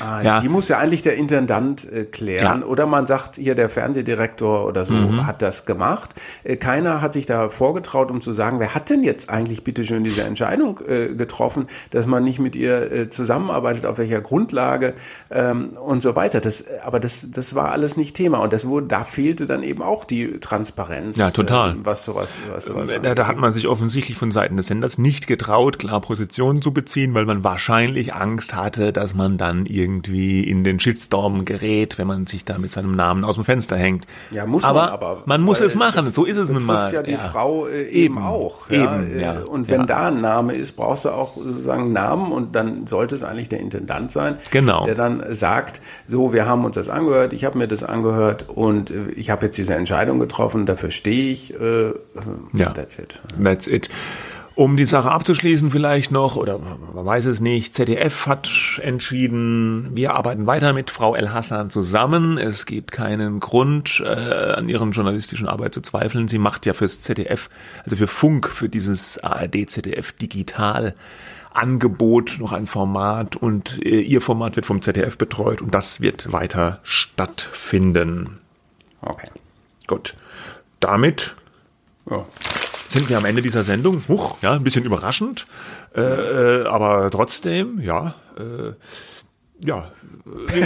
Ah, 0.00 0.22
ja. 0.22 0.40
Die 0.40 0.48
muss 0.48 0.68
ja 0.68 0.78
eigentlich 0.78 1.02
der 1.02 1.16
Intendant 1.16 1.90
äh, 1.90 2.04
klären. 2.04 2.60
Ja. 2.60 2.66
Oder 2.66 2.86
man 2.86 3.06
sagt, 3.06 3.36
hier 3.36 3.54
der 3.54 3.68
Fernsehdirektor 3.68 4.66
oder 4.66 4.84
so 4.84 4.94
mhm. 4.94 5.26
hat 5.26 5.42
das 5.42 5.66
gemacht. 5.66 6.14
Äh, 6.42 6.56
keiner 6.56 7.00
hat 7.00 7.12
sich 7.12 7.26
da 7.26 7.48
vorgetraut, 7.48 8.10
um 8.10 8.20
zu 8.20 8.32
sagen, 8.32 8.60
wer 8.60 8.74
hat 8.74 8.90
denn 8.90 9.02
jetzt 9.02 9.30
eigentlich 9.30 9.64
bitteschön 9.64 10.04
diese 10.04 10.22
Entscheidung 10.22 10.80
äh, 10.86 11.14
getroffen, 11.14 11.66
dass 11.90 12.06
man 12.06 12.24
nicht 12.24 12.38
mit 12.38 12.56
ihr 12.56 12.92
äh, 12.92 13.08
zusammenarbeitet, 13.08 13.86
auf 13.86 13.98
welcher 13.98 14.20
Grundlage 14.20 14.94
ähm, 15.30 15.70
und 15.70 16.02
so 16.02 16.16
weiter. 16.16 16.40
Das, 16.40 16.64
aber 16.84 17.00
das, 17.00 17.30
das 17.30 17.54
war 17.54 17.70
alles 17.72 17.96
nicht 17.96 18.16
Thema. 18.16 18.38
Und 18.38 18.52
das 18.52 18.66
wurde, 18.66 18.86
da 18.86 19.04
fehlte 19.04 19.46
dann 19.46 19.62
eben 19.62 19.82
auch 19.82 20.04
die 20.04 20.40
Transparenz. 20.40 21.16
Ja, 21.16 21.30
total. 21.30 21.72
Ähm, 21.72 21.80
was 21.84 22.04
sowas, 22.04 22.32
was 22.52 22.66
sowas 22.66 22.90
da, 23.02 23.14
da 23.14 23.26
hat 23.26 23.36
man 23.36 23.52
sich 23.52 23.68
offensichtlich 23.68 24.16
von 24.16 24.30
Seiten 24.30 24.56
des 24.56 24.68
Senders 24.68 24.98
nicht 24.98 25.26
getraut, 25.26 25.78
klar 25.78 26.00
Positionen 26.00 26.62
zu 26.62 26.72
beziehen, 26.72 27.14
weil 27.14 27.26
man 27.26 27.44
wahrscheinlich 27.44 28.14
Angst 28.14 28.54
hatte, 28.54 28.92
dass 28.92 29.14
man 29.14 29.38
dann 29.38 29.66
irgendwie 29.84 30.42
in 30.42 30.64
den 30.64 30.80
Shitstorm 30.80 31.44
gerät, 31.44 31.98
wenn 31.98 32.06
man 32.06 32.26
sich 32.26 32.44
da 32.44 32.58
mit 32.58 32.72
seinem 32.72 32.96
Namen 32.96 33.24
aus 33.24 33.34
dem 33.34 33.44
Fenster 33.44 33.76
hängt. 33.76 34.06
Ja, 34.30 34.46
muss 34.46 34.64
aber 34.64 34.86
man 34.86 34.90
aber. 34.90 35.22
Man 35.26 35.42
muss 35.42 35.60
es 35.60 35.74
machen, 35.74 36.04
so 36.04 36.24
ist 36.24 36.38
es 36.38 36.50
nun 36.50 36.64
mal. 36.64 36.92
ja 36.92 37.02
die 37.02 37.12
ja. 37.12 37.18
Frau 37.18 37.66
äh, 37.66 37.84
eben, 37.88 38.18
auch. 38.18 38.70
Ja? 38.70 38.96
Eben, 38.96 39.20
ja. 39.20 39.40
Und 39.40 39.68
wenn 39.68 39.80
ja. 39.80 39.86
da 39.86 40.08
ein 40.08 40.20
Name 40.20 40.54
ist, 40.54 40.72
brauchst 40.72 41.04
du 41.04 41.10
auch 41.10 41.36
sozusagen 41.36 41.84
einen 41.84 41.92
Namen 41.92 42.32
und 42.32 42.54
dann 42.56 42.86
sollte 42.86 43.14
es 43.14 43.22
eigentlich 43.22 43.48
der 43.48 43.60
Intendant 43.60 44.10
sein, 44.10 44.38
genau. 44.50 44.84
der 44.84 44.94
dann 44.94 45.22
sagt, 45.30 45.80
so, 46.06 46.32
wir 46.32 46.46
haben 46.46 46.64
uns 46.64 46.76
das 46.76 46.88
angehört, 46.88 47.32
ich 47.32 47.44
habe 47.44 47.58
mir 47.58 47.68
das 47.68 47.84
angehört 47.84 48.48
und 48.48 48.90
äh, 48.90 49.10
ich 49.16 49.30
habe 49.30 49.46
jetzt 49.46 49.58
diese 49.58 49.74
Entscheidung 49.74 50.18
getroffen, 50.18 50.66
dafür 50.66 50.90
stehe 50.90 51.30
ich. 51.30 51.54
Äh, 51.54 51.92
ja. 52.54 52.70
That's 52.70 52.98
it. 52.98 53.20
That's 53.42 53.66
it. 53.66 53.90
Um 54.56 54.76
die 54.76 54.84
Sache 54.84 55.10
abzuschließen 55.10 55.72
vielleicht 55.72 56.12
noch, 56.12 56.36
oder 56.36 56.60
man 56.60 57.04
weiß 57.04 57.24
es 57.24 57.40
nicht, 57.40 57.74
ZDF 57.74 58.28
hat 58.28 58.48
entschieden, 58.80 59.90
wir 59.94 60.14
arbeiten 60.14 60.46
weiter 60.46 60.72
mit 60.72 60.90
Frau 60.90 61.16
El 61.16 61.32
Hassan 61.32 61.70
zusammen. 61.70 62.38
Es 62.38 62.64
gibt 62.64 62.92
keinen 62.92 63.40
Grund, 63.40 64.00
äh, 64.04 64.08
an 64.08 64.68
ihren 64.68 64.92
journalistischen 64.92 65.48
Arbeit 65.48 65.74
zu 65.74 65.80
zweifeln. 65.80 66.28
Sie 66.28 66.38
macht 66.38 66.66
ja 66.66 66.72
fürs 66.72 67.02
ZDF, 67.02 67.50
also 67.82 67.96
für 67.96 68.06
Funk, 68.06 68.48
für 68.48 68.68
dieses 68.68 69.18
ARD-ZDF 69.18 70.12
digital 70.12 70.94
Angebot 71.52 72.36
noch 72.38 72.52
ein 72.52 72.66
Format 72.66 73.34
und 73.36 73.84
äh, 73.84 74.00
ihr 74.00 74.20
Format 74.20 74.54
wird 74.54 74.66
vom 74.66 74.82
ZDF 74.82 75.18
betreut 75.18 75.62
und 75.62 75.74
das 75.74 76.00
wird 76.00 76.32
weiter 76.32 76.78
stattfinden. 76.84 78.38
Okay. 79.00 79.28
Gut. 79.88 80.14
Damit 80.78 81.34
Ja. 82.08 82.24
Sind 82.94 83.08
wir 83.08 83.18
am 83.18 83.24
Ende 83.24 83.42
dieser 83.42 83.64
Sendung. 83.64 84.02
Huch, 84.06 84.36
ja, 84.40 84.52
ein 84.52 84.62
bisschen 84.62 84.84
überraschend, 84.84 85.46
äh, 85.96 86.00
äh, 86.00 86.66
aber 86.66 87.10
trotzdem, 87.10 87.80
ja, 87.80 88.14
äh, 88.38 88.72
ja, 89.64 89.90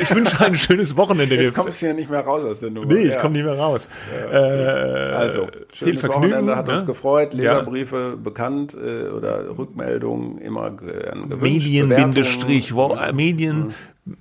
ich 0.01 0.15
wünsche 0.15 0.45
ein 0.45 0.55
schönes 0.55 0.97
Wochenende. 0.97 1.35
Jetzt 1.35 1.55
kommst 1.55 1.83
du 1.83 1.87
ja 1.87 1.93
nicht 1.93 2.11
mehr 2.11 2.21
raus 2.21 2.45
aus 2.45 2.61
der 2.61 2.71
Nummer. 2.71 2.87
nee, 2.87 3.01
ich 3.01 3.15
ja. 3.15 3.21
komme 3.21 3.35
nicht 3.35 3.45
mehr 3.45 3.59
raus. 3.59 3.89
Äh, 4.31 4.37
Also, 4.37 5.49
viel 5.69 5.89
schönes 5.89 6.01
Vergnügen. 6.01 6.33
Wochenende, 6.33 6.57
hat 6.57 6.69
uns 6.69 6.83
ne? 6.83 6.87
gefreut. 6.87 7.35
Ja. 7.35 7.55
Leserbriefe 7.55 8.17
bekannt 8.17 8.75
äh, 8.75 9.09
oder 9.09 9.59
Rückmeldungen 9.59 10.39
immer 10.39 10.71
gern 10.71 11.29
gewünscht. 11.29 11.67
Äh, 11.67 13.13
Medien 13.13 13.75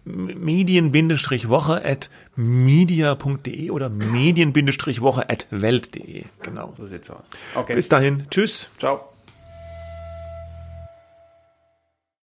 Medien-Woche 0.04 1.86
at 1.86 2.10
media.de 2.36 3.70
oder 3.70 3.90
Medien-Woche 3.90 5.30
at 5.30 5.48
welt.de. 5.50 6.24
Genau. 6.42 6.74
So 6.78 6.88
sieht's 6.88 7.10
aus. 7.10 7.24
Okay, 7.56 7.76
Bis 7.76 7.88
dahin. 7.90 8.26
Tschüss. 8.30 8.70
ciao. 8.78 9.17